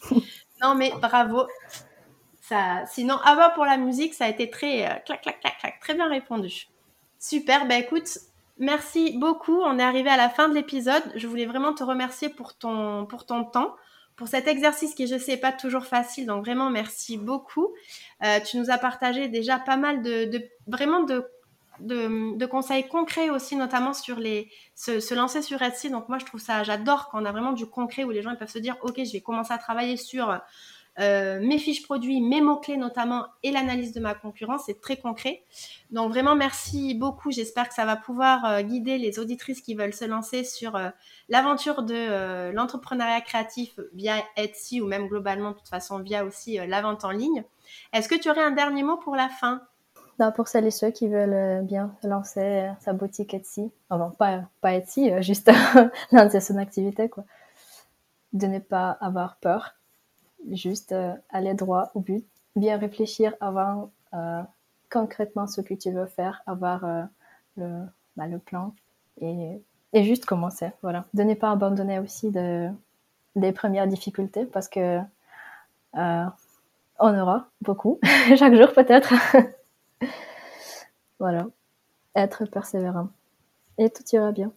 Non 0.61 0.75
mais 0.75 0.91
bravo. 1.01 1.47
Sinon, 2.87 3.17
ah 3.23 3.35
bah 3.35 3.51
pour 3.53 3.65
la 3.65 3.77
musique, 3.77 4.13
ça 4.13 4.25
a 4.25 4.29
été 4.29 4.49
très 4.49 4.85
euh, 4.85 4.95
clac 5.05 5.21
clac 5.21 5.39
clac 5.39 5.57
clac, 5.59 5.79
très 5.79 5.93
bien 5.93 6.07
répondu. 6.07 6.67
Super. 7.19 7.67
Ben 7.67 7.81
écoute, 7.81 8.19
merci 8.57 9.17
beaucoup. 9.17 9.59
On 9.61 9.79
est 9.79 9.83
arrivé 9.83 10.09
à 10.09 10.17
la 10.17 10.29
fin 10.29 10.47
de 10.47 10.53
l'épisode. 10.53 11.03
Je 11.15 11.27
voulais 11.27 11.45
vraiment 11.45 11.73
te 11.73 11.83
remercier 11.83 12.29
pour 12.29 12.57
ton 12.57 13.05
pour 13.05 13.25
ton 13.25 13.43
temps, 13.43 13.75
pour 14.15 14.27
cet 14.27 14.47
exercice 14.47 14.95
qui, 14.95 15.07
je 15.07 15.17
sais, 15.17 15.37
pas 15.37 15.51
toujours 15.51 15.85
facile. 15.85 16.25
Donc 16.25 16.45
vraiment, 16.45 16.69
merci 16.69 17.17
beaucoup. 17.17 17.73
Euh, 18.23 18.39
tu 18.39 18.57
nous 18.57 18.69
as 18.69 18.77
partagé 18.77 19.27
déjà 19.27 19.59
pas 19.59 19.77
mal 19.77 20.01
de, 20.01 20.41
vraiment 20.67 21.03
de, 21.03 21.29
de, 21.79 22.45
conseils 22.45 22.87
concrets 22.87 23.29
aussi, 23.29 23.55
notamment 23.55 23.93
sur 23.93 24.19
les 24.19 24.49
se, 24.75 25.13
lancer 25.13 25.41
sur 25.41 25.61
Etsy. 25.61 25.89
Donc 25.89 26.09
moi, 26.09 26.17
je 26.17 26.25
trouve 26.25 26.39
ça, 26.39 26.63
j'adore 26.63 27.09
quand 27.09 27.21
on 27.21 27.25
a 27.25 27.31
vraiment 27.31 27.53
du 27.53 27.67
concret 27.67 28.03
où 28.05 28.11
les 28.11 28.21
gens 28.21 28.35
peuvent 28.35 28.49
se 28.49 28.59
dire, 28.59 28.77
ok, 28.81 28.95
je 29.03 29.11
vais 29.11 29.21
commencer 29.21 29.53
à 29.53 29.57
travailler 29.57 29.97
sur 29.97 30.39
euh, 30.99 31.39
mes 31.39 31.59
fiches 31.59 31.83
produits, 31.83 32.21
mes 32.21 32.41
mots 32.41 32.57
clés 32.57 32.77
notamment 32.77 33.25
et 33.43 33.51
l'analyse 33.51 33.93
de 33.93 33.99
ma 33.99 34.15
concurrence. 34.15 34.63
C'est 34.65 34.81
très 34.81 34.97
concret. 34.97 35.43
Donc 35.91 36.09
vraiment, 36.09 36.35
merci 36.35 36.95
beaucoup. 36.95 37.31
J'espère 37.31 37.69
que 37.69 37.75
ça 37.75 37.85
va 37.85 37.95
pouvoir 37.95 38.45
euh, 38.45 38.61
guider 38.61 38.97
les 38.97 39.19
auditrices 39.19 39.61
qui 39.61 39.75
veulent 39.75 39.93
se 39.93 40.05
lancer 40.05 40.43
sur 40.43 40.75
euh, 40.75 40.89
l'aventure 41.29 41.83
de 41.83 42.51
l'entrepreneuriat 42.51 43.21
créatif 43.21 43.79
via 43.93 44.15
Etsy 44.35 44.81
ou 44.81 44.87
même 44.87 45.07
globalement, 45.07 45.51
de 45.51 45.57
toute 45.57 45.69
façon, 45.69 45.99
via 45.99 46.25
aussi 46.25 46.57
la 46.67 46.81
vente 46.81 47.05
en 47.05 47.11
ligne. 47.11 47.43
Est-ce 47.93 48.09
que 48.09 48.15
tu 48.15 48.29
aurais 48.29 48.43
un 48.43 48.51
dernier 48.51 48.83
mot 48.83 48.97
pour 48.97 49.15
la 49.15 49.29
fin? 49.29 49.61
Non, 50.19 50.31
pour 50.31 50.47
celles 50.47 50.65
et 50.65 50.71
ceux 50.71 50.89
qui 50.89 51.07
veulent 51.07 51.63
bien 51.63 51.93
lancer 52.01 52.71
sa 52.79 52.93
boutique 52.93 53.35
Etsy, 53.35 53.71
enfin 53.89 54.11
pas, 54.17 54.41
pas 54.61 54.73
Etsy, 54.73 55.11
juste 55.21 55.51
lancer 56.11 56.39
son 56.39 56.57
activité, 56.57 57.07
quoi. 57.07 57.23
De 58.33 58.47
ne 58.47 58.59
pas 58.59 58.97
avoir 58.99 59.37
peur, 59.37 59.76
juste 60.51 60.91
euh, 60.91 61.13
aller 61.29 61.53
droit 61.53 61.91
au 61.95 61.99
but, 61.99 62.25
bien 62.55 62.77
réfléchir 62.77 63.33
avant 63.39 63.91
euh, 64.13 64.41
concrètement 64.89 65.47
ce 65.47 65.61
que 65.61 65.73
tu 65.73 65.91
veux 65.91 66.05
faire, 66.05 66.41
avoir 66.45 66.83
euh, 66.85 67.03
le, 67.57 67.83
bah, 68.15 68.27
le 68.27 68.39
plan 68.39 68.73
et, 69.21 69.61
et 69.93 70.03
juste 70.03 70.25
commencer, 70.25 70.71
voilà. 70.81 71.05
De 71.13 71.23
ne 71.23 71.33
pas 71.33 71.51
abandonner 71.51 71.99
aussi 71.99 72.31
de, 72.31 72.69
des 73.35 73.51
premières 73.51 73.87
difficultés 73.87 74.45
parce 74.45 74.67
que 74.67 74.99
on 76.99 77.19
aura 77.19 77.49
beaucoup, 77.61 77.99
chaque 78.37 78.55
jour 78.55 78.71
peut-être. 78.73 79.13
Voilà. 81.19 81.47
Être 82.15 82.45
persévérant. 82.45 83.09
Et 83.77 83.89
tout 83.89 84.03
ira 84.13 84.31
bien. 84.31 84.51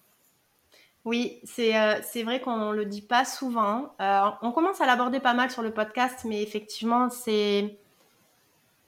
Oui, 1.07 1.41
c'est 1.45 1.77
euh, 1.79 1.99
c'est 2.03 2.23
vrai 2.23 2.41
qu'on 2.41 2.73
le 2.73 2.85
dit 2.85 3.01
pas 3.03 3.25
souvent. 3.25 3.95
Euh, 4.01 4.21
on 4.43 4.53
commence 4.53 4.81
à 4.83 4.87
l'aborder 4.87 5.19
pas 5.19 5.33
mal 5.33 5.51
sur 5.51 5.63
le 5.63 5.73
podcast, 5.73 6.21
mais 6.27 6.43
effectivement, 6.43 7.09
c'est 7.09 7.79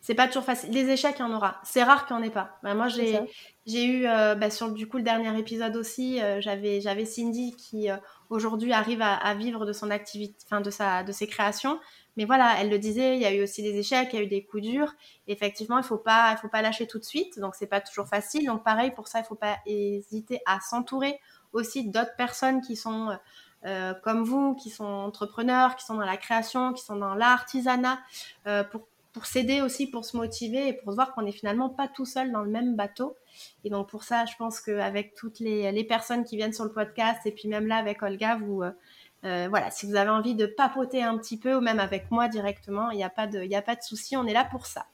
c'est 0.01 0.15
pas 0.15 0.27
toujours 0.27 0.45
facile. 0.45 0.71
Les 0.73 0.91
échecs, 0.91 1.17
il 1.19 1.23
y 1.23 1.25
en 1.25 1.33
aura. 1.33 1.61
C'est 1.65 1.83
rare 1.83 2.07
qu'il 2.07 2.17
n'y 2.17 2.23
en 2.23 2.25
ait 2.27 2.31
pas. 2.31 2.59
Ben, 2.63 2.75
moi, 2.75 2.89
j'ai 2.89 3.85
eu 3.85 4.07
euh, 4.07 4.35
ben, 4.35 4.51
sur 4.51 4.73
du 4.73 4.89
coup 4.89 4.99
le 4.99 5.05
dernier 5.05 5.39
épisode 5.39 5.77
aussi, 5.77 6.21
j'avais 6.41 7.05
Cindy 7.07 7.57
qui 7.57 7.89
aujourd'hui 8.29 8.73
arrive 8.73 9.01
à, 9.01 9.15
à 9.15 9.35
vivre 9.35 9.65
de 9.65 9.73
son 9.73 9.91
activité, 9.91 10.37
enfin 10.47 10.61
de 10.61 10.71
sa 10.71 11.05
de 11.05 11.13
ses 11.13 11.27
créations. 11.27 11.79
Mais 12.19 12.27
voilà, 12.27 12.57
elle 12.61 12.69
le 12.69 12.79
disait, 12.79 13.17
il 13.17 13.23
y 13.23 13.27
a 13.27 13.33
eu 13.33 13.43
aussi 13.43 13.63
des 13.63 13.79
échecs, 13.79 14.11
il 14.13 14.17
y 14.17 14.19
a 14.21 14.23
eu 14.25 14.29
des 14.29 14.45
coups 14.45 14.65
durs. 14.65 14.93
Effectivement, 15.29 15.79
il 15.79 15.85
faut 15.85 15.97
pas 15.97 16.33
il 16.33 16.39
faut 16.39 16.49
pas 16.49 16.61
lâcher 16.61 16.87
tout 16.87 16.99
de 16.99 17.05
suite, 17.05 17.39
donc 17.39 17.55
c'est 17.55 17.67
pas 17.67 17.81
toujours 17.81 18.07
facile. 18.07 18.47
Donc 18.47 18.65
pareil 18.65 18.91
pour 18.91 19.09
ça, 19.09 19.21
il 19.21 19.25
faut 19.25 19.35
pas 19.35 19.57
hésiter 19.67 20.41
à 20.45 20.61
s'entourer 20.61 21.19
aussi 21.53 21.89
d'autres 21.89 22.17
personnes 22.17 22.61
qui 22.61 22.77
sont 22.77 23.17
euh, 23.65 23.95
comme 24.03 24.25
vous, 24.25 24.55
qui 24.55 24.71
sont 24.71 24.85
entrepreneurs, 24.85 25.77
qui 25.77 25.85
sont 25.85 25.95
dans 25.95 26.05
la 26.05 26.17
création, 26.17 26.73
qui 26.73 26.83
sont 26.83 26.97
dans 26.97 27.15
l'artisanat, 27.15 28.01
euh, 28.47 28.65
pour, 28.65 28.89
pour 29.13 29.27
s'aider 29.27 29.61
aussi, 29.61 29.87
pour 29.87 30.05
se 30.05 30.17
motiver 30.17 30.69
et 30.69 30.73
pour 30.73 30.95
voir 30.95 31.15
qu'on 31.15 31.23
n'est 31.23 31.33
finalement 31.33 31.69
pas 31.69 31.87
tout 31.87 32.07
seul 32.07 32.33
dans 32.33 32.43
le 32.43 32.51
même 32.51 32.75
bateau. 32.75 33.17
Et 33.65 33.71
donc 33.71 33.89
pour 33.89 34.05
ça, 34.05 34.25
je 34.25 34.35
pense 34.37 34.61
qu'avec 34.61 35.15
toutes 35.15 35.39
les, 35.39 35.85
personnes 35.85 36.25
qui 36.25 36.37
viennent 36.37 36.53
sur 36.53 36.65
le 36.65 36.73
podcast 36.73 37.21
et 37.27 37.33
puis 37.33 37.49
même 37.49 37.67
là 37.67 37.77
avec 37.77 38.03
Olga, 38.03 38.37
vous... 38.37 38.63
euh, 38.63 38.73
euh, 39.25 39.47
voilà, 39.49 39.71
si 39.71 39.87
vous 39.87 39.95
avez 39.95 40.11
envie 40.11 40.35
de 40.35 40.47
papoter 40.47 41.03
un 41.03 41.17
petit 41.17 41.39
peu 41.39 41.55
ou 41.55 41.61
même 41.61 41.79
avec 41.79 42.11
moi 42.11 42.29
directement, 42.29 42.91
il 42.91 42.97
n'y 42.97 43.05
a 43.05 43.11
pas 43.11 43.27
de, 43.27 43.55
a 43.55 43.63
pas 43.63 43.77
de 43.77 43.83
souci, 43.83 44.17
on 44.17 44.27
est 44.27 44.33
là 44.33 44.45
pour 44.45 44.67
ça. 44.67 44.87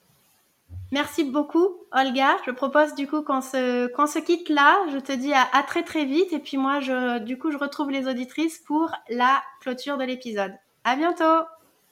Merci 0.91 1.25
beaucoup, 1.25 1.69
Olga. 1.93 2.37
Je 2.47 2.51
propose 2.51 2.95
du 2.95 3.07
coup 3.07 3.23
qu'on 3.23 3.43
se, 3.43 3.89
se 3.89 4.19
quitte 4.19 4.49
là. 4.49 4.79
Je 4.93 4.99
te 4.99 5.13
dis 5.13 5.33
à, 5.33 5.47
à 5.53 5.63
très 5.63 5.83
très 5.83 6.05
vite. 6.05 6.33
Et 6.33 6.39
puis 6.39 6.57
moi, 6.57 6.81
je, 6.81 7.19
du 7.19 7.39
coup, 7.39 7.51
je 7.51 7.59
retrouve 7.59 7.91
les 7.91 8.07
auditrices 8.07 8.59
pour 8.67 8.91
la 9.11 9.43
clôture 9.61 9.99
de 9.99 10.05
l'épisode. 10.05 10.55
À 10.85 10.97
bientôt! 10.97 11.45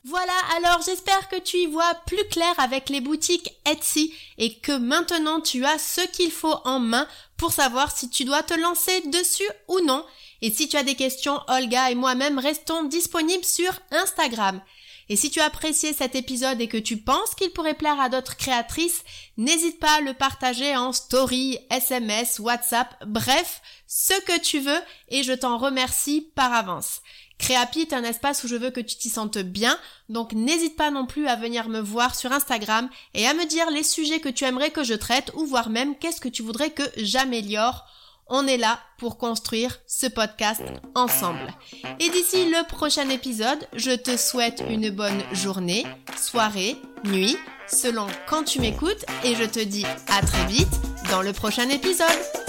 Voilà, 0.08 0.32
alors 0.56 0.82
j'espère 0.86 1.28
que 1.28 1.36
tu 1.36 1.56
y 1.56 1.66
vois 1.66 1.92
plus 2.06 2.24
clair 2.30 2.54
avec 2.58 2.90
les 2.90 3.00
boutiques 3.00 3.50
Etsy 3.68 4.14
et 4.38 4.56
que 4.60 4.78
maintenant 4.78 5.40
tu 5.40 5.64
as 5.64 5.78
ce 5.78 6.00
qu'il 6.12 6.30
faut 6.30 6.54
en 6.64 6.78
main 6.78 7.08
pour 7.36 7.52
savoir 7.52 7.90
si 7.90 8.08
tu 8.08 8.24
dois 8.24 8.44
te 8.44 8.54
lancer 8.54 9.00
dessus 9.08 9.50
ou 9.66 9.80
non. 9.80 10.06
Et 10.42 10.52
si 10.52 10.68
tu 10.68 10.76
as 10.76 10.84
des 10.84 10.94
questions, 10.94 11.40
Olga 11.48 11.90
et 11.90 11.96
moi-même 11.96 12.38
restons 12.38 12.84
disponibles 12.84 13.44
sur 13.44 13.72
Instagram. 13.90 14.60
Et 15.08 15.16
si 15.16 15.30
tu 15.30 15.40
as 15.40 15.50
cet 15.72 16.14
épisode 16.14 16.60
et 16.60 16.68
que 16.68 16.76
tu 16.76 16.96
penses 16.96 17.34
qu'il 17.36 17.50
pourrait 17.50 17.74
plaire 17.74 18.00
à 18.00 18.08
d'autres 18.08 18.36
créatrices, 18.36 19.04
n'hésite 19.36 19.78
pas 19.78 19.98
à 19.98 20.00
le 20.00 20.14
partager 20.14 20.76
en 20.76 20.92
story, 20.92 21.58
SMS, 21.70 22.38
WhatsApp, 22.38 22.94
bref, 23.06 23.62
ce 23.86 24.14
que 24.22 24.40
tu 24.40 24.58
veux 24.58 24.80
et 25.08 25.22
je 25.22 25.32
t'en 25.32 25.58
remercie 25.58 26.28
par 26.34 26.52
avance. 26.52 27.02
Créapi 27.38 27.80
est 27.80 27.92
un 27.92 28.02
espace 28.02 28.44
où 28.44 28.48
je 28.48 28.56
veux 28.56 28.70
que 28.70 28.80
tu 28.80 28.96
t'y 28.96 29.10
sentes 29.10 29.38
bien, 29.38 29.78
donc 30.08 30.32
n'hésite 30.32 30.76
pas 30.76 30.90
non 30.90 31.06
plus 31.06 31.28
à 31.28 31.36
venir 31.36 31.68
me 31.68 31.80
voir 31.80 32.14
sur 32.14 32.32
Instagram 32.32 32.88
et 33.14 33.26
à 33.26 33.34
me 33.34 33.46
dire 33.46 33.70
les 33.70 33.82
sujets 33.82 34.20
que 34.20 34.30
tu 34.30 34.44
aimerais 34.44 34.70
que 34.70 34.84
je 34.84 34.94
traite 34.94 35.30
ou 35.34 35.44
voire 35.44 35.68
même 35.68 35.96
qu'est-ce 35.98 36.20
que 36.20 36.30
tu 36.30 36.42
voudrais 36.42 36.70
que 36.70 36.82
j'améliore. 36.96 37.86
On 38.28 38.46
est 38.46 38.56
là 38.56 38.80
pour 38.98 39.18
construire 39.18 39.78
ce 39.86 40.06
podcast 40.06 40.62
ensemble. 40.94 41.54
Et 42.00 42.10
d'ici 42.10 42.50
le 42.50 42.66
prochain 42.66 43.08
épisode, 43.08 43.68
je 43.74 43.92
te 43.92 44.16
souhaite 44.16 44.64
une 44.68 44.90
bonne 44.90 45.22
journée, 45.32 45.86
soirée, 46.16 46.76
nuit, 47.04 47.36
selon 47.68 48.06
quand 48.28 48.42
tu 48.42 48.60
m'écoutes 48.60 49.04
et 49.24 49.34
je 49.36 49.44
te 49.44 49.60
dis 49.60 49.86
à 50.08 50.22
très 50.22 50.46
vite 50.46 50.80
dans 51.10 51.22
le 51.22 51.32
prochain 51.32 51.68
épisode. 51.68 52.06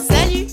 Salut 0.10 0.48